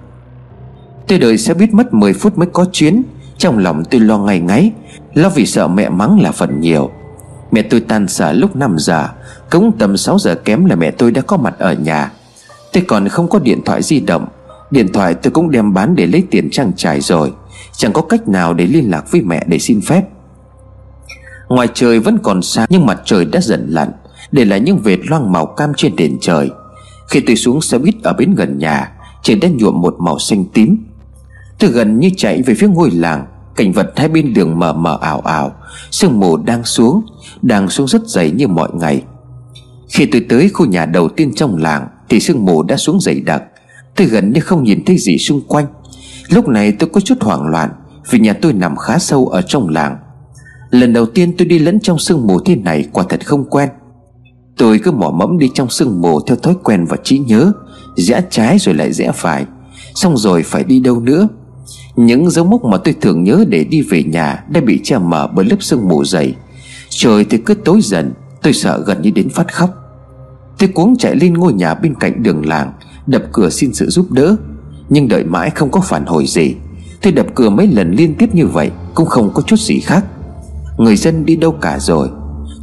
Tôi 1.07 1.19
đợi 1.19 1.37
sẽ 1.37 1.53
biết 1.53 1.73
mất 1.73 1.93
10 1.93 2.13
phút 2.13 2.37
mới 2.37 2.47
có 2.53 2.65
chuyến. 2.71 3.03
Trong 3.37 3.57
lòng 3.57 3.83
tôi 3.91 4.01
lo 4.01 4.17
ngày 4.17 4.39
ngáy, 4.39 4.71
Lo 5.13 5.29
vì 5.29 5.45
sợ 5.45 5.67
mẹ 5.67 5.89
mắng 5.89 6.19
là 6.21 6.31
phần 6.31 6.61
nhiều. 6.61 6.91
Mẹ 7.51 7.61
tôi 7.61 7.79
tan 7.79 8.07
sở 8.07 8.31
lúc 8.31 8.55
5 8.55 8.75
giờ 8.79 9.09
cũng 9.51 9.71
tầm 9.79 9.97
6 9.97 10.19
giờ 10.19 10.35
kém 10.35 10.65
là 10.65 10.75
mẹ 10.75 10.91
tôi 10.91 11.11
đã 11.11 11.21
có 11.21 11.37
mặt 11.37 11.55
ở 11.59 11.73
nhà. 11.73 12.11
Tôi 12.73 12.83
còn 12.87 13.07
không 13.07 13.29
có 13.29 13.39
điện 13.39 13.61
thoại 13.65 13.83
di 13.83 13.99
động. 13.99 14.25
Điện 14.71 14.93
thoại 14.93 15.13
tôi 15.13 15.31
cũng 15.31 15.51
đem 15.51 15.73
bán 15.73 15.95
để 15.95 16.05
lấy 16.05 16.23
tiền 16.31 16.49
trang 16.51 16.71
trải 16.75 17.01
rồi. 17.01 17.33
Chẳng 17.71 17.93
có 17.93 18.01
cách 18.01 18.27
nào 18.27 18.53
để 18.53 18.65
liên 18.65 18.91
lạc 18.91 19.11
với 19.11 19.21
mẹ 19.21 19.43
để 19.47 19.59
xin 19.59 19.81
phép. 19.81 20.03
Ngoài 21.49 21.67
trời 21.73 21.99
vẫn 21.99 22.17
còn 22.23 22.41
xa 22.41 22.65
Nhưng 22.69 22.85
mặt 22.85 23.01
trời 23.05 23.25
đã 23.25 23.41
dần 23.41 23.67
lặn. 23.69 23.91
Để 24.31 24.45
lại 24.45 24.59
những 24.59 24.77
vệt 24.77 24.99
loang 25.05 25.31
màu 25.31 25.45
cam 25.45 25.73
trên 25.77 25.95
nền 25.95 26.17
trời. 26.21 26.49
Khi 27.07 27.19
tôi 27.19 27.35
xuống 27.35 27.61
xe 27.61 27.77
buýt 27.77 27.95
ở 28.03 28.13
bến 28.13 28.35
gần 28.35 28.57
nhà, 28.57 28.91
Trời 29.23 29.35
đã 29.35 29.47
nhuộm 29.47 29.81
một 29.81 29.95
màu 29.99 30.19
xanh 30.19 30.45
tím. 30.53 30.77
Tôi 31.59 31.69
gần 31.69 31.99
như 31.99 32.09
chạy 32.17 32.41
về 32.41 32.53
phía 32.53 32.67
ngôi 32.67 32.91
làng. 32.91 33.25
Cảnh 33.55 33.71
vật 33.71 33.91
hai 33.95 34.07
bên 34.07 34.33
đường 34.33 34.59
mờ 34.59 34.73
mờ 34.73 34.97
ảo 35.01 35.19
ảo. 35.19 35.51
Sương 35.91 36.19
mù 36.19 36.37
đang 36.37 36.63
xuống 36.63 37.01
Đang 37.41 37.69
xuống 37.69 37.87
rất 37.87 38.07
dày 38.07 38.31
như 38.31 38.47
mọi 38.47 38.69
ngày. 38.73 39.03
Khi 39.89 40.05
tôi 40.05 40.25
tới 40.29 40.49
khu 40.49 40.65
nhà 40.65 40.85
đầu 40.85 41.09
tiên 41.09 41.31
trong 41.35 41.57
làng, 41.57 41.87
Thì 42.09 42.19
sương 42.19 42.45
mù 42.45 42.63
đã 42.63 42.77
xuống 42.77 42.99
dày 43.01 43.21
đặc. 43.21 43.43
Tôi 43.95 44.07
gần 44.07 44.33
như 44.33 44.41
không 44.41 44.63
nhìn 44.63 44.85
thấy 44.85 44.97
gì 44.97 45.17
xung 45.17 45.41
quanh. 45.47 45.65
Lúc 46.29 46.47
này 46.47 46.71
tôi 46.71 46.89
có 46.93 47.01
chút 47.01 47.15
hoảng 47.21 47.47
loạn, 47.47 47.69
Vì 48.09 48.19
nhà 48.19 48.33
tôi 48.33 48.53
nằm 48.53 48.75
khá 48.75 48.99
sâu 48.99 49.27
ở 49.27 49.41
trong 49.41 49.69
làng. 49.69 49.97
Lần 50.69 50.93
đầu 50.93 51.05
tiên 51.05 51.33
tôi 51.37 51.47
đi 51.47 51.59
lẫn 51.59 51.79
trong 51.79 51.99
sương 51.99 52.27
mù 52.27 52.39
thế 52.39 52.55
này 52.55 52.85
Quả 52.91 53.03
thật 53.09 53.25
không 53.25 53.49
quen. 53.49 53.69
Tôi 54.57 54.79
cứ 54.79 54.91
mỏ 54.91 55.11
mẫm 55.11 55.37
đi 55.37 55.49
trong 55.53 55.69
sương 55.69 56.01
mù 56.01 56.19
Theo 56.19 56.37
thói 56.37 56.55
quen 56.63 56.85
và 56.85 56.97
trí 57.03 57.17
nhớ, 57.17 57.51
Rẽ 57.95 58.21
trái 58.29 58.57
rồi 58.59 58.75
lại 58.75 58.93
rẽ 58.93 59.11
phải. 59.15 59.45
Xong 59.95 60.17
rồi 60.17 60.43
phải 60.43 60.63
đi 60.63 60.79
đâu 60.79 60.99
nữa? 60.99 61.27
Những 61.95 62.29
dấu 62.29 62.45
mốc 62.45 62.65
mà 62.65 62.77
tôi 62.77 62.95
thường 63.01 63.23
nhớ 63.23 63.45
để 63.47 63.63
đi 63.63 63.81
về 63.81 64.03
nhà 64.03 64.43
Đã 64.49 64.61
bị 64.61 64.79
che 64.83 64.97
mờ 64.97 65.27
bởi 65.27 65.45
lớp 65.45 65.57
sương 65.59 65.87
mù 65.87 66.05
dày. 66.05 66.35
Trời 66.89 67.25
thì 67.29 67.37
cứ 67.37 67.53
tối 67.53 67.79
dần, 67.83 68.13
Tôi 68.41 68.53
sợ 68.53 68.83
gần 68.85 69.01
như 69.01 69.11
đến 69.11 69.29
phát 69.29 69.53
khóc. 69.53 69.78
Tôi 70.59 70.69
cuống 70.69 70.97
chạy 70.97 71.15
lên 71.15 71.33
ngôi 71.33 71.53
nhà 71.53 71.73
bên 71.73 71.95
cạnh 71.95 72.23
đường 72.23 72.47
làng 72.47 72.73
Đập 73.07 73.21
cửa 73.31 73.49
xin 73.49 73.73
sự 73.73 73.89
giúp 73.89 74.11
đỡ. 74.11 74.35
Nhưng 74.89 75.07
đợi 75.07 75.23
mãi 75.23 75.49
không 75.49 75.71
có 75.71 75.81
phản 75.81 76.05
hồi 76.05 76.25
gì 76.27 76.55
Tôi 77.01 77.13
đập 77.13 77.25
cửa 77.35 77.49
mấy 77.49 77.67
lần 77.67 77.91
liên 77.91 78.15
tiếp 78.15 78.35
như 78.35 78.47
vậy 78.47 78.71
Cũng 78.93 79.05
không 79.05 79.31
có 79.33 79.41
chút 79.41 79.59
gì 79.59 79.79
khác. 79.79 80.05
Người 80.77 80.95
dân 80.95 81.25
đi 81.25 81.35
đâu 81.35 81.51
cả 81.51 81.79
rồi? 81.79 82.09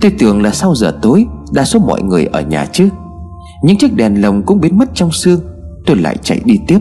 Tôi 0.01 0.13
tưởng 0.19 0.43
là 0.43 0.51
sau 0.51 0.75
giờ 0.75 0.99
tối 1.03 1.27
Đa 1.53 1.65
số 1.65 1.79
mọi 1.79 2.03
người 2.03 2.25
ở 2.25 2.41
nhà 2.41 2.67
chứ. 2.73 2.89
Những 3.63 3.79
chiếc 3.79 3.95
đèn 3.97 4.23
lồng 4.23 4.43
cũng 4.43 4.61
biến 4.61 4.79
mất 4.79 4.89
trong 4.95 5.13
sương 5.13 5.41
Tôi 5.87 5.97
lại 5.97 6.17
chạy 6.23 6.41
đi 6.45 6.55
tiếp. 6.67 6.79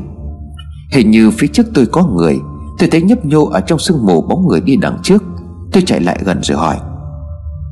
Hình 0.91 1.11
như 1.11 1.31
phía 1.31 1.47
trước 1.47 1.65
tôi 1.73 1.85
có 1.85 2.05
người 2.05 2.39
Tôi 2.79 2.89
thấy 2.89 3.01
nhấp 3.01 3.25
nhô 3.25 3.45
ở 3.45 3.61
trong 3.61 3.79
sương 3.79 4.05
mù 4.05 4.21
bóng 4.21 4.47
người 4.47 4.61
đi 4.61 4.75
đằng 4.75 4.97
trước. 5.03 5.23
Tôi 5.71 5.83
chạy 5.85 5.99
lại 5.99 6.19
gần 6.25 6.43
rồi 6.43 6.57
hỏi 6.57 6.77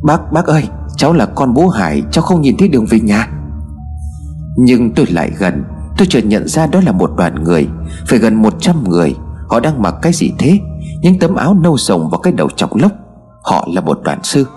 Bác, 0.03 0.32
bác 0.32 0.45
ơi 0.45 0.63
Cháu 0.97 1.13
là 1.13 1.25
con 1.25 1.53
bố 1.53 1.67
Hải, 1.67 2.03
Cháu 2.12 2.23
không 2.23 2.41
nhìn 2.41 2.58
thấy 2.58 2.67
đường 2.67 2.86
về 2.89 2.99
nhà. 2.99 3.27
Nhưng 4.58 4.91
tôi 4.91 5.06
lại 5.06 5.32
gần, 5.38 5.63
Tôi 5.97 6.08
chợt 6.10 6.25
nhận 6.25 6.47
ra 6.47 6.67
đó 6.67 6.82
là 6.86 6.91
một 6.91 7.12
đoàn 7.17 7.43
người, 7.43 7.67
Phải 8.08 8.19
gần 8.19 8.36
100 8.36 8.84
người. 8.89 9.15
Họ 9.49 9.60
đang 9.60 9.82
mặc 9.82 9.95
cái 10.01 10.13
gì 10.13 10.32
thế? 10.39 10.60
Những 11.01 11.19
tấm 11.19 11.36
áo 11.36 11.53
nâu 11.53 11.77
sồng 11.77 12.10
và 12.10 12.17
cái 12.23 12.34
đầu 12.34 12.49
chọc 12.56 12.75
lốc. 12.75 12.91
Họ 13.43 13.67
là 13.73 13.82
một 13.82 13.99
đoàn 14.03 14.19
sư. 14.23 14.47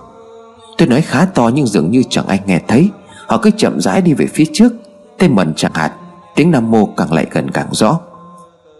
Tôi 0.78 0.88
nói 0.88 1.00
khá 1.00 1.24
to 1.24 1.50
nhưng 1.54 1.66
dường 1.66 1.90
như 1.90 2.02
chẳng 2.10 2.26
ai 2.26 2.40
nghe 2.46 2.60
thấy. 2.68 2.90
Họ 3.26 3.38
cứ 3.42 3.50
chậm 3.56 3.80
rãi 3.80 4.02
đi 4.02 4.12
về 4.12 4.26
phía 4.26 4.44
trước. 4.52 4.72
Tên 5.18 5.34
mần 5.34 5.54
chẳng 5.54 5.72
hạt, 5.74 5.92
Tiếng 6.34 6.50
Nam 6.50 6.70
Mô 6.70 6.86
càng 6.86 7.12
lại 7.12 7.26
gần 7.30 7.50
càng 7.50 7.68
rõ. 7.72 8.00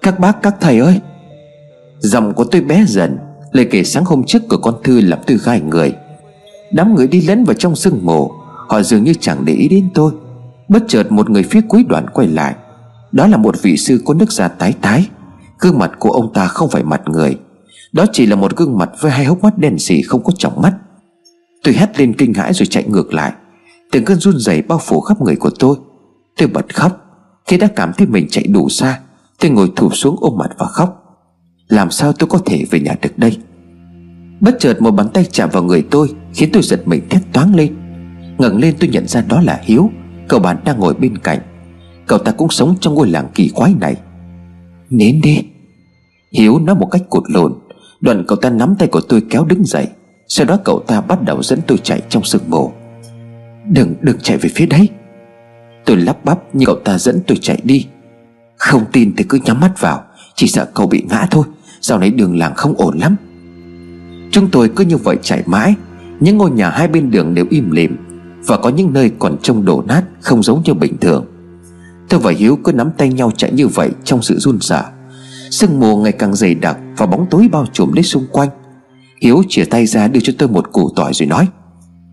Các 0.02 0.18
bác, 0.20 0.42
các 0.42 0.56
thầy 0.60 0.78
ơi! 0.78 1.00
Giọng 1.98 2.34
của 2.34 2.44
tôi 2.44 2.60
bé 2.60 2.84
dần, 2.88 3.18
Lời 3.52 3.68
kể 3.70 3.84
sáng 3.84 4.04
hôm 4.04 4.24
trước 4.24 4.42
của 4.48 4.56
con 4.56 4.74
Thư 4.84 5.00
làm 5.00 5.18
tôi 5.26 5.38
gai 5.44 5.60
người. 5.60 5.94
Đám 6.72 6.94
người 6.94 7.06
đi 7.06 7.20
lẫn 7.20 7.44
vào 7.44 7.54
trong 7.54 7.76
sương 7.76 7.98
mù. 8.02 8.32
Họ 8.68 8.82
dường 8.82 9.04
như 9.04 9.14
chẳng 9.20 9.44
để 9.44 9.52
ý 9.52 9.68
đến 9.68 9.88
tôi. 9.94 10.12
Bất 10.68 10.84
chợt 10.88 11.12
một 11.12 11.30
người 11.30 11.42
phía 11.42 11.60
cuối 11.68 11.84
đoàn 11.88 12.06
quay 12.12 12.28
lại. 12.28 12.54
Đó 13.12 13.26
là 13.26 13.36
một 13.36 13.62
vị 13.62 13.76
sư 13.76 14.02
có 14.04 14.14
nước 14.14 14.32
da 14.32 14.48
tái 14.48 14.74
tái. 14.80 15.08
Gương 15.60 15.78
mặt 15.78 15.92
của 15.98 16.10
ông 16.10 16.32
ta 16.32 16.46
không 16.46 16.70
phải 16.70 16.82
mặt 16.82 17.02
người. 17.06 17.38
Đó 17.92 18.06
chỉ 18.12 18.26
là 18.26 18.36
một 18.36 18.56
gương 18.56 18.78
mặt 18.78 18.90
với 19.00 19.10
hai 19.10 19.24
hốc 19.24 19.42
mắt 19.42 19.58
đen 19.58 19.78
xì 19.78 20.02
không 20.02 20.24
có 20.24 20.32
tròng 20.38 20.62
mắt. 20.62 20.74
Tôi 21.64 21.74
hét 21.74 22.00
lên 22.00 22.14
kinh 22.18 22.34
hãi 22.34 22.52
rồi 22.52 22.66
chạy 22.66 22.84
ngược 22.88 23.14
lại. 23.14 23.32
Từng 23.92 24.04
cơn 24.04 24.18
run 24.18 24.38
rẩy 24.38 24.62
bao 24.62 24.78
phủ 24.78 25.00
khắp 25.00 25.22
người 25.22 25.36
của 25.36 25.50
tôi. 25.58 25.76
Tôi 26.38 26.48
bật 26.48 26.74
khóc. 26.74 27.02
Khi 27.46 27.58
đã 27.58 27.68
cảm 27.76 27.92
thấy 27.92 28.06
mình 28.06 28.26
chạy 28.30 28.46
đủ 28.46 28.68
xa, 28.68 29.00
Tôi 29.40 29.50
ngồi 29.50 29.72
thụp 29.76 29.96
xuống 29.96 30.16
ôm 30.20 30.38
mặt 30.38 30.50
và 30.58 30.66
khóc. 30.66 31.02
Làm 31.68 31.90
sao 31.90 32.12
tôi 32.12 32.28
có 32.28 32.38
thể 32.38 32.64
về 32.70 32.80
nhà 32.80 32.96
được 33.02 33.18
đây? 33.18 33.38
Bất 34.40 34.56
chợt 34.58 34.82
một 34.82 34.90
bàn 34.90 35.08
tay 35.14 35.24
chạm 35.24 35.50
vào 35.52 35.62
người 35.62 35.82
tôi, 35.90 36.08
Khiến 36.34 36.50
tôi 36.52 36.62
giật 36.62 36.88
mình 36.88 37.08
thét 37.08 37.22
toáng 37.32 37.54
lên. 37.54 37.76
Ngẩng 38.38 38.58
lên 38.58 38.74
tôi 38.80 38.90
nhận 38.90 39.06
ra 39.08 39.22
đó 39.28 39.40
là 39.40 39.60
Hiếu, 39.62 39.90
Cậu 40.28 40.40
bạn 40.40 40.56
đang 40.64 40.80
ngồi 40.80 40.94
bên 40.94 41.18
cạnh. 41.18 41.38
Cậu 42.06 42.18
ta 42.18 42.32
cũng 42.32 42.50
sống 42.50 42.74
trong 42.80 42.94
ngôi 42.94 43.08
làng 43.08 43.28
kỳ 43.34 43.48
quái 43.48 43.74
này. 43.80 43.96
Nến 44.90 45.20
đi 45.20 45.42
Hiếu 46.32 46.58
nói 46.58 46.76
một 46.76 46.86
cách 46.86 47.02
cột 47.10 47.30
lộn. 47.30 47.52
Đoạn 48.00 48.24
cậu 48.28 48.36
ta 48.36 48.50
nắm 48.50 48.74
tay 48.78 48.88
của 48.88 49.00
tôi 49.00 49.22
kéo 49.30 49.44
đứng 49.44 49.64
dậy. 49.64 49.86
Sau 50.28 50.46
đó 50.46 50.58
cậu 50.64 50.80
ta 50.86 51.00
bắt 51.00 51.22
đầu 51.22 51.42
dẫn 51.42 51.60
tôi 51.66 51.78
chạy 51.78 52.02
trong 52.08 52.24
sương 52.24 52.42
mù. 52.48 52.72
Đừng 53.66 53.94
đừng 54.00 54.18
chạy 54.22 54.36
về 54.36 54.50
phía 54.54 54.66
đấy. 54.66 54.88
Tôi 55.84 55.96
lắp 55.96 56.24
bắp 56.24 56.38
nhưng 56.52 56.66
cậu 56.66 56.76
ta 56.76 56.98
dẫn 56.98 57.20
tôi 57.26 57.38
chạy 57.40 57.60
đi. 57.64 57.86
Không 58.56 58.84
tin 58.92 59.16
thì 59.16 59.24
cứ 59.28 59.38
nhắm 59.44 59.60
mắt 59.60 59.80
vào, 59.80 60.04
Chỉ 60.34 60.46
sợ 60.46 60.68
cậu 60.74 60.86
bị 60.86 61.04
ngã 61.08 61.26
thôi. 61.30 61.46
Sau 61.80 61.98
này 61.98 62.10
đường 62.10 62.38
làng 62.38 62.54
không 62.54 62.74
ổn 62.76 62.98
lắm. 62.98 63.16
Chúng 64.36 64.50
tôi 64.50 64.70
cứ 64.76 64.84
như 64.84 64.96
vậy 64.96 65.16
chạy 65.22 65.42
mãi. 65.46 65.74
Những 66.20 66.38
ngôi 66.38 66.50
nhà 66.50 66.70
hai 66.70 66.88
bên 66.88 67.10
đường 67.10 67.34
đều 67.34 67.46
im 67.50 67.70
lìm 67.70 67.96
Và 68.46 68.56
có 68.56 68.68
những 68.68 68.92
nơi 68.92 69.10
còn 69.18 69.36
trông 69.42 69.64
đổ 69.64 69.82
nát, 69.86 70.02
Không 70.20 70.42
giống 70.42 70.62
như 70.64 70.74
bình 70.74 70.96
thường. 71.00 71.26
Tôi 72.08 72.20
và 72.20 72.32
Hiếu, 72.32 72.58
cứ 72.64 72.72
nắm 72.72 72.90
tay 72.96 73.08
nhau 73.08 73.30
chạy 73.36 73.52
như 73.52 73.68
vậy 73.68 73.90
Trong 74.04 74.22
sự 74.22 74.38
run 74.38 74.60
sợ 74.60 74.84
Sương 75.50 75.80
mù 75.80 75.96
ngày 75.96 76.12
càng 76.12 76.34
dày 76.34 76.54
đặc 76.54 76.78
Và 76.96 77.06
bóng 77.06 77.26
tối 77.30 77.48
bao 77.52 77.66
trùm 77.72 77.92
lấy 77.92 78.02
xung 78.02 78.26
quanh. 78.32 78.48
Hiếu 79.22 79.42
chìa 79.48 79.64
tay 79.64 79.86
ra 79.86 80.08
đưa 80.08 80.20
cho 80.20 80.32
tôi 80.38 80.48
một 80.48 80.72
củ 80.72 80.90
tỏi 80.96 81.12
rồi 81.14 81.26
nói, 81.26 81.48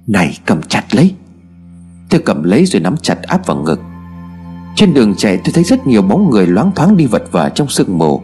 Này, 0.08 0.38
cầm 0.46 0.62
chặt 0.62 0.84
lấy. 0.92 1.14
Tôi 2.10 2.22
cầm 2.26 2.44
lấy 2.44 2.66
rồi 2.66 2.82
nắm 2.82 2.96
chặt 3.02 3.22
áp 3.22 3.48
vào 3.48 3.64
ngực. 3.64 3.80
Trên 4.76 4.94
đường 4.94 5.16
chạy, 5.18 5.38
tôi 5.38 5.54
thấy 5.54 5.64
rất 5.64 5.88
nhiều 5.88 6.02
bóng 6.02 6.30
người 6.30 6.48
loáng 6.48 6.72
thoáng 6.76 6.98
đi 6.98 7.06
vật 7.06 7.24
vờ 7.32 7.50
trong 7.50 7.70
sương 7.70 7.98
mù. 7.98 8.22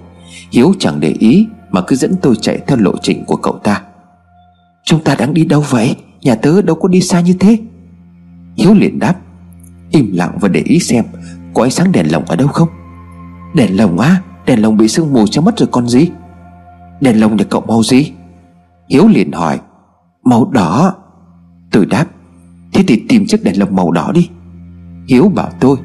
Hiếu 0.52 0.74
chẳng 0.80 1.00
để 1.00 1.16
ý 1.20 1.48
Mà 1.72 1.82
cứ 1.82 1.96
dẫn 1.96 2.16
tôi 2.22 2.36
chạy 2.42 2.60
theo 2.68 2.78
lộ 2.78 2.94
trình 3.02 3.26
của 3.26 3.36
cậu 3.36 3.60
ta. 3.64 3.82
Chúng 4.90 5.04
ta 5.04 5.16
đang 5.16 5.34
đi 5.34 5.46
đâu 5.46 5.64
vậy? 5.70 5.96
Nhà 6.22 6.36
tớ 6.36 6.62
đâu 6.62 6.76
có 6.76 6.88
đi 6.88 7.02
xa 7.02 7.20
như 7.22 7.34
thế. 7.40 7.58
Hiếu 8.56 8.74
liền 8.74 9.00
đáp, 9.00 9.16
Im 9.92 10.12
lặng 10.14 10.38
và 10.42 10.48
để 10.48 10.62
ý 10.66 10.80
xem 10.80 11.06
Có 11.54 11.64
ánh 11.64 11.72
sáng 11.72 11.92
đèn 11.92 12.12
lồng 12.12 12.26
ở 12.26 12.36
đâu 12.36 12.48
không. 12.48 12.68
Đèn 13.56 13.78
lồng 13.78 14.00
á, 14.00 14.22
Đèn 14.46 14.62
lồng 14.62 14.78
bị 14.78 14.88
sương 14.88 15.14
mù 15.14 15.28
cho 15.28 15.42
mất 15.42 15.60
rồi 15.60 15.70
con 15.72 15.88
gì? 15.88 16.10
Đèn 17.02 17.20
lồng 17.20 17.36
nhà 17.36 17.44
cậu 17.50 17.62
màu 17.62 17.84
gì? 17.84 18.12
Hiếu 18.90 19.08
liền 19.08 19.32
hỏi, 19.32 19.60
Màu 20.24 20.46
đỏ. 20.46 20.94
Tôi 21.72 21.86
đáp, 21.86 22.06
Thế 22.74 22.84
thì 22.88 23.04
tìm 23.10 23.26
chiếc 23.28 23.44
đèn 23.44 23.60
lồng 23.60 23.76
màu 23.76 23.92
đỏ 23.92 24.12
đi. 24.12 24.30
Hiếu 25.08 25.32
bảo 25.36 25.50
tôi, 25.60 25.78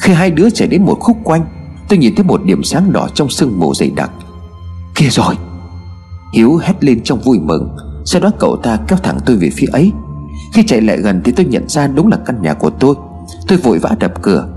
Khi 0.00 0.12
hai 0.12 0.30
đứa 0.30 0.50
chạy 0.50 0.68
đến 0.68 0.82
một 0.84 0.96
khúc 1.00 1.16
quanh, 1.24 1.44
Tôi 1.88 1.98
nhìn 1.98 2.14
thấy 2.14 2.24
một 2.24 2.44
điểm 2.44 2.62
sáng 2.62 2.92
đỏ 2.92 3.08
trong 3.14 3.28
sương 3.28 3.58
mù 3.58 3.74
dày 3.74 3.90
đặc. 3.96 4.10
Kia 4.94 5.08
rồi 5.08 5.34
Hiếu 6.32 6.56
hét 6.56 6.84
lên 6.84 7.00
trong 7.04 7.20
vui 7.20 7.38
mừng. 7.38 7.76
Sau 8.04 8.20
đó 8.20 8.30
cậu 8.38 8.56
ta 8.56 8.78
kéo 8.88 8.98
thẳng 9.02 9.18
tôi 9.26 9.36
về 9.36 9.50
phía 9.56 9.66
ấy. 9.72 9.92
Khi 10.52 10.62
chạy 10.66 10.80
lại 10.80 10.96
gần 10.96 11.20
thì 11.24 11.32
tôi 11.32 11.46
nhận 11.46 11.68
ra 11.68 11.86
đúng 11.86 12.08
là 12.08 12.16
căn 12.26 12.42
nhà 12.42 12.54
của 12.54 12.70
tôi. 12.70 12.94
Tôi 13.48 13.58
vội 13.58 13.78
vã 13.78 13.90
đập 14.00 14.12
cửa. 14.22 14.48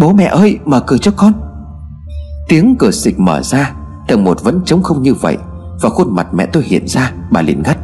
Bố 0.00 0.12
mẹ 0.12 0.24
ơi, 0.24 0.58
mở 0.64 0.80
cửa 0.80 0.98
cho 0.98 1.10
con. 1.16 1.32
Tiếng 2.48 2.76
cửa 2.78 2.90
xịch 2.90 3.20
mở 3.20 3.42
ra. 3.42 3.72
Tầng 4.08 4.24
một 4.24 4.42
vẫn 4.42 4.60
trống 4.64 4.82
không 4.82 5.02
như 5.02 5.14
vậy, 5.14 5.36
Và 5.82 5.88
khuôn 5.88 6.14
mặt 6.14 6.26
mẹ 6.34 6.46
tôi 6.46 6.62
hiện 6.62 6.88
ra, 6.88 7.12
Bà 7.30 7.42
liền 7.42 7.62
ngắt. 7.62 7.78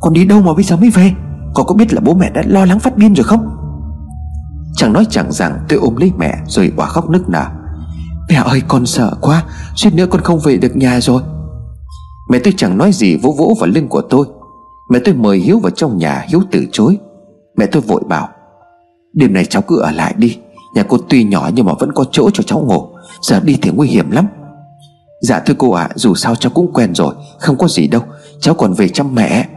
Con 0.00 0.12
đi 0.12 0.24
đâu 0.24 0.42
mà 0.42 0.54
bây 0.54 0.64
giờ 0.64 0.76
mới 0.76 0.90
về? 0.90 1.12
Con 1.54 1.66
có 1.66 1.74
biết 1.74 1.92
là 1.92 2.00
bố 2.00 2.14
mẹ 2.14 2.30
đã 2.30 2.42
lo 2.46 2.64
lắng 2.64 2.80
phát 2.80 2.96
điên 2.96 3.14
rồi 3.14 3.24
không? 3.24 3.56
Chẳng 4.76 4.92
nói 4.92 5.06
chẳng 5.10 5.32
rằng, 5.32 5.58
tôi 5.68 5.78
ôm 5.78 5.96
lấy 5.96 6.12
mẹ 6.18 6.34
Rồi 6.46 6.72
quả 6.76 6.86
khóc 6.86 7.10
nức 7.10 7.28
nở. 7.28 7.46
Mẹ 8.28 8.34
ơi, 8.34 8.62
con 8.68 8.86
sợ 8.86 9.14
quá. 9.20 9.42
Suýt 9.74 9.94
nữa 9.94 10.06
con 10.10 10.20
không 10.20 10.40
về 10.40 10.56
được 10.56 10.76
nhà 10.76 11.00
rồi. 11.00 11.22
Mẹ 12.28 12.38
tôi 12.38 12.54
chẳng 12.56 12.78
nói 12.78 12.92
gì 12.92 13.16
vỗ 13.16 13.34
vỗ 13.38 13.54
vào 13.60 13.70
lưng 13.70 13.88
của 13.88 14.00
tôi. 14.00 14.26
Mẹ 14.90 14.98
tôi 15.04 15.14
mời 15.14 15.38
Hiếu 15.38 15.58
vào 15.58 15.70
trong 15.70 15.98
nhà 15.98 16.24
Hiếu 16.28 16.40
từ 16.50 16.66
chối. 16.72 16.98
Mẹ 17.56 17.66
tôi 17.66 17.82
vội 17.82 18.02
bảo 18.08 18.28
Đêm 19.12 19.32
này 19.32 19.44
cháu 19.44 19.62
cứ 19.62 19.80
ở 19.80 19.90
lại 19.90 20.14
đi. 20.16 20.38
Nhà 20.74 20.82
cô 20.82 20.98
tuy 21.08 21.24
nhỏ 21.24 21.50
nhưng 21.54 21.66
mà 21.66 21.72
vẫn 21.78 21.92
có 21.92 22.04
chỗ 22.12 22.30
cho 22.30 22.42
cháu 22.42 22.60
ngủ. 22.60 22.88
Giờ 23.22 23.40
đi 23.40 23.58
thì 23.62 23.70
nguy 23.70 23.88
hiểm 23.88 24.10
lắm. 24.10 24.26
Dạ 25.20 25.40
thưa 25.40 25.54
cô 25.58 25.72
ạ 25.72 25.82
à, 25.82 25.92
Dù 25.94 26.14
sao 26.14 26.34
cháu 26.34 26.52
cũng 26.54 26.72
quen 26.72 26.94
rồi 26.94 27.14
Không 27.38 27.56
có 27.56 27.68
gì 27.68 27.86
đâu. 27.86 28.02
Cháu 28.40 28.54
còn 28.54 28.72
về 28.72 28.88
chăm 28.88 29.14
mẹ. 29.14 29.48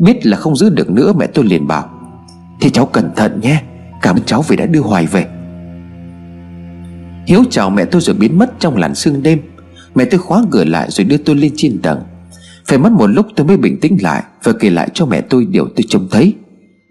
Biết 0.00 0.26
là 0.26 0.36
không 0.36 0.56
giữ 0.56 0.70
được 0.70 0.90
nữa 0.90 1.12
mẹ 1.16 1.26
tôi 1.26 1.44
liền 1.44 1.66
bảo 1.66 1.88
Thì 2.60 2.70
cháu 2.70 2.86
cẩn 2.86 3.14
thận 3.16 3.40
nhé. 3.40 3.62
Cảm 4.02 4.16
ơn 4.16 4.22
cháu 4.24 4.42
vì 4.42 4.56
đã 4.56 4.66
đưa 4.66 4.80
Hoài 4.80 5.06
về. 5.06 5.26
Hiếu 7.26 7.42
chào 7.50 7.70
mẹ 7.70 7.84
tôi 7.84 8.00
rồi 8.00 8.16
biến 8.16 8.38
mất 8.38 8.52
trong 8.58 8.76
làn 8.76 8.94
sương 8.94 9.22
đêm. 9.22 9.53
Mẹ 9.94 10.04
tôi 10.04 10.20
khóa 10.20 10.42
cửa 10.50 10.64
lại 10.64 10.90
rồi 10.90 11.04
đưa 11.04 11.16
tôi 11.16 11.36
lên 11.36 11.52
trên 11.56 11.78
tầng. 11.82 12.00
Phải 12.66 12.78
mất 12.78 12.92
một 12.92 13.06
lúc 13.06 13.26
tôi 13.36 13.46
mới 13.46 13.56
bình 13.56 13.80
tĩnh 13.80 13.96
lại 14.00 14.22
Và 14.42 14.52
kể 14.60 14.70
lại 14.70 14.88
cho 14.94 15.06
mẹ 15.06 15.20
tôi 15.20 15.46
điều 15.50 15.68
tôi 15.76 15.84
trông 15.88 16.08
thấy. 16.10 16.34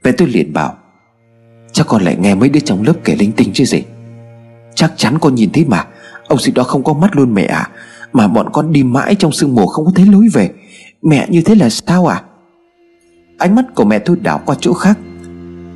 Mẹ 0.03 0.11
tôi 0.11 0.27
liền 0.27 0.53
bảo, 0.53 0.77
Chắc 1.71 1.87
con 1.87 2.01
lại 2.01 2.17
nghe 2.19 2.35
mấy 2.35 2.49
đứa 2.49 2.59
trong 2.59 2.83
lớp 2.83 2.93
kể 3.03 3.15
linh 3.15 3.31
tinh 3.31 3.49
chứ 3.53 3.65
gì? 3.65 3.83
Chắc 4.75 4.93
chắn 4.97 5.19
con 5.19 5.35
nhìn 5.35 5.51
thấy 5.51 5.65
mà. 5.65 5.85
Ông 6.27 6.39
gì 6.39 6.51
đó 6.51 6.63
không 6.63 6.83
có 6.83 6.93
mắt 6.93 7.15
luôn 7.15 7.33
mẹ 7.33 7.43
à. 7.43 7.69
Mà 8.13 8.27
bọn 8.27 8.49
con 8.53 8.73
đi 8.73 8.83
mãi 8.83 9.15
trong 9.15 9.31
sương 9.31 9.55
mù 9.55 9.67
không 9.67 9.85
có 9.85 9.91
thấy 9.95 10.05
lối 10.05 10.27
về. 10.33 10.51
Mẹ 11.01 11.27
như 11.29 11.41
thế 11.41 11.55
là 11.55 11.69
sao 11.69 12.07
à? 12.07 12.21
Ánh 13.37 13.55
mắt 13.55 13.65
của 13.75 13.85
mẹ 13.85 13.99
tôi 13.99 14.17
đảo 14.21 14.41
qua 14.45 14.55
chỗ 14.59 14.73
khác. 14.73 14.99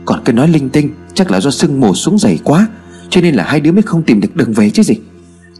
Còn 0.05 0.21
cứ 0.25 0.33
nói 0.33 0.47
linh 0.47 0.69
tinh, 0.69 0.89
Chắc 1.13 1.31
là 1.31 1.39
do 1.39 1.51
sương 1.51 1.79
mù 1.79 1.93
xuống 1.93 2.17
dày 2.17 2.39
quá, 2.43 2.67
Cho 3.09 3.21
nên 3.21 3.35
là 3.35 3.43
hai 3.43 3.59
đứa 3.59 3.71
mới 3.71 3.81
không 3.81 4.03
tìm 4.03 4.21
được 4.21 4.35
đường 4.35 4.53
về 4.53 4.69
chứ 4.69 4.83
gì. 4.83 4.95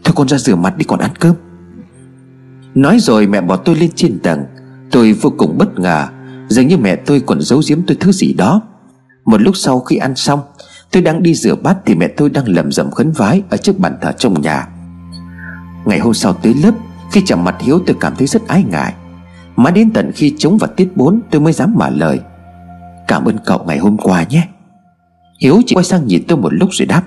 Thôi 0.04 0.12
con 0.16 0.28
ra 0.28 0.38
rửa 0.38 0.54
mặt 0.54 0.76
đi 0.76 0.84
còn 0.84 1.00
ăn 1.00 1.10
cơm. 1.20 1.34
Nói 2.78 2.98
rồi 3.00 3.26
mẹ 3.26 3.40
bỏ 3.40 3.56
tôi 3.56 3.76
lên 3.76 3.90
trên 3.94 4.18
tầng. 4.18 4.44
Tôi 4.90 5.12
vô 5.12 5.32
cùng 5.36 5.58
bất 5.58 5.78
ngờ. 5.78 6.06
Dường 6.48 6.68
như 6.68 6.76
mẹ 6.76 6.96
tôi 6.96 7.20
còn 7.20 7.40
giấu 7.40 7.60
giếm 7.68 7.78
tôi 7.86 7.96
thứ 8.00 8.12
gì 8.12 8.32
đó. 8.32 8.62
Một 9.24 9.40
lúc 9.40 9.56
sau 9.56 9.80
khi 9.80 9.96
ăn 9.96 10.16
xong, 10.16 10.40
Tôi 10.92 11.02
đang 11.02 11.22
đi 11.22 11.34
rửa 11.34 11.54
bát 11.54 11.76
thì 11.86 11.94
mẹ 11.94 12.08
tôi 12.08 12.30
đang 12.30 12.48
lầm 12.48 12.72
rầm 12.72 12.90
khấn 12.90 13.12
vái 13.12 13.42
Ở 13.50 13.56
trước 13.56 13.78
bàn 13.78 13.96
thờ 14.00 14.12
trong 14.12 14.40
nhà. 14.40 14.68
Ngày 15.84 15.98
hôm 15.98 16.14
sau 16.14 16.32
tới 16.32 16.54
lớp, 16.62 16.70
Khi 17.12 17.22
chạm 17.26 17.44
mặt 17.44 17.56
Hiếu 17.60 17.78
tôi 17.86 17.96
cảm 18.00 18.16
thấy 18.16 18.26
rất 18.26 18.48
ái 18.48 18.64
ngại. 18.70 18.94
Mãi 19.56 19.72
đến 19.72 19.90
tận 19.90 20.12
khi 20.14 20.34
chống 20.38 20.58
vào 20.58 20.70
tiết 20.76 20.96
4 20.96 21.20
Tôi 21.30 21.40
mới 21.40 21.52
dám 21.52 21.74
mở 21.74 21.90
lời. 21.90 22.20
Cảm 23.08 23.24
ơn 23.24 23.36
cậu 23.44 23.64
ngày 23.64 23.78
hôm 23.78 23.96
qua 23.96 24.24
nhé. 24.30 24.48
Hiếu 25.40 25.62
chỉ 25.66 25.74
quay 25.74 25.84
sang 25.84 26.06
nhìn 26.06 26.22
tôi 26.28 26.38
một 26.38 26.52
lúc 26.52 26.68
rồi 26.72 26.86
đáp, 26.86 27.02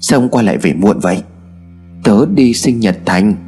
Sao 0.00 0.20
hôm 0.20 0.28
qua 0.28 0.42
lại 0.42 0.58
về 0.58 0.72
muộn 0.72 0.98
vậy? 0.98 1.22
Tớ 2.04 2.26
đi 2.34 2.54
sinh 2.54 2.80
nhật 2.80 2.98
Thành. 3.04 3.45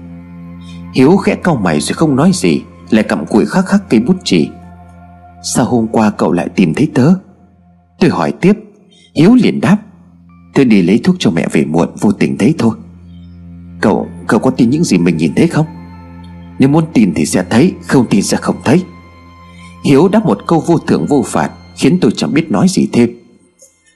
Hiếu 0.95 1.17
khẽ 1.17 1.35
cau 1.35 1.57
mày 1.57 1.81
rồi 1.81 1.95
không 1.95 2.17
nói 2.17 2.31
gì 2.35 2.63
Lại 2.91 3.05
cầm 3.09 3.27
cuội 3.27 3.47
khắc 3.47 3.67
khắc 3.67 3.91
cây 3.91 4.01
bút 4.01 4.17
chì. 4.25 4.49
Sao 5.43 5.65
hôm 5.65 5.87
qua 5.87 6.11
cậu 6.11 6.33
lại 6.33 6.49
tìm 6.49 6.75
thấy 6.75 6.89
tớ? 6.95 7.13
Tôi 8.01 8.11
hỏi 8.11 8.33
tiếp. 8.33 8.53
Hiếu 9.15 9.35
liền 9.35 9.61
đáp. 9.61 9.79
Tôi 10.55 10.65
đi 10.65 10.83
lấy 10.83 11.01
thuốc 11.05 11.17
cho 11.19 11.31
mẹ 11.31 11.47
về 11.53 11.65
muộn 11.65 11.89
vô 12.01 12.13
tình 12.13 12.39
thấy 12.39 12.55
thôi. 12.59 12.77
Cậu, 13.81 14.09
cậu 14.27 14.41
có 14.41 14.51
tin 14.51 14.71
những 14.71 14.85
gì 14.85 14.99
mình 14.99 15.17
nhìn 15.17 15.33
thấy 15.37 15.47
không? 15.47 15.67
Nếu 16.59 16.69
muốn 16.69 16.85
tin 16.93 17.15
thì 17.15 17.27
sẽ 17.27 17.45
thấy 17.51 17.75
Không 17.87 18.07
tin 18.11 18.23
sẽ 18.23 18.37
không 18.37 18.57
thấy. 18.65 18.83
Hiếu 19.85 20.09
đáp 20.09 20.27
một 20.27 20.39
câu 20.47 20.65
vô 20.67 20.79
thưởng 20.79 21.07
vô 21.07 21.23
phạt 21.27 21.51
Khiến 21.77 21.99
tôi 22.01 22.11
chẳng 22.17 22.35
biết 22.35 22.51
nói 22.51 22.67
gì 22.69 22.89
thêm. 22.93 23.11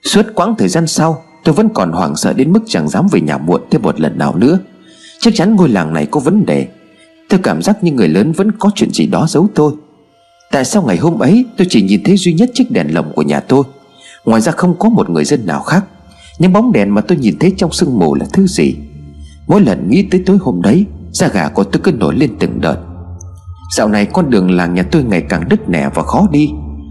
Suốt 0.05 0.27
quãng 0.35 0.55
thời 0.59 0.69
gian 0.69 0.87
sau 0.87 1.23
Tôi 1.45 1.55
vẫn 1.55 1.69
còn 1.75 1.93
hoảng 1.93 2.17
sợ 2.17 2.33
đến 2.33 2.53
mức 2.53 2.61
chẳng 2.67 2.89
dám 2.89 3.07
về 3.13 3.21
nhà 3.21 3.39
muộn 3.39 3.63
thêm 3.71 3.83
một 3.83 4.01
lần 4.01 4.19
nào 4.19 4.37
nữa. 4.37 4.59
Chắc 5.21 5.35
chắn 5.35 5.57
ngôi 5.57 5.69
làng 5.69 5.95
này 5.95 6.07
có 6.11 6.21
vấn 6.21 6.47
đề. 6.47 6.69
Tôi 7.33 7.41
cảm 7.43 7.63
giác 7.63 7.85
như 7.85 7.93
người 7.93 8.09
lớn 8.09 8.33
vẫn 8.33 8.53
có 8.53 8.71
chuyện 8.75 8.91
gì 8.91 9.07
đó 9.07 9.27
giấu 9.29 9.49
tôi. 9.55 9.73
Tại 10.51 10.65
sao 10.65 10.83
ngày 10.83 10.97
hôm 10.97 11.19
ấy 11.19 11.45
tôi 11.57 11.67
chỉ 11.71 11.83
nhìn 11.83 12.03
thấy 12.05 12.17
duy 12.17 12.33
nhất 12.33 12.51
chiếc 12.55 12.71
đèn 12.71 12.95
lồng 12.95 13.13
của 13.13 13.23
nhà 13.23 13.41
tôi? 13.41 13.63
Ngoài 14.25 14.41
ra 14.41 14.53
không 14.53 14.79
có 14.79 14.89
một 14.89 15.11
người 15.11 15.25
dân 15.25 15.47
nào 15.47 15.63
khác. 15.63 15.85
Những 16.39 16.53
bóng 16.53 16.73
đèn 16.73 16.95
mà 16.95 17.01
tôi 17.01 17.19
nhìn 17.19 17.39
thấy 17.39 17.55
trong 17.57 17.73
sương 17.73 17.99
mù 17.99 18.15
là 18.15 18.27
thứ 18.33 18.47
gì? 18.47 18.77
Mỗi 19.47 19.61
lần 19.61 19.91
nghĩ 19.91 20.03
tới 20.11 20.23
tối 20.27 20.39
hôm 20.41 20.63
đấy, 20.63 20.87
Da 21.13 21.29
gà 21.29 21.49
của 21.49 21.65
tôi 21.65 21.81
cứ 21.85 21.93
nổi 21.93 22.15
lên 22.17 22.31
từng 22.41 22.61
đợt. 22.61 22.77
Dạo 23.77 23.89
này 23.89 24.07
con 24.07 24.31
đường 24.31 24.51
làng 24.51 24.75
nhà 24.75 24.83
tôi 24.83 25.05
ngày 25.05 25.23
càng 25.29 25.49
đứt 25.49 25.69
nẻ 25.69 25.91
và 25.95 26.03
khó 26.03 26.29
đi. 26.33 26.51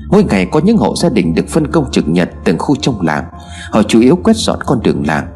Mỗi 0.10 0.24
ngày 0.24 0.46
có 0.46 0.62
những 0.64 0.78
hộ 0.78 0.96
gia 0.96 1.10
đình 1.10 1.36
được 1.36 1.50
phân 1.50 1.72
công 1.72 1.92
trực 1.92 2.08
nhật 2.08 2.30
từng 2.46 2.58
khu 2.58 2.76
trong 2.76 3.02
làng. 3.02 3.26
Họ 3.72 3.84
chủ 3.84 4.02
yếu 4.02 4.16
quét 4.16 4.36
dọn 4.36 4.60
con 4.66 4.80
đường 4.84 5.08
làng, 5.08 5.28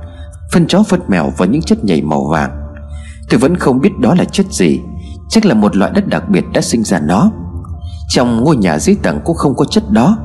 Phân 0.52 0.68
chó 0.68 0.84
phân 0.84 1.00
mèo 1.08 1.34
và 1.38 1.46
những 1.46 1.62
chất 1.62 1.86
nhầy 1.86 2.02
màu 2.02 2.28
vàng. 2.32 2.52
Tôi 3.30 3.39
vẫn 3.39 3.56
không 3.56 3.82
biết 3.82 4.00
đó 4.00 4.15
là 4.15 4.26
chất 4.26 4.46
gì. 4.52 4.80
Chắc 5.30 5.46
là 5.46 5.54
một 5.54 5.76
loại 5.76 5.92
đất 5.96 6.08
đặc 6.08 6.30
biệt 6.30 6.44
đã 6.54 6.62
sinh 6.62 6.84
ra 6.84 7.00
nó. 7.00 7.32
Trong 8.10 8.44
ngôi 8.44 8.58
nhà 8.58 8.80
dưới 8.80 8.96
tầng 9.04 9.20
cũng 9.26 9.36
không 9.36 9.56
có 9.56 9.66
chất 9.66 9.92
đó. 9.92 10.18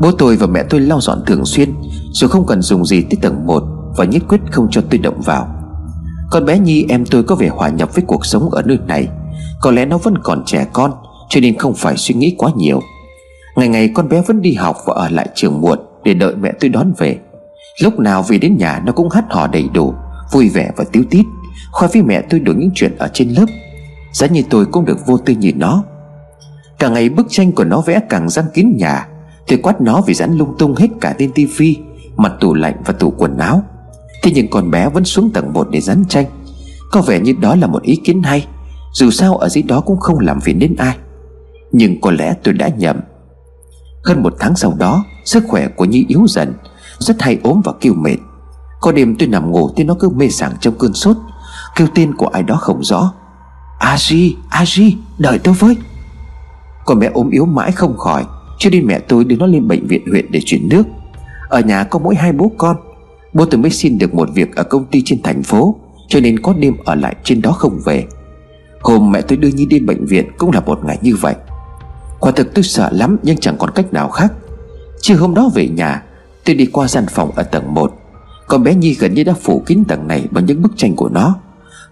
Bố 0.00 0.10
tôi 0.12 0.36
và 0.36 0.46
mẹ 0.46 0.62
tôi 0.70 0.80
lau 0.80 1.00
dọn 1.00 1.22
thường 1.26 1.44
xuyên 1.44 1.74
Rồi 2.12 2.30
không 2.30 2.46
cần 2.46 2.62
dùng 2.62 2.84
gì 2.84 3.02
tới 3.02 3.18
tầng 3.22 3.46
1 3.46 3.62
Và 3.96 4.04
nhất 4.04 4.22
quyết 4.28 4.40
không 4.50 4.68
cho 4.70 4.80
tôi 4.90 4.98
động 4.98 5.20
vào. 5.20 5.48
Con 6.30 6.44
bé 6.44 6.58
Nhi 6.58 6.86
em 6.88 7.04
tôi 7.06 7.22
có 7.22 7.34
vẻ 7.34 7.48
hòa 7.48 7.68
nhập 7.68 7.94
với 7.94 8.04
cuộc 8.06 8.26
sống 8.26 8.50
ở 8.50 8.62
nơi 8.62 8.78
này. 8.86 9.08
Có 9.60 9.70
lẽ 9.70 9.84
nó 9.84 9.98
vẫn 9.98 10.18
còn 10.18 10.42
trẻ 10.46 10.66
con, 10.72 10.92
Cho 11.28 11.40
nên 11.40 11.58
không 11.58 11.74
phải 11.74 11.96
suy 11.96 12.14
nghĩ 12.14 12.34
quá 12.38 12.50
nhiều. 12.56 12.80
Ngày 13.56 13.68
ngày 13.68 13.90
con 13.94 14.08
bé 14.08 14.22
vẫn 14.22 14.42
đi 14.42 14.54
học 14.54 14.76
và 14.86 14.94
ở 14.94 15.08
lại 15.08 15.28
trường 15.34 15.60
muộn 15.60 15.78
Để 16.04 16.14
đợi 16.14 16.34
mẹ 16.36 16.52
tôi 16.60 16.68
đón 16.68 16.92
về. 16.98 17.18
Lúc 17.82 17.98
nào 17.98 18.22
về 18.22 18.38
đến 18.38 18.56
nhà 18.56 18.82
nó 18.86 18.92
cũng 18.92 19.10
hát 19.10 19.24
hò 19.30 19.46
đầy 19.46 19.68
đủ, 19.74 19.94
Vui 20.32 20.48
vẻ 20.48 20.70
và 20.76 20.84
tiếu 20.92 21.04
tít 21.10 21.26
Khoa 21.72 21.88
với 21.92 22.02
mẹ 22.02 22.22
tôi 22.30 22.40
đủ 22.40 22.52
những 22.52 22.70
chuyện 22.74 22.96
ở 22.98 23.08
trên 23.12 23.28
lớp. 23.28 23.46
Giá 24.14 24.26
như 24.26 24.42
tôi 24.50 24.66
cũng 24.66 24.84
được 24.84 25.06
vô 25.06 25.18
tư 25.18 25.34
nhìn 25.34 25.58
nó. 25.58 25.84
Cả 26.78 26.88
ngày 26.88 27.08
bức 27.08 27.26
tranh 27.30 27.52
của 27.52 27.64
nó 27.64 27.80
vẽ 27.80 28.00
càng 28.08 28.28
răng 28.28 28.46
kín 28.54 28.76
nhà 28.78 29.08
Tôi 29.46 29.58
quát 29.62 29.80
nó 29.80 30.00
vì 30.06 30.14
dán 30.14 30.36
lung 30.38 30.54
tung 30.58 30.74
hết 30.74 30.88
cả 31.00 31.14
tên 31.18 31.32
tivi 31.32 31.76
Mặt 32.16 32.32
tủ 32.40 32.54
lạnh 32.54 32.82
và 32.84 32.92
tủ 32.92 33.10
quần 33.10 33.38
áo. 33.38 33.62
Thế 34.22 34.32
nhưng 34.34 34.50
con 34.50 34.70
bé 34.70 34.88
vẫn 34.88 35.04
xuống 35.04 35.30
tầng 35.30 35.52
1 35.52 35.68
để 35.70 35.80
dán 35.80 36.04
tranh. 36.08 36.26
Có 36.90 37.02
vẻ 37.02 37.20
như 37.20 37.34
đó 37.40 37.56
là 37.56 37.66
một 37.66 37.82
ý 37.82 37.96
kiến 37.96 38.22
hay, 38.22 38.46
Dù 38.92 39.10
sao 39.10 39.36
ở 39.36 39.48
dưới 39.48 39.62
đó 39.62 39.80
cũng 39.80 40.00
không 40.00 40.18
làm 40.18 40.40
phiền 40.40 40.58
đến 40.58 40.74
ai. 40.78 40.96
Nhưng 41.72 42.00
có 42.00 42.10
lẽ 42.10 42.34
tôi 42.44 42.54
đã 42.54 42.68
nhầm. 42.68 43.00
Hơn 44.04 44.22
một 44.22 44.34
tháng 44.40 44.56
sau 44.56 44.74
đó, 44.78 45.04
Sức 45.24 45.44
khỏe 45.48 45.68
của 45.68 45.84
Nhi 45.84 46.04
yếu 46.08 46.26
dần, 46.28 46.54
Rất 46.98 47.22
hay 47.22 47.38
ốm 47.42 47.60
và 47.64 47.72
kêu 47.80 47.94
mệt. 47.94 48.16
Có 48.80 48.92
đêm 48.92 49.16
tôi 49.18 49.28
nằm 49.28 49.50
ngủ 49.50 49.70
thì 49.76 49.84
nó 49.84 49.94
cứ 50.00 50.08
mê 50.08 50.28
sảng 50.28 50.52
trong 50.60 50.74
cơn 50.78 50.94
sốt, 50.94 51.16
Kêu 51.76 51.86
tên 51.94 52.14
của 52.14 52.26
ai 52.26 52.42
đó 52.42 52.56
không 52.56 52.84
rõ. 52.84 53.12
A 53.78 53.96
Di, 53.98 54.36
A 54.50 54.64
Di, 54.66 54.96
đợi 55.18 55.38
tôi 55.38 55.54
với. 55.54 55.76
Con 56.84 56.98
bé 56.98 57.10
ốm 57.14 57.30
yếu 57.30 57.46
mãi 57.46 57.72
không 57.72 57.96
khỏi. 57.96 58.24
Cho 58.58 58.70
nên 58.70 58.86
mẹ 58.86 58.98
tôi 58.98 59.24
đưa 59.24 59.36
nó 59.36 59.46
lên 59.46 59.68
bệnh 59.68 59.86
viện 59.86 60.06
huyện 60.10 60.26
để 60.30 60.40
chuyển 60.44 60.68
nước. 60.68 60.82
Ở 61.48 61.60
nhà 61.60 61.84
có 61.84 61.98
mỗi 61.98 62.14
hai 62.14 62.32
bố 62.32 62.52
con. 62.58 62.76
Bố 63.32 63.44
tôi 63.44 63.60
mới 63.60 63.70
xin 63.70 63.98
được 63.98 64.14
một 64.14 64.28
việc 64.34 64.56
ở 64.56 64.62
công 64.62 64.84
ty 64.84 65.02
trên 65.04 65.22
thành 65.22 65.42
phố 65.42 65.76
Cho 66.08 66.20
nên 66.20 66.38
có 66.38 66.52
đêm 66.52 66.76
ở 66.84 66.94
lại 66.94 67.16
trên 67.24 67.42
đó 67.42 67.52
không 67.52 67.80
về. 67.84 68.04
Hôm 68.80 69.12
mẹ 69.12 69.20
tôi 69.20 69.38
đưa 69.38 69.48
Nhi 69.48 69.66
đi 69.66 69.80
bệnh 69.80 70.06
viện 70.06 70.30
Cũng 70.38 70.50
là 70.50 70.60
một 70.60 70.84
ngày 70.84 70.98
như 71.02 71.16
vậy. 71.16 71.34
Quả 72.20 72.32
thực 72.32 72.54
tôi 72.54 72.64
sợ 72.64 72.90
lắm 72.92 73.16
nhưng 73.22 73.36
chẳng 73.36 73.56
còn 73.58 73.70
cách 73.74 73.92
nào 73.92 74.08
khác. 74.08 74.32
Chiều 75.00 75.16
hôm 75.16 75.34
đó 75.34 75.50
về 75.54 75.68
nhà 75.68 76.02
Tôi 76.44 76.54
đi 76.56 76.66
qua 76.66 76.88
gian 76.88 77.06
phòng 77.10 77.30
ở 77.30 77.42
tầng 77.42 77.74
1 77.74 77.92
Con 78.48 78.62
bé 78.62 78.74
Nhi 78.74 78.96
gần 79.00 79.14
như 79.14 79.24
đã 79.24 79.34
phủ 79.40 79.62
kín 79.66 79.84
tầng 79.88 80.08
này 80.08 80.26
Bằng 80.30 80.46
những 80.46 80.62
bức 80.62 80.72
tranh 80.76 80.96
của 80.96 81.08
nó. 81.08 81.36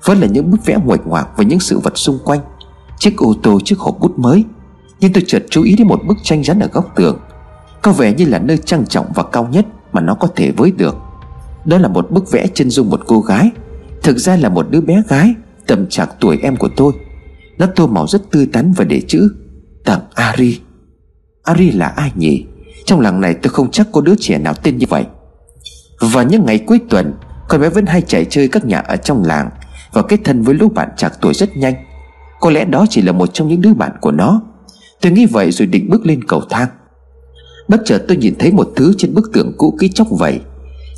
Vẫn 0.04 0.20
là 0.20 0.26
những 0.26 0.50
bức 0.50 0.66
vẽ 0.66 0.78
nguệch 0.84 1.06
ngoạc 1.06 1.28
Và 1.36 1.44
những 1.44 1.60
sự 1.60 1.78
vật 1.78 1.98
xung 1.98 2.18
quanh. 2.24 2.40
Chiếc 2.98 3.16
ô 3.16 3.34
tô, 3.42 3.60
chiếc 3.64 3.78
hộp 3.78 4.00
bút 4.00 4.18
mới. 4.18 4.44
Nhưng 5.00 5.12
tôi 5.12 5.24
chợt 5.26 5.42
chú 5.50 5.62
ý 5.62 5.76
đến 5.76 5.86
một 5.86 6.00
bức 6.06 6.16
tranh 6.22 6.44
rắn 6.44 6.58
ở 6.58 6.68
góc 6.72 6.92
tường. 6.96 7.18
Có 7.82 7.92
vẻ 7.92 8.14
như 8.14 8.24
là 8.24 8.38
nơi 8.38 8.58
trang 8.58 8.86
trọng 8.86 9.06
và 9.14 9.22
cao 9.22 9.48
nhất 9.52 9.66
Mà 9.92 10.00
nó 10.00 10.14
có 10.14 10.28
thể 10.36 10.52
với 10.56 10.70
được. 10.70 10.96
Đó 11.64 11.78
là 11.78 11.88
một 11.88 12.10
bức 12.10 12.30
vẽ 12.30 12.46
chân 12.54 12.70
dung 12.70 12.90
một 12.90 13.00
cô 13.06 13.20
gái. 13.20 13.50
Thực 14.02 14.18
ra 14.18 14.36
là 14.36 14.48
một 14.48 14.66
đứa 14.70 14.80
bé 14.80 15.02
gái, 15.08 15.34
Tầm 15.66 15.86
trạc 15.88 16.10
tuổi 16.20 16.38
em 16.42 16.56
của 16.56 16.68
tôi. 16.76 16.92
Nó 17.58 17.66
tô 17.76 17.86
màu 17.86 18.06
rất 18.06 18.30
tươi 18.30 18.46
tắn 18.46 18.72
và 18.72 18.84
để 18.84 19.02
chữ 19.08 19.34
Tặng 19.84 20.00
Ari. 20.14 20.60
Ari 21.42 21.70
là 21.70 21.86
ai 21.86 22.12
nhỉ? 22.14 22.46
Trong 22.84 23.00
làng 23.00 23.20
này 23.20 23.34
tôi 23.34 23.50
không 23.50 23.70
chắc 23.70 23.86
có 23.92 24.00
đứa 24.00 24.14
trẻ 24.20 24.38
nào 24.38 24.54
tên 24.62 24.78
như 24.78 24.86
vậy. 24.88 25.04
Và 26.00 26.22
những 26.22 26.46
ngày 26.46 26.58
cuối 26.58 26.80
tuần, 26.90 27.14
Con 27.48 27.60
bé 27.60 27.68
vẫn 27.68 27.86
hay 27.86 28.02
chạy 28.02 28.24
chơi 28.24 28.48
các 28.48 28.64
nhà 28.64 28.78
ở 28.78 28.96
trong 28.96 29.24
làng. 29.24 29.50
Và 29.92 30.02
kết 30.02 30.20
thân 30.24 30.42
với 30.42 30.54
lũ 30.54 30.68
bạn 30.68 30.88
chạc 30.96 31.20
tuổi 31.20 31.34
rất 31.34 31.56
nhanh. 31.56 31.74
Có 32.40 32.50
lẽ 32.50 32.64
đó 32.64 32.86
chỉ 32.90 33.02
là 33.02 33.12
một 33.12 33.34
trong 33.34 33.48
những 33.48 33.60
đứa 33.60 33.74
bạn 33.74 33.92
của 34.00 34.10
nó. 34.10 34.42
Tôi 35.00 35.12
nghĩ 35.12 35.26
vậy 35.26 35.50
rồi 35.50 35.66
định 35.66 35.90
bước 35.90 36.06
lên 36.06 36.24
cầu 36.24 36.42
thang. 36.50 36.68
Bất 37.68 37.82
chợt 37.84 38.04
tôi 38.08 38.16
nhìn 38.16 38.34
thấy 38.38 38.52
một 38.52 38.68
thứ 38.76 38.94
trên 38.98 39.14
bức 39.14 39.30
tường 39.32 39.52
cũ 39.58 39.76
kỹ 39.80 39.88
chóc 39.88 40.06
vậy. 40.10 40.40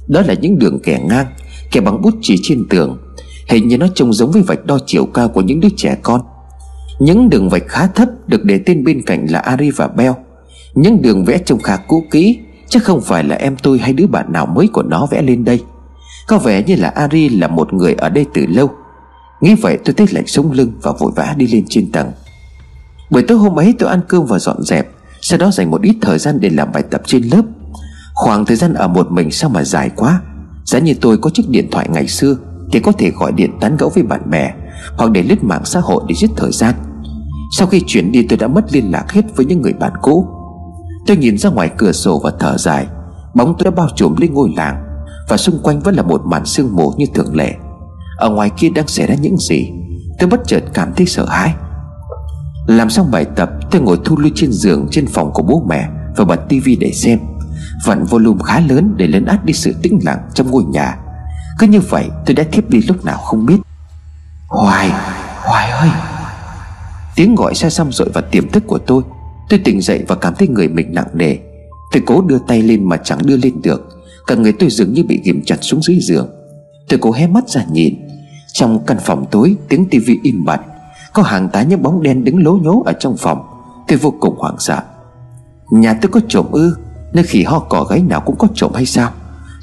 Đó 0.09 0.22
là 0.26 0.34
những 0.34 0.59
đường 0.59 0.80
kẻ 0.82 1.01
ngang, 1.09 1.26
Kẻ 1.72 1.80
bằng 1.80 2.03
bút 2.03 2.14
chỉ 2.22 2.36
trên 2.42 2.68
tường. 2.70 2.99
Hình 3.49 3.68
như 3.68 3.78
nó 3.78 3.86
trông 3.95 4.12
giống 4.12 4.30
với 4.30 4.42
vạch 4.42 4.66
đo 4.66 4.78
chiều 4.86 5.07
cao 5.07 5.28
của 5.28 5.40
những 5.40 5.61
đứa 5.61 5.68
trẻ 5.76 5.97
con. 6.03 6.20
Những 6.99 7.30
đường 7.30 7.49
vạch 7.49 7.68
khá 7.68 7.86
thấp 7.86 8.09
Được 8.26 8.45
để 8.45 8.61
tên 8.66 8.84
bên 8.84 9.03
cạnh 9.03 9.26
là 9.30 9.38
Ari 9.38 9.70
và 9.70 9.88
Bell 9.88 10.12
Những 10.74 11.03
đường 11.03 11.24
vẽ 11.24 11.38
trông 11.38 11.61
khá 11.61 11.76
cũ 11.76 12.05
kỹ 12.11 12.38
Chứ 12.68 12.80
không 12.80 13.01
phải 13.01 13.24
là 13.24 13.36
em 13.36 13.57
tôi 13.57 13.78
hay 13.78 13.92
đứa 13.92 14.07
bạn 14.07 14.32
nào 14.32 14.47
mới 14.47 14.68
của 14.68 14.82
nó 14.82 15.07
vẽ 15.11 15.22
lên 15.22 15.45
đây. 15.45 15.61
Có 16.26 16.38
vẻ 16.38 16.62
như 16.66 16.74
là 16.76 16.88
Ari 16.88 17.28
là 17.28 17.49
một 17.49 17.72
người 17.72 17.95
ở 17.95 18.09
đây 18.09 18.26
từ 18.34 18.47
lâu. 18.47 18.70
Nghĩ 19.45 19.55
vậy 19.55 19.78
tôi 19.84 19.95
thấy 19.95 20.07
lạnh 20.11 20.26
sống 20.26 20.53
lưng 20.53 20.72
Và 20.82 20.92
vội 20.92 21.12
vã 21.16 21.34
đi 21.36 21.47
lên 21.47 21.64
trên 21.68 21.92
tầng. 21.92 22.12
Buổi 23.11 23.22
tối 23.22 23.38
hôm 23.38 23.59
ấy 23.59 23.74
tôi 23.78 23.88
ăn 23.88 24.01
cơm 24.09 24.26
và 24.26 24.38
dọn 24.38 24.62
dẹp, 24.62 24.88
Sau 25.20 25.38
đó 25.38 25.51
dành 25.51 25.70
một 25.70 25.82
ít 25.82 25.97
thời 26.01 26.18
gian 26.18 26.40
để 26.40 26.51
làm 26.51 26.72
bài 26.72 26.82
tập 26.90 27.03
trên 27.07 27.22
lớp. 27.22 27.42
Khoảng 28.14 28.45
thời 28.45 28.57
gian 28.57 28.74
ở 28.74 28.88
một 28.88 29.11
mình 29.11 29.30
sao 29.30 29.51
mà 29.51 29.64
dài 29.64 29.90
quá. 29.97 30.20
Giá 30.64 30.78
như 30.78 30.95
tôi 31.01 31.18
có 31.18 31.30
chiếc 31.34 31.49
điện 31.49 31.68
thoại 31.70 31.88
ngày 31.92 32.09
xưa, 32.09 32.36
Thì 32.72 32.80
có 32.80 32.92
thể 32.92 33.11
gọi 33.11 33.32
điện 33.32 33.51
tán 33.61 33.76
gẫu 33.76 33.88
với 33.88 34.03
bạn 34.03 34.30
bè, 34.30 34.55
Hoặc 34.97 35.11
để 35.11 35.22
lướt 35.22 35.45
mạng 35.45 35.64
xã 35.64 35.80
hội 35.80 36.03
để 36.09 36.14
giết 36.14 36.30
thời 36.36 36.53
gian. 36.53 36.74
Sau 37.59 37.66
khi 37.66 37.82
chuyển 37.86 38.12
đi 38.12 38.26
tôi 38.28 38.38
đã 38.38 38.47
mất 38.47 38.72
liên 38.72 38.90
lạc 38.90 39.12
hết 39.12 39.36
với 39.36 39.47
những 39.47 39.62
người 39.62 39.72
bạn 39.72 39.92
cũ. 40.03 40.26
Tôi 41.07 41.16
nhìn 41.16 41.38
ra 41.38 41.51
ngoài 41.51 41.70
cửa 41.78 41.92
sổ 41.92 42.20
và 42.24 42.32
thở 42.40 42.57
dài, 42.59 42.86
Bóng 43.34 43.55
tôi 43.59 43.64
đã 43.64 43.70
bao 43.70 43.88
trùm 43.97 44.16
lên 44.18 44.34
ngôi 44.34 44.53
làng, 44.57 44.84
Và 45.28 45.36
xung 45.36 45.59
quanh 45.62 45.80
vẫn 45.80 45.95
là 45.95 46.03
một 46.03 46.22
màn 46.26 46.47
sương 46.47 46.76
mù 46.76 46.92
như 46.97 47.07
thường 47.14 47.36
lệ. 47.36 47.55
Ở 48.16 48.30
ngoài 48.30 48.50
kia 48.56 48.68
đang 48.74 48.88
xảy 48.88 49.06
ra 49.06 49.14
những 49.14 49.36
gì? 49.38 49.70
Tôi 50.18 50.28
bất 50.28 50.40
chợt 50.46 50.60
cảm 50.74 50.92
thấy 50.96 51.06
sợ 51.06 51.26
hãi. 51.28 51.54
Làm 52.66 52.90
xong 52.90 53.10
bài 53.10 53.24
tập, 53.36 53.50
Tôi 53.70 53.82
ngồi 53.82 53.98
thu 54.04 54.16
lưu 54.16 54.32
trên 54.34 54.52
giường, 54.52 54.88
trên 54.90 55.06
phòng 55.06 55.30
của 55.34 55.42
bố 55.42 55.64
mẹ 55.68 55.88
Và 56.16 56.24
bật 56.24 56.40
tivi 56.48 56.76
để 56.76 56.92
xem. 56.92 57.18
Vặn 57.84 58.04
volume 58.04 58.40
khá 58.44 58.60
lớn 58.60 58.94
để 58.96 59.06
lấn 59.06 59.24
át 59.24 59.44
đi 59.44 59.52
sự 59.52 59.74
tĩnh 59.82 59.98
lặng 60.02 60.18
trong 60.34 60.50
ngôi 60.50 60.64
nhà. 60.64 60.98
Cứ 61.58 61.66
như 61.66 61.80
vậy, 61.80 62.04
tôi 62.26 62.34
đã 62.34 62.44
thiếp 62.52 62.70
đi 62.70 62.82
lúc 62.88 63.04
nào 63.04 63.18
không 63.18 63.46
biết. 63.46 63.56
Hoài 64.48 64.90
Hoài 65.44 65.70
ơi! 65.70 65.88
Tiếng 67.16 67.34
gọi 67.34 67.54
xa 67.54 67.70
xăm 67.70 67.92
rội 67.92 68.08
vào 68.14 68.24
tiềm 68.30 68.48
thức 68.48 68.62
của 68.66 68.78
tôi. 68.78 69.02
Tôi 69.48 69.60
tỉnh 69.64 69.80
dậy 69.80 70.04
và 70.08 70.14
cảm 70.14 70.34
thấy 70.34 70.48
người 70.48 70.68
mình 70.68 70.94
nặng 70.94 71.08
nề. 71.14 71.36
Tôi 71.92 72.02
cố 72.06 72.20
đưa 72.20 72.38
tay 72.48 72.62
lên 72.62 72.88
mà 72.88 72.96
chẳng 72.96 73.26
đưa 73.26 73.36
lên 73.36 73.62
được. 73.62 73.88
Cả 74.26 74.34
người 74.34 74.52
tôi 74.52 74.70
dường 74.70 74.92
như 74.92 75.04
bị 75.04 75.20
ghim 75.24 75.42
chặt 75.46 75.56
xuống 75.60 75.82
dưới 75.82 75.98
giường. 76.00 76.28
Tôi 76.88 76.98
cố 77.02 77.12
hé 77.12 77.26
mắt 77.26 77.48
ra 77.48 77.64
nhìn. 77.72 78.03
Trong 78.55 78.86
căn 78.86 78.98
phòng 79.00 79.24
tối, 79.30 79.57
tiếng 79.68 79.88
tivi 79.90 80.20
im 80.22 80.44
bặt. 80.44 80.61
Có 81.12 81.22
hàng 81.22 81.48
tá 81.48 81.62
những 81.62 81.82
bóng 81.82 82.02
đen 82.02 82.24
đứng 82.24 82.44
lố 82.44 82.52
nhố 82.52 82.82
ở 82.82 82.92
trong 82.92 83.16
phòng. 83.16 83.42
Tôi 83.88 83.98
vô 83.98 84.14
cùng 84.20 84.38
hoảng 84.38 84.57
sợ. 84.59 84.82
Nhà 85.70 85.98
tôi 86.02 86.11
có 86.12 86.20
trộm 86.28 86.46
ư? 86.52 86.76
Nơi 87.12 87.24
khỉ 87.24 87.42
ho 87.42 87.59
cỏ 87.59 87.86
gáy 87.90 88.00
nào 88.00 88.20
cũng 88.20 88.36
có 88.38 88.48
trộm 88.55 88.72
hay 88.74 88.86
sao? 88.86 89.11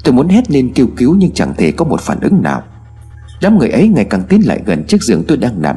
Tôi 0.04 0.14
muốn 0.14 0.28
hét 0.28 0.50
lên 0.50 0.72
kêu 0.74 0.86
cứu 0.96 1.16
nhưng 1.18 1.30
chẳng 1.30 1.54
thể 1.56 1.72
có 1.72 1.84
một 1.84 2.00
phản 2.00 2.20
ứng 2.20 2.42
nào. 2.42 2.62
Đám 3.40 3.58
người 3.58 3.68
ấy 3.68 3.88
ngày 3.88 4.04
càng 4.04 4.22
tiến 4.28 4.46
lại 4.46 4.60
gần 4.66 4.84
chiếc 4.88 5.02
giường 5.02 5.24
tôi 5.28 5.36
đang 5.36 5.62
nằm. 5.62 5.76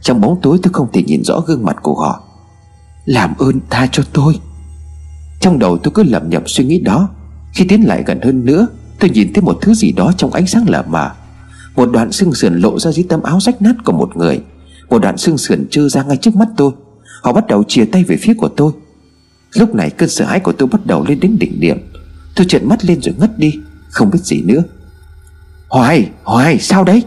Trong 0.00 0.20
bóng 0.20 0.38
tối 0.42 0.58
tôi 0.62 0.72
không 0.72 0.92
thể 0.92 1.02
nhìn 1.02 1.24
rõ 1.24 1.40
gương 1.40 1.64
mặt 1.64 1.76
của 1.82 1.94
họ. 1.94 2.22
Làm 3.04 3.34
ơn 3.38 3.60
tha 3.70 3.88
cho 3.92 4.02
tôi. 4.12 4.40
Trong 5.40 5.58
đầu 5.58 5.78
tôi 5.78 5.92
cứ 5.94 6.02
lẩm 6.02 6.30
nhẩm 6.30 6.42
suy 6.46 6.64
nghĩ 6.64 6.80
đó. 6.80 7.08
Khi 7.54 7.64
tiến 7.68 7.86
lại 7.86 8.04
gần 8.06 8.20
hơn 8.20 8.44
nữa, 8.44 8.68
Tôi 8.98 9.10
nhìn 9.10 9.32
thấy 9.32 9.42
một 9.42 9.58
thứ 9.60 9.74
gì 9.74 9.92
đó 9.92 10.12
trong 10.16 10.32
ánh 10.32 10.46
sáng 10.46 10.64
lờ 10.68 10.82
mờ. 10.88 11.10
Một 11.76 11.90
đoạn 11.92 12.12
xương 12.12 12.34
sườn 12.34 12.60
lộ 12.60 12.78
ra 12.78 12.92
dưới 12.92 13.06
tấm 13.08 13.22
áo 13.22 13.40
rách 13.40 13.62
nát 13.62 13.74
của 13.84 13.92
một 13.92 14.16
người. 14.16 14.40
Một 14.90 14.98
đoạn 14.98 15.16
xương 15.16 15.38
sườn 15.38 15.66
trơ 15.70 15.88
ra 15.88 16.02
ngay 16.02 16.16
trước 16.16 16.36
mắt 16.36 16.48
tôi. 16.56 16.72
Họ 17.22 17.32
bắt 17.32 17.46
đầu 17.46 17.64
chia 17.68 17.84
tay 17.84 18.04
về 18.04 18.16
phía 18.16 18.34
của 18.34 18.48
tôi. 18.48 18.72
Lúc 19.54 19.74
này 19.74 19.90
cơn 19.90 20.08
sợ 20.08 20.24
hãi 20.24 20.40
của 20.40 20.52
tôi 20.52 20.68
bắt 20.68 20.86
đầu 20.86 21.04
lên 21.08 21.20
đến 21.20 21.36
đỉnh 21.40 21.60
điểm. 21.60 21.78
Tôi 22.36 22.46
trợn 22.48 22.68
mắt 22.68 22.84
lên 22.84 23.02
rồi 23.02 23.14
ngất 23.18 23.38
đi 23.38 23.54
Không 23.90 24.10
biết 24.10 24.18
gì 24.22 24.42
nữa. 24.42 24.62
Hoài, 25.68 26.10
Hoài, 26.22 26.58
sao 26.58 26.84
đấy? 26.84 27.02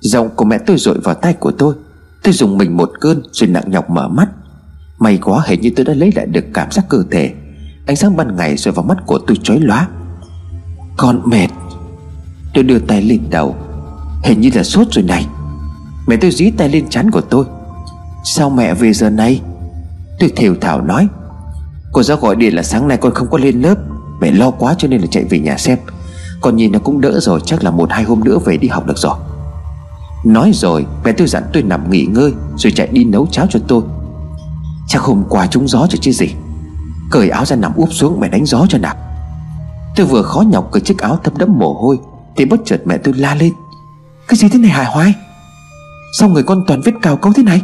Giọng 0.00 0.30
của 0.36 0.44
mẹ 0.44 0.58
tôi 0.66 0.76
rội 0.78 0.98
vào 1.00 1.14
tay 1.14 1.32
của 1.32 1.50
tôi. 1.50 1.74
Tôi 2.22 2.32
dùng 2.32 2.58
mình 2.58 2.76
một 2.76 2.90
cơn 3.00 3.22
rồi 3.32 3.48
nặng 3.48 3.70
nhọc 3.70 3.90
mở 3.90 4.08
mắt. 4.08 4.28
May 4.98 5.18
quá 5.18 5.42
hình 5.46 5.60
như 5.60 5.70
tôi 5.76 5.84
đã 5.84 5.94
lấy 5.94 6.12
lại 6.16 6.26
được 6.26 6.44
cảm 6.54 6.70
giác 6.70 6.84
cơ 6.88 7.02
thể. 7.10 7.32
Ánh 7.86 7.96
sáng 7.96 8.16
ban 8.16 8.36
ngày 8.36 8.56
rơi 8.56 8.72
vào 8.72 8.84
mắt 8.84 8.98
của 9.06 9.18
tôi 9.26 9.36
chói 9.42 9.60
lóa. 9.60 9.88
Con 10.96 11.22
mệt. 11.24 11.48
Tôi 12.54 12.64
đưa 12.64 12.78
tay 12.78 13.02
lên 13.02 13.20
đầu. 13.30 13.56
Hình 14.22 14.40
như 14.40 14.50
là 14.54 14.62
sốt 14.62 14.86
rồi 14.90 15.04
này. 15.04 15.26
Mẹ 16.06 16.16
tôi 16.16 16.30
dí 16.30 16.50
tay 16.50 16.68
lên 16.68 16.88
chán 16.88 17.10
của 17.10 17.20
tôi. 17.20 17.44
Sao 18.24 18.50
mẹ 18.50 18.74
về 18.74 18.92
giờ 18.92 19.10
này? 19.10 19.40
Tôi 20.18 20.32
thều 20.36 20.54
thào 20.60 20.80
nói. 20.80 21.08
Cô 21.92 22.02
giáo 22.02 22.16
gọi 22.16 22.36
điện 22.36 22.54
là 22.54 22.62
sáng 22.62 22.88
nay 22.88 22.96
con 22.96 23.14
không 23.14 23.30
có 23.30 23.38
lên 23.38 23.62
lớp. 23.62 23.74
Mẹ 24.20 24.30
lo 24.30 24.50
quá 24.50 24.74
cho 24.78 24.88
nên 24.88 25.00
là 25.00 25.06
chạy 25.10 25.24
về 25.24 25.38
nhà 25.38 25.56
xem. 25.56 25.78
Con 26.40 26.56
nhìn 26.56 26.72
nó 26.72 26.78
cũng 26.78 27.00
đỡ 27.00 27.20
rồi, 27.20 27.40
Chắc 27.44 27.64
là 27.64 27.70
một 27.70 27.90
hai 27.92 28.04
hôm 28.04 28.24
nữa 28.24 28.38
về 28.38 28.56
đi 28.56 28.68
học 28.68 28.86
được 28.86 28.98
rồi. 28.98 29.14
Nói 30.24 30.50
rồi, 30.54 30.86
mẹ 31.04 31.12
tôi 31.12 31.26
dặn 31.26 31.42
tôi 31.52 31.62
nằm 31.62 31.90
nghỉ 31.90 32.06
ngơi, 32.06 32.32
Rồi 32.56 32.72
chạy 32.72 32.88
đi 32.92 33.04
nấu 33.04 33.26
cháo 33.26 33.46
cho 33.50 33.60
tôi. 33.68 33.82
Chắc 34.88 35.02
hôm 35.02 35.24
qua 35.28 35.46
trúng 35.46 35.68
gió 35.68 35.78
rồi 35.78 35.98
chứ 36.00 36.12
gì. 36.12 36.28
Cởi 37.10 37.28
áo 37.28 37.44
ra 37.44 37.56
nằm 37.56 37.74
úp 37.76 37.92
xuống 37.92 38.20
mẹ 38.20 38.28
đánh 38.28 38.46
gió 38.46 38.66
cho 38.68 38.78
nạp 38.78 38.96
Tôi 39.96 40.06
vừa 40.06 40.22
khó 40.22 40.40
nhọc, 40.40 40.68
cởi 40.72 40.80
chiếc 40.80 40.98
áo 40.98 41.18
thấm 41.24 41.38
đẫm 41.38 41.58
mồ 41.58 41.72
hôi. 41.72 41.98
Thì 42.40 42.46
bất 42.46 42.60
chợt 42.64 42.80
mẹ 42.84 42.98
tôi 42.98 43.14
la 43.14 43.34
lên. 43.34 43.52
Cái 44.28 44.36
gì 44.36 44.48
thế 44.48 44.58
này 44.58 44.70
hài 44.70 44.86
hoài? 44.86 45.14
Sao 46.18 46.28
người 46.28 46.42
con 46.42 46.64
toàn 46.66 46.80
vết 46.84 46.92
cào 47.02 47.16
cấu 47.16 47.32
thế 47.32 47.42
này? 47.42 47.62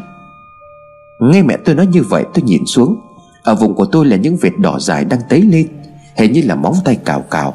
Nghe 1.20 1.42
mẹ 1.42 1.56
tôi 1.64 1.74
nói 1.74 1.86
như 1.86 2.02
vậy, 2.02 2.24
tôi 2.34 2.42
nhìn 2.42 2.66
xuống. 2.66 3.00
Ở 3.42 3.54
vùng 3.54 3.74
của 3.74 3.84
tôi 3.84 4.06
là 4.06 4.16
những 4.16 4.36
vệt 4.36 4.52
đỏ 4.58 4.78
dài 4.78 5.04
đang 5.04 5.20
tấy 5.28 5.42
lên, 5.42 5.68
Hình 6.16 6.32
như 6.32 6.42
là 6.44 6.54
móng 6.54 6.74
tay 6.84 6.96
cào 7.04 7.20
cào. 7.20 7.54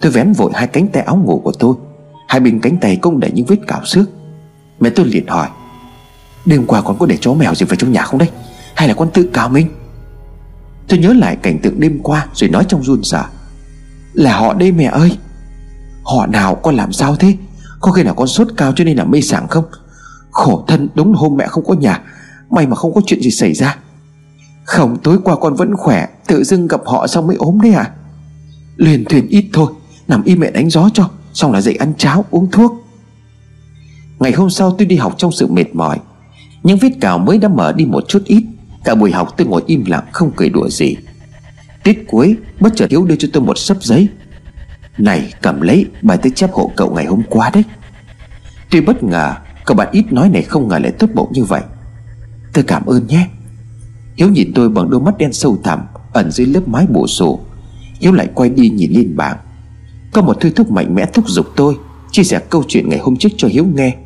Tôi 0.00 0.12
vén 0.12 0.32
vội 0.32 0.52
hai 0.54 0.66
cánh 0.66 0.88
tay 0.88 1.02
áo 1.02 1.16
ngủ 1.16 1.40
của 1.44 1.52
tôi. 1.52 1.74
Hai 2.28 2.40
bên 2.40 2.60
cánh 2.60 2.76
tay 2.76 2.96
cũng 2.96 3.20
đầy 3.20 3.30
những 3.30 3.46
vết 3.46 3.58
cào 3.66 3.84
xước. 3.84 4.08
Mẹ 4.80 4.90
tôi 4.90 5.06
liền 5.06 5.26
hỏi, 5.26 5.48
Đêm 6.44 6.66
qua 6.66 6.82
con 6.82 6.98
có 6.98 7.06
để 7.06 7.18
chó 7.20 7.34
mèo 7.34 7.54
gì 7.54 7.66
vào 7.66 7.76
trong 7.76 7.92
nhà 7.92 8.02
không 8.02 8.18
đấy? 8.18 8.30
Hay 8.74 8.88
là 8.88 8.94
con 8.94 9.10
tự 9.10 9.30
cào 9.32 9.48
mình? 9.48 9.68
Tôi 10.88 10.98
nhớ 10.98 11.12
lại 11.12 11.36
cảnh 11.36 11.58
tượng 11.58 11.80
đêm 11.80 11.98
qua 12.02 12.26
Rồi 12.34 12.50
nói 12.50 12.64
trong 12.68 12.82
run 12.82 13.02
sợ 13.02 13.24
Là 14.12 14.36
họ 14.36 14.54
đây 14.54 14.72
mẹ 14.72 14.84
ơi. 14.84 15.18
Họ 16.02 16.26
nào 16.26 16.54
con 16.54 16.74
làm 16.74 16.92
sao 16.92 17.16
thế? 17.16 17.36
Có 17.80 17.92
khi 17.92 18.02
nào 18.02 18.14
con 18.14 18.28
sốt 18.28 18.48
cao 18.56 18.72
cho 18.76 18.84
nên 18.84 18.96
là 18.96 19.04
mê 19.04 19.20
sảng 19.20 19.48
không? 19.48 19.64
Khổ 20.30 20.64
thân, 20.68 20.88
đúng 20.94 21.14
hôm 21.14 21.36
mẹ 21.36 21.46
không 21.46 21.64
có 21.64 21.74
nhà. 21.74 22.02
May 22.50 22.66
mà 22.66 22.76
không 22.76 22.94
có 22.94 23.00
chuyện 23.06 23.22
gì 23.22 23.30
xảy 23.30 23.54
ra. 23.54 23.76
Không, 24.64 24.96
tối 25.02 25.18
qua 25.24 25.36
con 25.36 25.54
vẫn 25.54 25.76
khỏe, 25.76 26.08
Tự 26.26 26.44
dưng 26.44 26.66
gặp 26.66 26.80
họ 26.86 27.06
xong 27.06 27.26
mới 27.26 27.36
ốm 27.36 27.60
đấy 27.60 27.72
à 27.72 27.90
Luyền 28.76 29.04
thuyền 29.04 29.28
ít 29.28 29.44
thôi, 29.52 29.72
Nằm 30.08 30.22
im 30.24 30.40
mẹ 30.40 30.50
đánh 30.50 30.70
gió 30.70 30.88
cho, 30.94 31.08
Xong 31.32 31.52
là 31.52 31.60
dậy 31.60 31.74
ăn 31.74 31.92
cháo, 31.98 32.24
uống 32.30 32.50
thuốc. 32.50 32.72
Ngày 34.18 34.32
hôm 34.32 34.50
sau 34.50 34.74
tôi 34.78 34.86
đi 34.86 34.96
học 34.96 35.14
trong 35.18 35.32
sự 35.32 35.46
mệt 35.46 35.74
mỏi. 35.74 35.98
Những 36.62 36.78
vết 36.78 36.90
cào 37.00 37.18
mới 37.18 37.38
đã 37.38 37.48
mở 37.48 37.72
đi 37.72 37.84
một 37.84 38.04
chút 38.08 38.22
ít. 38.24 38.44
Cả 38.84 38.94
buổi 38.94 39.12
học 39.12 39.34
tôi 39.36 39.46
ngồi 39.46 39.62
im 39.66 39.84
lặng, 39.86 40.04
không 40.12 40.32
cười 40.36 40.48
đùa 40.48 40.68
gì. 40.68 40.96
Tiết 41.84 42.04
cuối, 42.08 42.36
bất 42.60 42.72
chợt 42.76 42.90
Hiếu 42.90 43.04
đưa 43.04 43.16
cho 43.16 43.28
tôi 43.32 43.42
một 43.42 43.58
sấp 43.58 43.82
giấy. 43.82 44.08
Này, 44.98 45.34
cầm 45.42 45.60
lấy 45.60 45.86
bài 46.02 46.18
tôi 46.22 46.32
chép 46.34 46.52
hộ 46.52 46.70
cậu 46.76 46.94
ngày 46.94 47.06
hôm 47.06 47.22
qua 47.30 47.50
đấy. 47.50 47.64
Tuy 48.70 48.80
bất 48.80 49.02
ngờ, 49.02 49.34
Cậu 49.64 49.76
bạn 49.76 49.88
ít 49.92 50.12
nói 50.12 50.28
này 50.28 50.42
không 50.42 50.68
ngờ 50.68 50.78
lại 50.78 50.92
tốt 50.98 51.06
bụng 51.14 51.32
như 51.32 51.44
vậy. 51.44 51.62
Tôi 52.52 52.64
cảm 52.64 52.86
ơn 52.86 53.06
nhé. 53.06 53.28
Hiếu 54.16 54.28
nhìn 54.28 54.52
tôi 54.54 54.68
bằng 54.68 54.90
đôi 54.90 55.00
mắt 55.00 55.18
đen 55.18 55.32
sâu 55.32 55.58
thẳm, 55.64 55.80
Ẩn 56.12 56.30
dưới 56.30 56.46
lớp 56.46 56.68
mái 56.68 56.86
bộ 56.86 57.06
sổ. 57.06 57.40
Hiếu 58.00 58.12
lại 58.12 58.28
quay 58.34 58.50
đi 58.50 58.68
nhìn 58.68 58.92
lên 58.92 59.16
bảng. 59.16 59.36
Có 60.12 60.22
một 60.22 60.36
thôi 60.40 60.52
thúc 60.56 60.70
mạnh 60.70 60.94
mẽ 60.94 61.06
thúc 61.06 61.28
giục 61.28 61.46
tôi, 61.56 61.76
Chia 62.10 62.22
sẻ 62.22 62.40
câu 62.50 62.64
chuyện 62.68 62.88
ngày 62.88 62.98
hôm 62.98 63.16
trước 63.16 63.28
cho 63.36 63.48
Hiếu 63.48 63.66
nghe. 63.74 63.96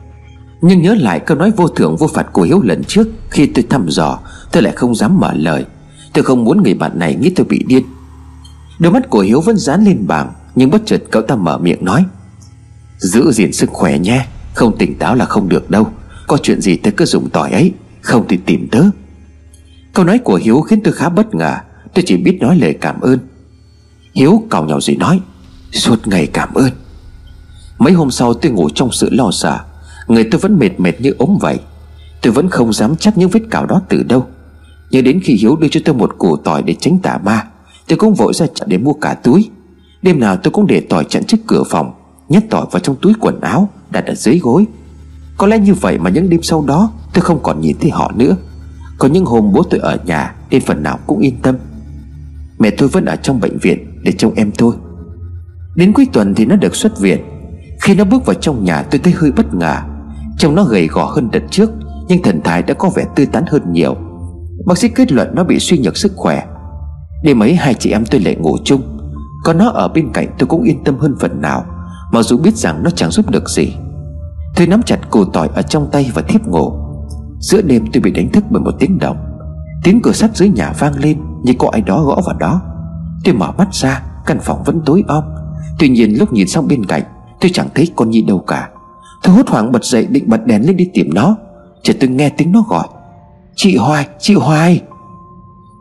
Nhưng 0.61 0.83
nhớ 0.83 0.95
lại 0.95 1.21
câu 1.21 1.37
nói 1.37 1.51
vô 1.51 1.69
thưởng 1.69 1.97
vô 1.97 2.07
phạt 2.07 2.27
của 2.33 2.43
Hiếu 2.43 2.61
lần 2.63 2.85
trước, 2.85 3.09
Khi 3.31 3.47
tôi 3.47 3.65
thăm 3.71 3.87
dò, 3.89 4.19
Tôi 4.53 4.63
lại 4.63 4.73
không 4.77 4.95
dám 4.95 5.21
mở 5.21 5.33
lời. 5.35 5.65
Tôi 6.13 6.25
không 6.25 6.45
muốn 6.45 6.63
người 6.63 6.75
bạn 6.75 6.99
này 6.99 7.15
nghĩ 7.15 7.31
tôi 7.31 7.47
bị 7.47 7.65
điên. 7.67 7.85
Đôi 8.79 8.93
mắt 8.93 9.11
của 9.11 9.21
Hiếu 9.21 9.41
vẫn 9.41 9.57
dán 9.57 9.85
lên 9.85 10.07
bảng. 10.07 10.33
Nhưng 10.57 10.71
bất 10.71 10.83
chợt 10.87 11.03
cậu 11.11 11.23
ta 11.23 11.37
mở 11.37 11.59
miệng 11.59 11.85
nói, 11.85 12.05
Giữ 12.99 13.33
gìn 13.33 13.53
sức 13.53 13.71
khỏe 13.71 13.99
nhé, 13.99 14.27
Không 14.55 14.79
tỉnh 14.79 14.99
táo 14.99 15.15
là 15.15 15.25
không 15.25 15.49
được 15.49 15.71
đâu. 15.71 15.89
Có 16.27 16.39
chuyện 16.43 16.61
gì 16.61 16.77
tớ 16.77 16.91
cứ 16.97 17.05
dùng 17.05 17.31
tỏi 17.31 17.51
ấy, 17.51 17.73
Không 18.01 18.25
thì 18.29 18.37
tìm 18.47 18.69
tớ. 18.71 18.83
Câu 19.93 20.05
nói 20.05 20.19
của 20.19 20.35
Hiếu 20.35 20.61
khiến 20.61 20.81
tôi 20.85 20.93
khá 20.93 21.09
bất 21.09 21.35
ngờ, 21.35 21.57
Tôi 21.95 22.05
chỉ 22.07 22.17
biết 22.17 22.39
nói 22.41 22.57
lời 22.57 22.75
cảm 22.81 23.01
ơn. 23.01 23.19
Hiếu 24.15 24.43
cào 24.51 24.65
nhau 24.65 24.81
gì 24.81 24.97
nói, 24.97 25.21
Suốt 25.73 26.07
ngày 26.09 26.27
cảm 26.27 26.55
ơn. 26.55 26.71
Mấy 27.79 27.93
hôm 27.93 28.11
sau 28.11 28.35
tôi 28.35 28.53
ngủ 28.53 28.69
trong 28.75 28.93
sự 28.93 29.09
lo 29.13 29.31
sợ, 29.33 29.61
Người 30.07 30.25
tôi 30.25 30.41
vẫn 30.41 30.59
mệt 30.59 30.81
mệt 30.81 31.01
như 31.01 31.15
ốm 31.19 31.39
vậy. 31.41 31.59
Tôi 32.23 32.33
vẫn 32.33 32.49
không 32.49 32.73
dám 32.73 32.97
chắc 32.97 33.19
những 33.19 33.31
vết 33.31 33.41
cào 33.51 33.67
đó 33.67 33.83
từ 33.89 34.03
đâu. 34.03 34.27
Nhưng 34.91 35.05
đến 35.05 35.21
khi 35.25 35.35
Hiếu 35.35 35.57
đưa 35.57 35.69
cho 35.69 35.81
tôi 35.85 35.95
một 35.95 36.19
củ 36.19 36.37
tỏi 36.37 36.63
để 36.63 36.75
tránh 36.81 36.99
tà 36.99 37.19
ma, 37.25 37.47
Tôi 37.89 37.99
cũng 37.99 38.15
vội 38.15 38.35
ra 38.35 38.47
chợ 38.55 38.67
để 38.69 38.79
mua 38.79 38.93
cả 38.93 39.15
túi. 39.15 39.51
Đêm 40.07 40.21
nào 40.21 40.37
tôi 40.37 40.51
cũng 40.51 40.67
để 40.67 40.83
tỏi 40.89 41.05
chặn 41.09 41.25
trước 41.25 41.37
cửa 41.47 41.63
phòng, 41.71 41.93
Nhét 42.29 42.43
tỏi 42.51 42.67
vào 42.71 42.81
trong 42.81 42.97
túi 43.03 43.13
quần 43.21 43.41
áo, 43.41 43.69
Đặt 43.91 44.07
ở 44.07 44.15
dưới 44.15 44.39
gối. 44.39 44.67
Có 45.37 45.47
lẽ 45.47 45.59
như 45.59 45.75
vậy 45.75 45.99
mà 45.99 46.11
những 46.11 46.31
đêm 46.31 46.43
sau 46.43 46.65
đó, 46.67 46.93
Tôi 47.15 47.23
không 47.23 47.41
còn 47.43 47.61
nhìn 47.61 47.77
thấy 47.81 47.91
họ 47.91 48.13
nữa. 48.17 48.37
Có 48.99 49.09
những 49.09 49.25
hôm 49.25 49.53
bố 49.53 49.63
tôi 49.63 49.81
ở 49.81 49.99
nhà 50.05 50.35
Nên 50.51 50.63
phần 50.63 50.83
nào 50.83 50.99
cũng 51.07 51.21
yên 51.21 51.37
tâm. 51.43 51.57
Mẹ 52.59 52.71
tôi 52.71 52.89
vẫn 52.89 53.05
ở 53.05 53.17
trong 53.17 53.41
bệnh 53.41 53.59
viện 53.59 54.01
Để 54.03 54.13
trông 54.13 54.35
em 54.35 54.51
tôi. 54.59 54.75
Đến 55.75 55.93
cuối 55.93 56.07
tuần 56.13 56.35
thì 56.35 56.45
nó 56.45 56.57
được 56.57 56.77
xuất 56.77 57.01
viện. 57.01 57.21
Khi 57.81 57.95
nó 57.95 58.05
bước 58.05 58.27
vào 58.27 58.35
trong 58.35 58.65
nhà 58.65 58.83
tôi 58.83 58.99
thấy 58.99 59.13
hơi 59.13 59.33
bất 59.33 59.55
ngờ. 59.55 59.77
Trông 60.39 60.55
nó 60.55 60.65
gầy 60.65 60.87
gò 60.87 61.05
hơn 61.05 61.29
đợt 61.33 61.43
trước, 61.51 61.71
Nhưng 62.09 62.23
thần 62.23 62.41
thái 62.45 62.63
đã 62.63 62.75
có 62.75 62.91
vẻ 62.97 63.05
tươi 63.17 63.27
tắn 63.27 63.45
hơn 63.47 63.73
nhiều. 63.73 63.97
Bác 64.67 64.79
sĩ 64.79 64.89
kết 64.89 65.13
luận 65.13 65.29
nó 65.35 65.45
bị 65.45 65.59
suy 65.59 65.79
nhược 65.79 65.97
sức 65.97 66.13
khỏe. 66.17 66.47
Đêm 67.23 67.43
ấy 67.43 67.55
hai 67.55 67.75
chị 67.75 67.91
em 67.91 68.05
tôi 68.11 68.21
lại 68.21 68.37
ngủ 68.37 68.57
chung. 68.65 68.96
Có 69.47 69.53
nó 69.53 69.69
ở 69.69 69.89
bên 69.89 70.11
cạnh 70.13 70.29
tôi 70.39 70.47
cũng 70.47 70.63
yên 70.63 70.85
tâm 70.85 70.99
hơn 70.99 71.17
phần 71.21 71.41
nào 71.41 71.65
Mặc 72.13 72.23
dù 72.23 72.39
biết 72.39 72.57
rằng 72.57 72.83
nó 72.83 72.91
chẳng 72.91 73.11
giúp 73.11 73.31
được 73.31 73.49
gì. 73.49 73.77
Tôi 74.57 74.67
nắm 74.67 74.83
chặt 74.83 74.99
củ 75.11 75.25
tỏi 75.25 75.49
ở 75.55 75.63
trong 75.63 75.89
tay 75.93 76.11
và 76.15 76.23
thiếp 76.23 76.47
ngủ. 76.47 76.73
Giữa 77.39 77.63
đêm 77.63 77.85
tôi 77.93 78.01
bị 78.01 78.11
đánh 78.11 78.29
thức 78.33 78.45
bởi 78.51 78.63
một 78.63 78.71
tiếng 78.79 78.99
động. 78.99 79.17
Tiếng 79.85 80.03
cửa 80.03 80.13
sắt 80.13 80.37
dưới 80.37 80.49
nhà 80.49 80.73
vang 80.79 80.99
lên 80.99 81.19
Như 81.43 81.53
có 81.59 81.69
ai 81.73 81.81
đó 81.81 82.03
gõ 82.03 82.21
vào 82.27 82.37
đó. 82.39 82.61
Tôi 83.25 83.35
mở 83.35 83.53
mắt 83.59 83.75
ra 83.75 84.03
Căn 84.27 84.39
phòng 84.41 84.63
vẫn 84.65 84.81
tối 84.87 85.05
om. 85.09 85.25
Tuy 85.79 85.89
nhiên 85.89 86.19
lúc 86.19 86.33
nhìn 86.33 86.47
sang 86.49 86.69
bên 86.69 86.85
cạnh 86.85 87.03
Tôi 87.41 87.51
chẳng 87.55 87.69
thấy 87.75 87.89
con 87.97 88.11
Nhi 88.11 88.23
đâu 88.23 88.39
cả. 88.39 88.69
Tôi 89.23 89.35
hốt 89.35 89.49
hoảng 89.49 89.73
bật 89.73 89.85
dậy 89.85 90.07
định 90.11 90.25
bật 90.27 90.47
đèn 90.47 90.67
lên 90.67 90.77
đi 90.77 90.91
tìm 90.95 91.15
nó. 91.15 91.37
Chợt 91.83 91.97
tôi 92.01 92.11
nghe 92.11 92.29
tiếng 92.29 92.53
nó 92.53 92.65
gọi. 92.69 92.87
Chị 93.57 93.77
Hoài, 93.77 94.09
chị 94.19 94.35
Hoài. 94.35 94.83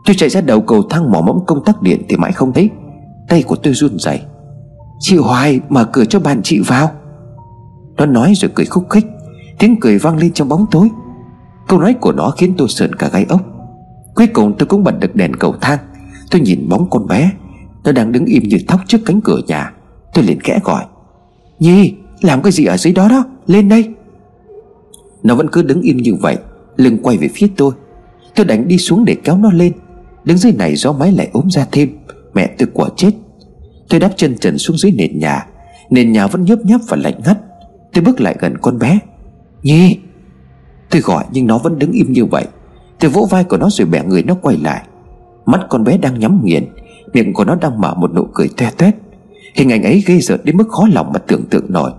Tôi 0.06 0.16
chạy 0.16 0.28
ra 0.28 0.40
đầu 0.40 0.60
cầu 0.60 0.82
thang 0.90 1.12
mỏ 1.12 1.20
mẫm 1.20 1.36
công 1.46 1.64
tắc 1.64 1.82
điện 1.82 2.02
Thì 2.08 2.16
mãi 2.16 2.32
không 2.32 2.52
thấy. 2.52 2.70
Tay 3.28 3.42
của 3.42 3.56
tôi 3.56 3.74
run 3.74 3.98
rẩy. 3.98 4.20
Chị 4.98 5.16
Hoài 5.16 5.60
mở 5.68 5.84
cửa 5.92 6.04
cho 6.04 6.20
bạn 6.20 6.40
chị 6.44 6.60
vào. 6.66 6.90
Nó 7.96 8.06
nói 8.06 8.32
rồi 8.36 8.50
cười 8.54 8.66
khúc 8.66 8.90
khích, 8.90 9.06
Tiếng 9.58 9.80
cười 9.80 9.98
vang 9.98 10.16
lên 10.16 10.32
trong 10.32 10.48
bóng 10.48 10.66
tối. 10.70 10.88
Câu 11.68 11.80
nói 11.80 11.94
của 11.94 12.12
nó 12.12 12.30
khiến 12.30 12.54
tôi 12.58 12.68
sợn 12.68 12.94
cả 12.94 13.08
gáy 13.12 13.26
ốc. 13.28 13.40
Cuối 14.14 14.26
cùng 14.26 14.54
tôi 14.58 14.66
cũng 14.66 14.84
bật 14.84 15.00
được 15.00 15.16
đèn 15.16 15.36
cầu 15.36 15.54
thang. 15.60 15.78
Tôi 16.30 16.40
nhìn 16.40 16.68
bóng 16.68 16.90
con 16.90 17.06
bé. 17.06 17.30
Nó 17.84 17.92
đang 17.92 18.12
đứng 18.12 18.24
im 18.24 18.42
như 18.42 18.56
thóc 18.68 18.80
trước 18.86 18.98
cánh 19.06 19.20
cửa 19.20 19.40
nhà. 19.46 19.72
Tôi 20.14 20.24
liền 20.24 20.40
khẽ 20.40 20.60
gọi. 20.64 20.84
Nhi, 21.58 21.94
làm 22.20 22.42
cái 22.42 22.52
gì 22.52 22.64
ở 22.64 22.76
dưới 22.76 22.92
đó 22.92 23.08
đó? 23.08 23.24
Lên 23.46 23.68
đây. 23.68 23.94
Nó 25.22 25.34
vẫn 25.34 25.48
cứ 25.52 25.62
đứng 25.62 25.80
im 25.80 25.96
như 25.96 26.14
vậy, 26.14 26.36
Lưng 26.76 26.98
quay 27.02 27.16
về 27.16 27.28
phía 27.34 27.46
tôi. 27.56 27.72
Tôi 28.34 28.46
đánh 28.46 28.68
đi 28.68 28.78
xuống 28.78 29.04
để 29.04 29.16
kéo 29.24 29.38
nó 29.38 29.50
lên. 29.50 29.72
Đứng 30.24 30.38
dưới 30.38 30.52
này 30.52 30.76
gió 30.76 30.92
máy 30.92 31.12
lại 31.12 31.30
ốm 31.32 31.50
ra 31.50 31.66
thêm. 31.72 31.88
Mẹ 32.36 32.54
tôi 32.58 32.68
quả 32.74 32.88
chết. 32.96 33.10
Tôi 33.88 34.00
đáp 34.00 34.10
chân 34.16 34.38
trần 34.38 34.58
xuống 34.58 34.76
dưới 34.78 34.92
nền 34.92 35.18
nhà. 35.18 35.46
Nền 35.90 36.12
nhà 36.12 36.26
vẫn 36.26 36.44
nhấp 36.44 36.58
nhấp 36.64 36.80
và 36.88 36.96
lạnh 36.96 37.20
ngắt. 37.24 37.38
Tôi 37.92 38.04
bước 38.04 38.20
lại 38.20 38.36
gần 38.38 38.58
con 38.58 38.78
bé. 38.78 38.98
Nhi! 39.62 39.98
Tôi 40.90 41.00
gọi 41.00 41.24
nhưng 41.32 41.46
nó 41.46 41.58
vẫn 41.58 41.78
đứng 41.78 41.92
im 41.92 42.12
như 42.12 42.24
vậy. 42.24 42.46
Tôi 43.00 43.10
vỗ 43.10 43.26
vai 43.30 43.44
của 43.44 43.56
nó 43.56 43.68
rồi 43.70 43.86
bẻ 43.86 44.04
người 44.04 44.22
nó 44.22 44.34
quay 44.34 44.56
lại. 44.56 44.86
Mắt 45.46 45.60
con 45.68 45.84
bé 45.84 45.98
đang 45.98 46.18
nhắm 46.18 46.40
nghiền, 46.44 46.64
Miệng 47.12 47.32
của 47.32 47.44
nó 47.44 47.54
đang 47.54 47.80
mở 47.80 47.94
một 47.94 48.14
nụ 48.14 48.28
cười 48.34 48.48
toe 48.56 48.70
toét. 48.70 48.94
Hình 49.54 49.72
ảnh 49.72 49.82
ấy 49.82 50.02
gây 50.06 50.20
rợn 50.20 50.40
đến 50.44 50.56
mức 50.56 50.68
khó 50.68 50.86
lòng 50.92 51.12
mà 51.12 51.18
tưởng 51.18 51.44
tượng 51.50 51.72
nổi. 51.72 51.90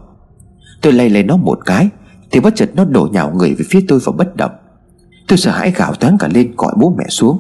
Tôi 0.82 0.94
lay 0.94 1.10
lấy 1.10 1.24
nó 1.24 1.38
một 1.38 1.60
cái, 1.66 1.90
Thì 2.32 2.40
bất 2.40 2.56
chợt 2.56 2.70
nó 2.76 2.86
đổ 2.86 3.10
nhào 3.12 3.34
người 3.36 3.54
về 3.54 3.66
phía 3.70 3.80
tôi 3.88 4.00
và 4.06 4.12
bất 4.18 4.36
động. 4.36 4.52
Tôi 5.28 5.38
sợ 5.38 5.52
hãi 5.52 5.72
gào 5.76 5.94
toán 5.94 6.18
cả 6.20 6.28
lên 6.34 6.54
gọi 6.58 6.74
bố 6.80 6.96
mẹ 6.98 7.06
xuống. 7.10 7.40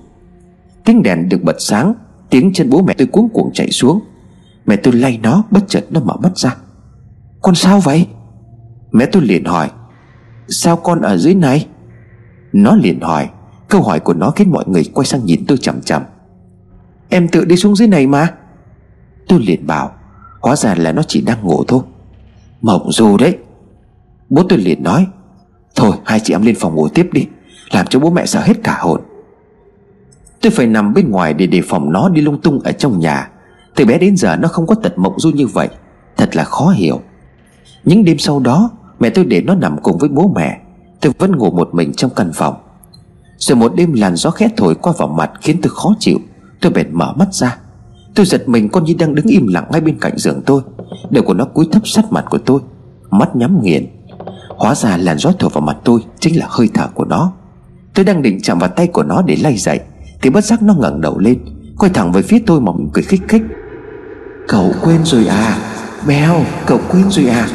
Tiếng 0.85 1.03
đèn 1.03 1.29
được 1.29 1.43
bật 1.43 1.55
sáng 1.59 1.93
Tiếng 2.29 2.53
chân 2.53 2.69
bố 2.69 2.81
mẹ 2.81 2.93
tôi 2.97 3.07
cuống 3.07 3.29
cuồng 3.29 3.53
chạy 3.53 3.71
xuống. 3.71 3.99
Mẹ 4.65 4.75
tôi 4.75 4.93
lay 4.93 5.19
nó, 5.23 5.43
bất 5.51 5.61
chợt 5.67 5.85
nó 5.89 5.99
mở 5.99 6.17
mắt 6.23 6.37
ra. 6.37 6.55
Con 7.41 7.55
sao 7.55 7.79
vậy? 7.79 8.07
Mẹ 8.91 9.05
tôi 9.05 9.21
liền 9.21 9.45
hỏi. 9.45 9.69
Sao 10.47 10.75
con 10.77 11.01
ở 11.01 11.17
dưới 11.17 11.35
này? 11.35 11.67
Nó 12.53 12.75
liền 12.75 12.99
hỏi. 13.01 13.29
Câu 13.67 13.81
hỏi 13.81 13.99
của 13.99 14.13
nó 14.13 14.31
khiến 14.31 14.51
mọi 14.51 14.63
người 14.67 14.83
quay 14.93 15.05
sang 15.05 15.25
nhìn 15.25 15.45
tôi 15.47 15.57
chằm 15.57 15.81
chằm. 15.81 16.03
Em 17.09 17.27
tự 17.27 17.45
đi 17.45 17.55
xuống 17.55 17.75
dưới 17.75 17.87
này 17.87 18.07
mà. 18.07 18.33
Tôi 19.27 19.39
liền 19.39 19.67
bảo. 19.67 19.91
Hóa 20.41 20.55
ra 20.55 20.75
là 20.75 20.91
nó 20.91 21.03
chỉ 21.03 21.21
đang 21.21 21.43
ngủ 21.43 21.63
thôi. 21.67 21.81
Mộng 22.61 22.91
dù 22.91 23.17
đấy. 23.17 23.37
Bố 24.29 24.43
tôi 24.49 24.59
liền 24.59 24.83
nói. 24.83 25.07
Thôi, 25.75 25.95
hai 26.05 26.19
chị 26.23 26.33
em 26.33 26.41
lên 26.41 26.55
phòng 26.59 26.75
ngủ 26.75 26.87
tiếp 26.87 27.09
đi. 27.11 27.27
Làm 27.71 27.87
cho 27.87 27.99
bố 27.99 28.09
mẹ 28.09 28.25
sợ 28.25 28.41
hết 28.41 28.63
cả 28.63 28.77
hồn. 28.81 29.01
Tôi 30.47 30.51
phải 30.51 30.67
nằm 30.67 30.93
bên 30.93 31.11
ngoài 31.11 31.33
để 31.33 31.47
đề 31.47 31.61
phòng 31.65 31.91
nó 31.91 32.09
đi 32.09 32.21
lung 32.21 32.41
tung 32.41 32.59
ở 32.59 32.71
trong 32.71 32.99
nhà. 32.99 33.29
Từ 33.75 33.85
bé 33.85 33.97
đến 33.97 34.17
giờ 34.17 34.35
nó 34.35 34.47
không 34.47 34.67
có 34.67 34.75
tật 34.75 34.97
mộng 34.97 35.19
du 35.19 35.29
như 35.29 35.47
vậy, 35.47 35.69
Thật 36.17 36.35
là 36.35 36.43
khó 36.43 36.69
hiểu. 36.69 37.01
Những 37.85 38.05
đêm 38.05 38.17
sau 38.17 38.39
đó, 38.39 38.69
Mẹ 38.99 39.09
tôi 39.09 39.25
để 39.25 39.41
nó 39.41 39.55
nằm 39.55 39.77
cùng 39.81 39.97
với 39.97 40.09
bố 40.09 40.31
mẹ. 40.35 40.61
Tôi 41.01 41.13
vẫn 41.17 41.37
ngủ 41.37 41.51
một 41.51 41.69
mình 41.73 41.93
trong 41.93 42.11
căn 42.15 42.31
phòng. 42.33 42.55
Rồi 43.37 43.55
một 43.55 43.75
đêm 43.75 43.93
làn 43.93 44.15
gió 44.15 44.29
khét 44.29 44.51
thổi 44.57 44.75
qua 44.75 44.93
vào 44.97 45.07
mặt 45.07 45.31
Khiến 45.41 45.59
tôi 45.61 45.71
khó 45.75 45.95
chịu. 45.99 46.17
Tôi 46.61 46.71
bèn 46.71 46.87
mở 46.91 47.13
mắt 47.13 47.33
ra. 47.33 47.57
Tôi 48.15 48.25
giật 48.25 48.49
mình 48.49 48.69
con 48.69 48.83
Nhi 48.83 48.93
đang 48.93 49.15
đứng 49.15 49.25
im 49.25 49.47
lặng 49.47 49.67
ngay 49.71 49.81
bên 49.81 49.97
cạnh 49.99 50.17
giường 50.17 50.41
tôi. 50.45 50.61
Đầu 51.09 51.23
của 51.23 51.33
nó 51.33 51.45
cúi 51.45 51.67
thấp 51.71 51.87
sát 51.87 52.11
mặt 52.11 52.25
của 52.29 52.39
tôi, 52.45 52.59
Mắt 53.09 53.35
nhắm 53.35 53.61
nghiền. 53.61 53.87
Hóa 54.49 54.75
ra 54.75 54.97
làn 54.97 55.17
gió 55.17 55.31
thổi 55.39 55.49
vào 55.53 55.61
mặt 55.61 55.77
tôi 55.83 55.99
Chính 56.19 56.39
là 56.39 56.45
hơi 56.49 56.69
thở 56.73 56.87
của 56.93 57.05
nó. 57.05 57.33
Tôi 57.93 58.05
đang 58.05 58.21
định 58.21 58.39
chạm 58.43 58.59
vào 58.59 58.69
tay 58.69 58.87
của 58.87 59.03
nó 59.03 59.21
để 59.21 59.37
lay 59.41 59.57
dậy. 59.57 59.79
Thì 60.21 60.29
bất 60.29 60.43
giác 60.43 60.63
nó 60.63 60.73
ngẩng 60.73 61.01
đầu 61.01 61.19
lên, 61.19 61.39
Quay 61.77 61.91
thẳng 61.93 62.11
về 62.11 62.21
phía 62.21 62.39
tôi 62.45 62.61
mà 62.61 62.71
mình 62.71 62.89
cười 62.93 63.03
khích 63.03 63.21
khích. 63.27 63.41
Cậu 64.47 64.71
quên 64.81 65.05
rồi 65.05 65.27
à? 65.27 65.57
Mèo, 66.07 66.35
cậu 66.65 66.79
quên 66.91 67.03
rồi 67.09 67.25
à? 67.25 67.47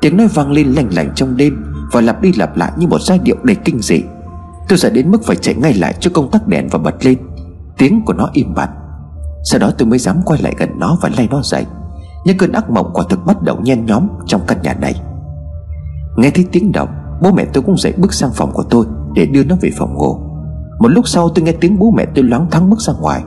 Tiếng 0.00 0.16
nói 0.16 0.28
vang 0.34 0.52
lên 0.52 0.72
lành 0.72 0.88
lành 0.94 1.12
trong 1.14 1.36
đêm 1.36 1.64
Và 1.92 2.00
lặp 2.00 2.22
đi 2.22 2.32
lặp 2.32 2.56
lại 2.56 2.72
như 2.76 2.86
một 2.86 3.02
giai 3.02 3.18
điệu 3.18 3.36
đầy 3.42 3.56
kinh 3.64 3.80
dị. 3.80 4.02
Tôi 4.68 4.78
sợ 4.78 4.90
đến 4.90 5.10
mức 5.10 5.24
phải 5.24 5.36
chạy 5.36 5.54
ngay 5.54 5.74
lại 5.74 5.94
cho 6.00 6.10
công 6.14 6.30
tắc 6.30 6.48
đèn 6.48 6.68
và 6.70 6.78
bật 6.78 7.04
lên. 7.04 7.18
Tiếng 7.78 8.02
của 8.06 8.12
nó 8.12 8.30
im 8.32 8.54
bặt. 8.54 8.70
Sau 9.44 9.60
đó 9.60 9.70
tôi 9.78 9.88
mới 9.88 9.98
dám 9.98 10.16
quay 10.24 10.42
lại 10.42 10.54
gần 10.58 10.70
nó 10.78 10.98
và 11.02 11.10
lay 11.16 11.28
nó 11.30 11.42
dậy. 11.42 11.66
Những 12.24 12.38
cơn 12.38 12.52
ác 12.52 12.70
mộng 12.70 12.90
quả 12.94 13.04
thực 13.08 13.26
bắt 13.26 13.42
đầu 13.42 13.60
nhen 13.62 13.86
nhóm 13.86 14.08
trong 14.26 14.40
căn 14.46 14.58
nhà 14.62 14.74
này. 14.74 14.94
Nghe 16.16 16.30
thấy 16.30 16.46
tiếng 16.52 16.72
động, 16.72 16.88
Bố 17.22 17.32
mẹ 17.32 17.44
tôi 17.52 17.62
cũng 17.62 17.78
dậy 17.78 17.92
bước 17.96 18.14
sang 18.14 18.30
phòng 18.34 18.52
của 18.52 18.62
tôi 18.70 18.86
Để 19.14 19.26
đưa 19.26 19.44
nó 19.44 19.56
về 19.60 19.70
phòng 19.78 19.94
ngủ. 19.94 20.29
Một 20.80 20.88
lúc 20.88 21.08
sau 21.08 21.28
tôi 21.28 21.44
nghe 21.44 21.52
tiếng 21.52 21.78
bố 21.78 21.90
mẹ 21.96 22.06
tôi 22.14 22.24
loáng 22.24 22.50
thắng 22.50 22.70
bước 22.70 22.80
ra 22.80 22.92
ngoài. 23.00 23.22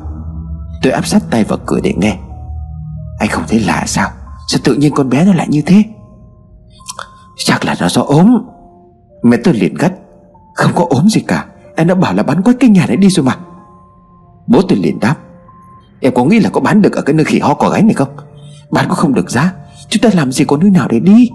Tôi 0.82 0.94
áp 0.94 1.06
sát 1.06 1.24
tay 1.30 1.44
vào 1.44 1.60
cửa 1.66 1.80
để 1.84 1.94
nghe. 1.98 2.18
Anh 3.20 3.30
không 3.30 3.44
thấy 3.48 3.60
lạ 3.60 3.84
sao? 3.88 4.10
Sao 4.48 4.62
tự 4.64 4.76
nhiên 4.76 4.94
con 4.96 5.10
bé 5.10 5.26
nó 5.26 5.34
lại 5.34 5.48
như 5.50 5.62
thế? 5.66 5.84
Chắc 7.38 7.66
là 7.66 7.76
nó 7.80 7.90
do 7.90 8.02
ốm. 8.02 8.38
Mẹ 9.24 9.38
tôi 9.44 9.54
liền 9.54 9.76
gắt. 9.76 9.94
Không 10.56 10.72
có 10.76 10.86
ốm 10.90 11.10
gì 11.10 11.22
cả. 11.22 11.46
Em 11.76 11.88
đã 11.88 11.96
bảo 11.96 12.14
là 12.14 12.24
bán 12.24 12.42
quét 12.42 12.54
cái 12.60 12.70
nhà 12.70 12.86
này 12.88 12.98
đi 12.98 13.10
rồi 13.10 13.26
mà. 13.26 13.38
Bố 14.48 14.62
tôi 14.70 14.78
liền 14.78 15.00
đáp. 15.00 15.16
Em 16.00 16.14
có 16.16 16.26
nghĩ 16.26 16.40
là 16.40 16.50
có 16.50 16.62
bán 16.62 16.82
được 16.82 16.94
ở 16.94 17.02
cái 17.02 17.14
nơi 17.14 17.26
khỉ 17.26 17.40
ho 17.40 17.54
cỏ 17.54 17.70
gáy 17.70 17.82
này 17.82 17.94
không? 17.94 18.16
Bán 18.72 18.86
cũng 18.88 18.98
không 18.98 19.14
được 19.14 19.30
giá. 19.32 19.54
Chúng 19.90 20.02
ta 20.02 20.10
làm 20.14 20.32
gì 20.32 20.46
có 20.46 20.58
nơi 20.58 20.70
nào 20.70 20.88
để 20.88 21.00
đi? 21.00 21.30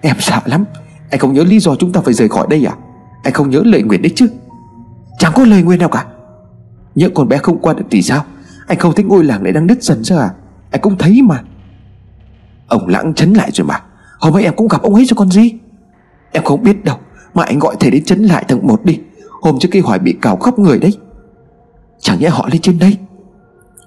Em 0.00 0.16
sợ 0.18 0.40
lắm. 0.44 0.64
Anh 1.10 1.20
không 1.20 1.32
nhớ 1.32 1.44
lý 1.44 1.60
do 1.60 1.74
chúng 1.74 1.92
ta 1.92 2.00
phải 2.00 2.14
rời 2.14 2.28
khỏi 2.28 2.46
đây 2.50 2.64
à? 2.64 2.74
Anh 3.24 3.32
không 3.32 3.50
nhớ 3.50 3.62
lời 3.64 3.82
nguyện 3.82 4.02
đấy 4.02 4.12
chứ? 4.16 4.28
Chẳng 5.22 5.32
có 5.34 5.44
lời 5.44 5.62
nguyên 5.62 5.78
nào 5.78 5.88
cả. 5.88 6.06
Những 6.94 7.14
con 7.14 7.28
bé 7.28 7.38
không 7.38 7.58
qua 7.58 7.74
được 7.74 7.84
thì 7.90 8.02
sao? 8.02 8.24
Anh 8.66 8.78
không 8.78 8.92
thấy 8.94 9.04
ngôi 9.04 9.24
làng 9.24 9.42
này 9.42 9.52
đang 9.52 9.66
đứt 9.66 9.82
dần 9.82 10.04
ra 10.04 10.16
à 10.16 10.30
Anh 10.70 10.80
cũng 10.80 10.98
thấy 10.98 11.22
mà. 11.22 11.42
Ông 12.66 12.88
lãng 12.88 13.14
chấn 13.14 13.32
lại 13.32 13.50
rồi 13.52 13.66
mà. 13.66 13.82
Hôm 14.18 14.36
ấy 14.36 14.44
em 14.44 14.54
cũng 14.56 14.68
gặp 14.68 14.82
ông 14.82 14.94
ấy 14.94 15.04
cho 15.08 15.16
con 15.16 15.30
gì? 15.30 15.52
Em 16.32 16.44
không 16.44 16.62
biết 16.62 16.84
đâu, 16.84 16.96
Mà 17.34 17.44
anh 17.44 17.58
gọi 17.58 17.76
thầy 17.80 17.90
đến 17.90 18.04
chấn 18.04 18.22
lại 18.22 18.44
tầng 18.48 18.66
một 18.66 18.84
đi. 18.84 19.00
Hôm 19.42 19.58
trước 19.58 19.68
cái 19.72 19.82
hỏi 19.82 19.98
bị 19.98 20.16
cào 20.22 20.36
khóc 20.36 20.58
người 20.58 20.78
đấy. 20.78 20.98
Chẳng 22.00 22.20
nhẽ 22.20 22.28
họ 22.28 22.48
lên 22.52 22.60
trên 22.60 22.78
đây. 22.78 22.96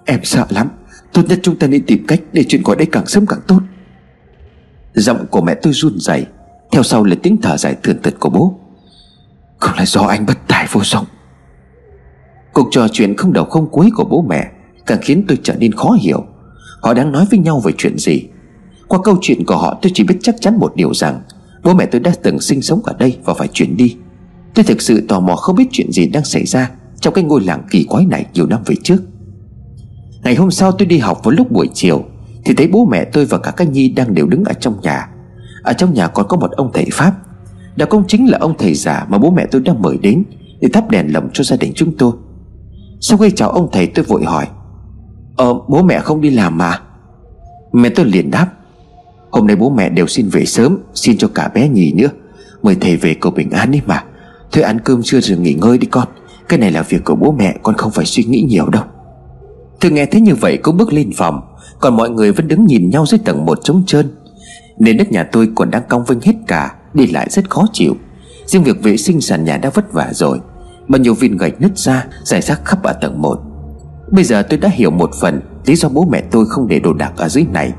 Em 0.05 0.19
sợ 0.23 0.45
lắm. 0.49 0.67
Tốt 1.13 1.21
nhất 1.29 1.39
chúng 1.43 1.59
ta 1.59 1.67
nên 1.67 1.85
tìm 1.85 2.05
cách 2.07 2.19
để 2.33 2.45
chuyện 2.47 2.63
khỏi 2.63 2.75
đây 2.75 2.87
càng 2.91 3.07
sớm 3.07 3.25
càng 3.25 3.41
tốt. 3.47 3.59
Giọng 4.93 5.25
của 5.31 5.41
mẹ 5.41 5.55
tôi 5.55 5.73
run 5.73 5.99
rẩy. 5.99 6.25
Theo 6.71 6.83
sau 6.83 7.03
là 7.03 7.15
tiếng 7.23 7.37
thở 7.41 7.57
dài 7.57 7.75
thườn 7.83 8.01
thượt 8.01 8.19
của 8.19 8.29
bố. 8.29 8.59
Không 9.57 9.77
là 9.77 9.85
do 9.85 10.01
anh 10.01 10.25
bất 10.25 10.37
tài 10.47 10.67
vô 10.71 10.81
dụng 10.83 11.05
Cuộc 12.55 12.67
trò 12.71 12.87
chuyện 12.87 13.17
không 13.17 13.33
đầu 13.33 13.45
không 13.45 13.67
cuối 13.71 13.89
của 13.95 14.05
bố 14.05 14.25
mẹ 14.29 14.51
Càng 14.85 14.99
khiến 15.01 15.23
tôi 15.27 15.37
trở 15.43 15.55
nên 15.55 15.71
khó 15.71 15.91
hiểu. 16.01 16.25
Họ 16.81 16.93
đang 16.93 17.11
nói 17.11 17.25
với 17.31 17.39
nhau 17.39 17.59
về 17.59 17.71
chuyện 17.77 17.97
gì? 17.97 18.23
Qua 18.87 18.99
câu 19.03 19.17
chuyện 19.21 19.45
của 19.45 19.57
họ 19.57 19.79
tôi 19.81 19.91
chỉ 19.95 20.03
biết 20.03 20.15
chắc 20.21 20.35
chắn 20.41 20.57
một 20.59 20.75
điều 20.75 20.93
rằng, 20.93 21.21
Bố 21.63 21.73
mẹ 21.73 21.85
tôi 21.85 22.01
đã 22.01 22.11
từng 22.23 22.39
sinh 22.39 22.61
sống 22.61 22.81
ở 22.83 22.95
đây 22.99 23.17
và 23.23 23.33
phải 23.33 23.47
chuyển 23.53 23.77
đi. 23.77 23.95
Tôi 24.53 24.65
thực 24.65 24.81
sự 24.81 25.01
tò 25.07 25.19
mò 25.19 25.35
không 25.35 25.55
biết 25.55 25.67
chuyện 25.71 25.91
gì 25.91 26.07
đang 26.07 26.25
xảy 26.25 26.45
ra 26.45 26.71
Trong 26.99 27.13
cái 27.13 27.23
ngôi 27.23 27.41
làng 27.41 27.63
kỳ 27.71 27.83
quái 27.83 28.05
này 28.05 28.25
nhiều 28.33 28.47
năm 28.47 28.59
về 28.65 28.75
trước. 28.83 29.03
Ngày 30.23 30.35
hôm 30.35 30.51
sau 30.51 30.71
tôi 30.71 30.85
đi 30.85 30.97
học 30.97 31.21
vào 31.23 31.31
lúc 31.31 31.51
buổi 31.51 31.69
chiều, 31.73 32.03
Thì 32.45 32.53
thấy 32.53 32.67
bố 32.67 32.85
mẹ 32.85 33.05
tôi 33.05 33.25
và 33.25 33.37
cả 33.37 33.51
các 33.51 33.69
Nhi 33.69 33.89
đang 33.89 34.13
đều 34.13 34.27
đứng 34.27 34.43
ở 34.43 34.53
trong 34.53 34.81
nhà. 34.81 35.09
Ở 35.63 35.73
trong 35.73 35.93
nhà 35.93 36.07
còn 36.07 36.27
có 36.27 36.37
một 36.37 36.51
ông 36.51 36.71
thầy 36.73 36.87
Pháp. 36.91 37.13
Đó 37.75 37.85
cũng 37.89 38.03
chính 38.07 38.29
là 38.29 38.37
ông 38.41 38.55
thầy 38.57 38.73
già 38.73 39.05
mà 39.09 39.17
bố 39.17 39.31
mẹ 39.31 39.45
tôi 39.51 39.61
đã 39.61 39.73
mời 39.73 39.97
đến 39.97 40.23
Để 40.61 40.69
thắp 40.73 40.89
đèn 40.89 41.13
lồng 41.13 41.29
cho 41.33 41.43
gia 41.43 41.57
đình 41.57 41.71
chúng 41.75 41.97
tôi. 41.97 42.11
Sau 43.01 43.17
khi 43.17 43.31
chào 43.31 43.49
ông 43.49 43.69
thầy 43.71 43.87
tôi 43.87 44.05
vội 44.05 44.23
hỏi 44.23 44.47
Ờ 45.37 45.53
bố 45.53 45.83
mẹ 45.83 45.99
không 45.99 46.21
đi 46.21 46.29
làm 46.29 46.57
mà? 46.57 46.79
Mẹ 47.73 47.89
tôi 47.89 48.05
liền 48.05 48.31
đáp, 48.31 48.47
Hôm 49.31 49.47
nay 49.47 49.55
bố 49.55 49.69
mẹ 49.69 49.89
đều 49.89 50.07
xin 50.07 50.29
về 50.29 50.45
sớm, 50.45 50.77
Xin 50.93 51.17
cho 51.17 51.27
cả 51.27 51.47
bé 51.47 51.69
nhì 51.69 51.93
nữa 51.93 52.09
Mời 52.65 52.75
thầy 52.81 52.97
về 52.97 53.13
cầu 53.13 53.31
bình 53.31 53.51
an 53.51 53.71
đi 53.71 53.81
mà. 53.85 54.03
Thôi 54.51 54.63
ăn 54.63 54.79
cơm 54.79 55.03
trưa 55.03 55.19
rồi 55.19 55.37
nghỉ 55.37 55.53
ngơi 55.53 55.77
đi 55.77 55.87
con. 55.87 56.07
Cái 56.49 56.59
này 56.59 56.71
là 56.71 56.81
việc 56.81 57.05
của 57.05 57.15
bố 57.15 57.31
mẹ, 57.31 57.55
con 57.63 57.75
không 57.75 57.91
phải 57.91 58.05
suy 58.05 58.23
nghĩ 58.23 58.41
nhiều 58.41 58.69
đâu. 58.69 58.83
Tôi 59.79 59.91
nghe 59.91 60.05
thấy 60.05 60.21
như 60.21 60.35
vậy 60.35 60.57
cũng 60.57 60.77
bước 60.77 60.93
lên 60.93 61.11
phòng, 61.17 61.41
Còn 61.79 61.97
mọi 61.97 62.09
người 62.09 62.31
vẫn 62.31 62.47
đứng 62.47 62.65
nhìn 62.65 62.89
nhau 62.89 63.05
dưới 63.05 63.19
tầng 63.25 63.45
một 63.45 63.59
trống 63.63 63.83
trơn. 63.87 64.11
Nên 64.79 64.97
đất 64.97 65.11
nhà 65.11 65.23
tôi 65.31 65.49
còn 65.55 65.71
đang 65.71 65.83
cong 65.89 66.05
vinh 66.05 66.19
hết 66.21 66.33
cả, 66.47 66.75
Đi 66.93 67.07
lại 67.07 67.27
rất 67.29 67.49
khó 67.49 67.65
chịu. 67.73 67.95
Riêng 68.45 68.63
việc 68.63 68.83
vệ 68.83 68.97
sinh 68.97 69.21
sàn 69.21 69.43
nhà 69.43 69.57
đã 69.57 69.69
vất 69.69 69.93
vả 69.93 70.09
rồi. 70.13 70.39
Bao 70.87 71.01
nhiêu 71.01 71.13
viên 71.13 71.37
gạch 71.37 71.61
nứt 71.61 71.77
ra 71.77 72.05
Giải 72.23 72.41
rác 72.41 72.65
khắp 72.65 72.83
ở 72.83 72.93
tầng 72.93 73.21
1 73.21 73.39
Bây 74.11 74.23
giờ 74.23 74.41
tôi 74.41 74.59
đã 74.59 74.69
hiểu 74.69 74.91
một 74.91 75.09
phần 75.21 75.41
Lý 75.65 75.75
do 75.75 75.89
bố 75.89 76.07
mẹ 76.11 76.23
tôi 76.31 76.45
không 76.45 76.67
để 76.67 76.79
đồ 76.79 76.93
đạc 76.93 77.13
ở 77.17 77.29
dưới 77.29 77.45
này. 77.53 77.73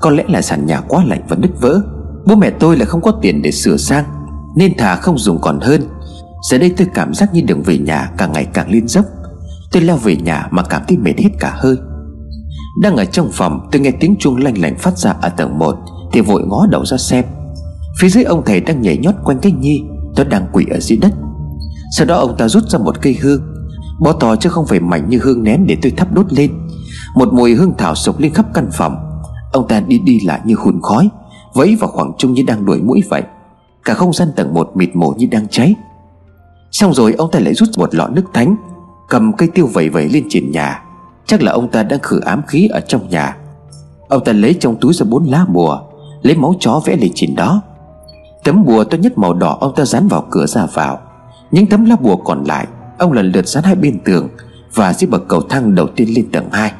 Có 0.00 0.10
lẽ 0.10 0.24
là 0.28 0.42
sàn 0.42 0.66
nhà 0.66 0.80
quá 0.80 1.04
lạnh 1.04 1.22
và 1.28 1.36
nứt 1.36 1.50
vỡ. 1.60 1.80
Bố 2.26 2.34
mẹ 2.34 2.50
tôi 2.50 2.76
là 2.76 2.84
không 2.84 3.00
có 3.00 3.12
tiền 3.22 3.42
để 3.42 3.50
sửa 3.50 3.76
sang, 3.76 4.04
Nên 4.56 4.76
thà 4.76 4.96
không 4.96 5.18
dùng 5.18 5.38
còn 5.40 5.60
hơn. 5.60 5.80
Giờ 6.50 6.58
đây 6.58 6.74
tôi 6.76 6.86
cảm 6.94 7.14
giác 7.14 7.34
như 7.34 7.40
đường 7.40 7.62
về 7.62 7.78
nhà 7.78 8.10
càng 8.18 8.32
ngày 8.32 8.44
càng 8.44 8.70
liên 8.70 8.88
dốc. 8.88 9.04
Tôi 9.72 9.82
leo 9.82 9.96
về 9.96 10.16
nhà 10.16 10.48
mà 10.50 10.62
cảm 10.62 10.82
thấy 10.88 10.96
mệt 10.96 11.18
hết 11.18 11.30
cả 11.40 11.52
hơi. 11.56 11.76
Đang 12.82 12.96
ở 12.96 13.04
trong 13.04 13.30
phòng, 13.32 13.68
tôi 13.72 13.80
nghe 13.80 13.90
tiếng 13.90 14.16
chuông 14.18 14.36
lanh 14.36 14.60
lảnh 14.60 14.78
phát 14.78 14.98
ra 14.98 15.14
ở 15.20 15.28
tầng 15.28 15.58
1 15.58 15.76
Thì 16.12 16.20
vội 16.20 16.42
ngó 16.46 16.66
đầu 16.70 16.84
ra 16.84 16.96
xem. 16.96 17.24
Phía 18.00 18.08
dưới 18.08 18.24
ông 18.24 18.42
thầy 18.46 18.60
đang 18.60 18.82
nhảy 18.82 18.98
nhót 18.98 19.14
quanh 19.24 19.38
cái 19.38 19.52
nhi, 19.52 19.82
Nó 20.16 20.24
đang 20.24 20.46
quỷ 20.52 20.66
ở 20.70 20.80
dưới 20.80 20.98
đất. 20.98 21.12
Sau 21.90 22.06
đó 22.06 22.18
ông 22.18 22.36
ta 22.36 22.48
rút 22.48 22.68
ra 22.68 22.78
một 22.78 23.02
cây 23.02 23.14
hương, 23.22 23.54
Bó 23.98 24.12
to 24.12 24.36
chứ 24.36 24.48
không 24.48 24.66
phải 24.66 24.80
mảnh 24.80 25.08
như 25.08 25.18
hương 25.22 25.42
nén 25.42 25.66
để 25.66 25.76
tôi 25.82 25.92
thắp 25.96 26.12
đốt 26.12 26.32
lên. 26.32 26.52
Một 27.14 27.32
mùi 27.32 27.54
hương 27.54 27.72
thảo 27.78 27.94
sộc 27.94 28.20
lên 28.20 28.34
khắp 28.34 28.46
căn 28.54 28.68
phòng. 28.72 29.20
Ông 29.52 29.68
ta 29.68 29.80
đi 29.80 29.98
đi 29.98 30.20
lại 30.20 30.40
như 30.44 30.54
hùn 30.54 30.80
khói, 30.82 31.08
Vẫy 31.54 31.76
vào 31.76 31.90
khoảng 31.90 32.12
trung 32.18 32.32
như 32.32 32.42
đang 32.46 32.64
đuổi 32.64 32.82
mũi 32.82 33.02
vậy. 33.10 33.22
Cả 33.84 33.94
không 33.94 34.12
gian 34.12 34.28
tầng 34.36 34.54
một 34.54 34.70
mịt 34.74 34.90
mù 34.94 35.10
như 35.10 35.26
đang 35.30 35.48
cháy. 35.48 35.74
Xong 36.70 36.94
rồi 36.94 37.12
ông 37.12 37.30
ta 37.30 37.38
lại 37.38 37.54
rút 37.54 37.68
một 37.76 37.94
lọ 37.94 38.08
nước 38.08 38.24
thánh, 38.34 38.56
Cầm 39.08 39.32
cây 39.32 39.48
tiêu 39.54 39.66
vẩy 39.66 39.88
vẩy 39.88 40.08
lên 40.08 40.24
trên 40.28 40.50
nhà. 40.50 40.82
Chắc 41.26 41.42
là 41.42 41.52
ông 41.52 41.68
ta 41.68 41.82
đang 41.82 42.00
khử 42.00 42.20
ám 42.20 42.42
khí 42.48 42.68
ở 42.68 42.80
trong 42.80 43.08
nhà. 43.08 43.36
Ông 44.08 44.24
ta 44.24 44.32
lấy 44.32 44.54
trong 44.54 44.76
túi 44.80 44.92
ra 44.92 45.06
bốn 45.10 45.24
lá 45.24 45.44
bùa, 45.52 45.80
Lấy 46.22 46.36
máu 46.36 46.54
chó 46.60 46.80
vẽ 46.84 46.96
lên 46.96 47.10
trên 47.14 47.34
đó. 47.34 47.62
Tấm 48.44 48.64
bùa 48.64 48.84
to 48.84 48.96
nhất 48.96 49.18
màu 49.18 49.34
đỏ 49.34 49.58
ông 49.60 49.74
ta 49.76 49.84
dán 49.84 50.08
vào 50.08 50.26
cửa 50.30 50.46
ra 50.46 50.66
vào. 50.66 51.00
Những 51.50 51.66
tấm 51.66 51.84
lá 51.84 51.96
bùa 51.96 52.16
còn 52.16 52.44
lại, 52.44 52.66
Ông 52.98 53.12
lần 53.12 53.32
lượt 53.32 53.48
dán 53.48 53.64
hai 53.64 53.74
bên 53.74 53.98
tường 54.04 54.28
Và 54.74 54.92
dưới 54.92 55.10
bậc 55.10 55.28
cầu 55.28 55.40
thang 55.40 55.74
đầu 55.74 55.86
tiên 55.86 56.08
lên 56.14 56.30
tầng 56.32 56.48
2 56.52 56.72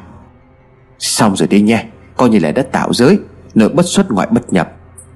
Xong 0.99 1.35
rồi 1.35 1.47
đi 1.47 1.61
nha, 1.61 1.83
Coi 2.17 2.29
như 2.29 2.39
là 2.39 2.51
đã 2.51 2.63
tạo 2.63 2.93
giới 2.93 3.19
Nội 3.55 3.69
bất 3.69 3.85
xuất 3.85 4.11
ngoại 4.11 4.27
bất 4.31 4.53
nhập. 4.53 4.71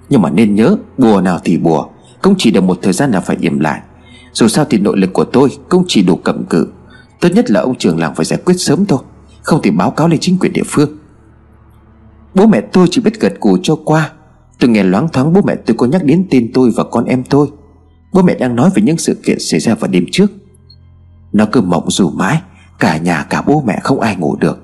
Nhưng 0.10 0.22
mà 0.22 0.30
nên 0.30 0.56
nhớ, 0.56 0.76
Bùa 0.98 1.22
nào 1.22 1.40
thì 1.44 1.58
bùa, 1.58 1.88
Cũng 2.22 2.36
chỉ 2.38 2.52
được 2.52 2.64
một 2.64 2.80
thời 2.82 2.94
gian 2.94 3.12
là 3.12 3.20
phải 3.20 3.38
yểm 3.40 3.60
lại. 3.60 3.82
Dù 4.34 4.48
sao 4.48 4.66
thì 4.70 4.78
nội 4.78 4.98
lực 4.98 5.14
của 5.14 5.24
tôi 5.24 5.50
Cũng 5.70 5.84
chỉ 5.88 6.04
đủ 6.04 6.16
cầm 6.16 6.46
cự. 6.46 6.68
Tốt 7.22 7.30
nhất 7.30 7.52
là 7.52 7.60
ông 7.60 7.76
trưởng 7.76 8.00
làng 8.00 8.16
phải 8.16 8.26
giải 8.26 8.40
quyết 8.46 8.56
sớm 8.58 8.86
thôi, 8.86 9.00
Không 9.42 9.60
thì 9.64 9.72
báo 9.72 9.92
cáo 9.92 10.08
lên 10.08 10.20
chính 10.20 10.40
quyền 10.40 10.54
địa 10.54 10.64
phương. 10.66 10.98
Bố 12.36 12.48
mẹ 12.48 12.62
tôi 12.62 12.88
chỉ 12.92 13.02
biết 13.02 13.20
gật 13.20 13.34
cù 13.40 13.58
cho 13.64 13.76
qua. 13.76 14.12
Tôi 14.60 14.70
nghe 14.70 14.84
loáng 14.84 15.08
thoáng 15.10 15.34
bố 15.34 15.42
mẹ 15.42 15.56
tôi 15.56 15.76
có 15.78 15.86
nhắc 15.86 16.04
đến 16.04 16.28
tên 16.30 16.52
tôi 16.54 16.72
và 16.76 16.84
con 16.84 17.06
em 17.06 17.24
tôi. 17.24 17.48
Bố 18.14 18.22
mẹ 18.22 18.36
đang 18.36 18.56
nói 18.56 18.70
về 18.76 18.82
những 18.82 18.98
sự 18.98 19.18
kiện 19.26 19.40
xảy 19.40 19.60
ra 19.60 19.76
vào 19.76 19.92
đêm 19.92 20.06
trước. 20.12 20.32
Nó 21.34 21.46
cứ 21.52 21.62
mộng 21.62 21.92
dù 21.92 22.10
mãi, 22.10 22.42
Cả 22.80 22.98
nhà, 22.98 23.24
cả 23.30 23.42
bố 23.42 23.64
mẹ 23.66 23.80
không 23.84 24.00
ai 24.00 24.16
ngủ 24.16 24.36
được. 24.36 24.58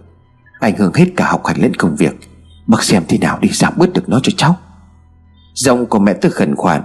Ảnh 0.60 0.78
hưởng 0.78 0.92
hết 0.94 1.06
cả 1.16 1.32
học 1.32 1.46
hành 1.46 1.62
lẫn 1.62 1.74
công 1.74 1.96
việc. 1.96 2.20
Bác 2.68 2.84
xem 2.84 3.04
thế 3.08 3.18
nào 3.18 3.40
đi, 3.42 3.50
giảm 3.54 3.74
bớt 3.78 3.94
được 3.94 4.10
nó 4.10 4.20
cho 4.24 4.32
cháu. 4.38 4.56
Giọng 5.54 5.86
của 5.86 6.00
mẹ 6.00 6.14
tức 6.14 6.34
khẩn 6.34 6.56
khoản. 6.56 6.82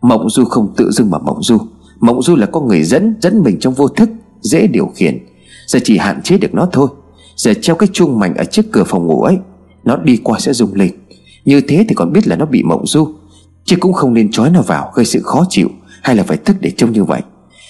Mộng 0.00 0.30
du 0.30 0.44
không 0.44 0.74
tự 0.76 0.90
dưng 0.90 1.10
mà 1.10 1.18
mộng 1.18 1.42
du. 1.42 1.58
Mộng 2.00 2.22
du 2.22 2.36
là 2.36 2.46
con 2.46 2.68
người 2.68 2.82
dẫn 2.82 3.16
Dẫn 3.20 3.42
mình 3.42 3.58
trong 3.60 3.74
vô 3.74 3.88
thức, 3.88 4.10
Dễ 4.40 4.66
điều 4.66 4.92
khiển. 4.96 5.18
Giờ 5.66 5.78
chỉ 5.84 5.98
hạn 5.98 6.22
chế 6.22 6.38
được 6.38 6.54
nó 6.54 6.68
thôi. 6.72 6.88
Giờ 7.36 7.52
treo 7.62 7.76
cái 7.76 7.88
chuông 7.92 8.18
mảnh 8.18 8.34
ở 8.34 8.44
trước 8.44 8.66
cửa 8.72 8.84
phòng 8.86 9.06
ngủ 9.06 9.22
ấy, 9.22 9.38
Nó 9.84 9.96
đi 9.96 10.16
qua 10.24 10.38
sẽ 10.38 10.52
rung 10.52 10.74
lên. 10.74 10.90
Như 11.44 11.60
thế 11.60 11.84
thì 11.88 11.94
còn 11.94 12.12
biết 12.12 12.28
là 12.28 12.36
nó 12.36 12.46
bị 12.46 12.62
mộng 12.62 12.86
du. 12.86 13.08
Chứ 13.68 13.76
cũng 13.80 13.92
không 13.92 14.14
nên 14.14 14.30
trói 14.30 14.50
nó 14.50 14.62
vào 14.62 14.92
gây 14.94 15.04
sự 15.04 15.20
khó 15.24 15.46
chịu 15.48 15.68
Hay 16.02 16.16
là 16.16 16.22
phải 16.22 16.36
thức 16.36 16.56
để 16.60 16.70
trông 16.70 16.92
như 16.92 17.04
vậy. 17.04 17.22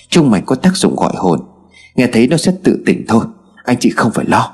Trông 0.09 0.31
mày 0.31 0.43
có 0.47 0.55
tác 0.55 0.77
dụng 0.77 0.97
gọi 0.97 1.13
hồn. 1.17 1.41
Nghe 1.95 2.07
thấy 2.13 2.27
nó 2.27 2.37
sẽ 2.37 2.53
tự 2.65 2.83
tỉnh 2.87 3.05
thôi. 3.09 3.25
Anh 3.65 3.77
chị 3.81 3.91
không 3.91 4.13
phải 4.13 4.25
lo. 4.29 4.53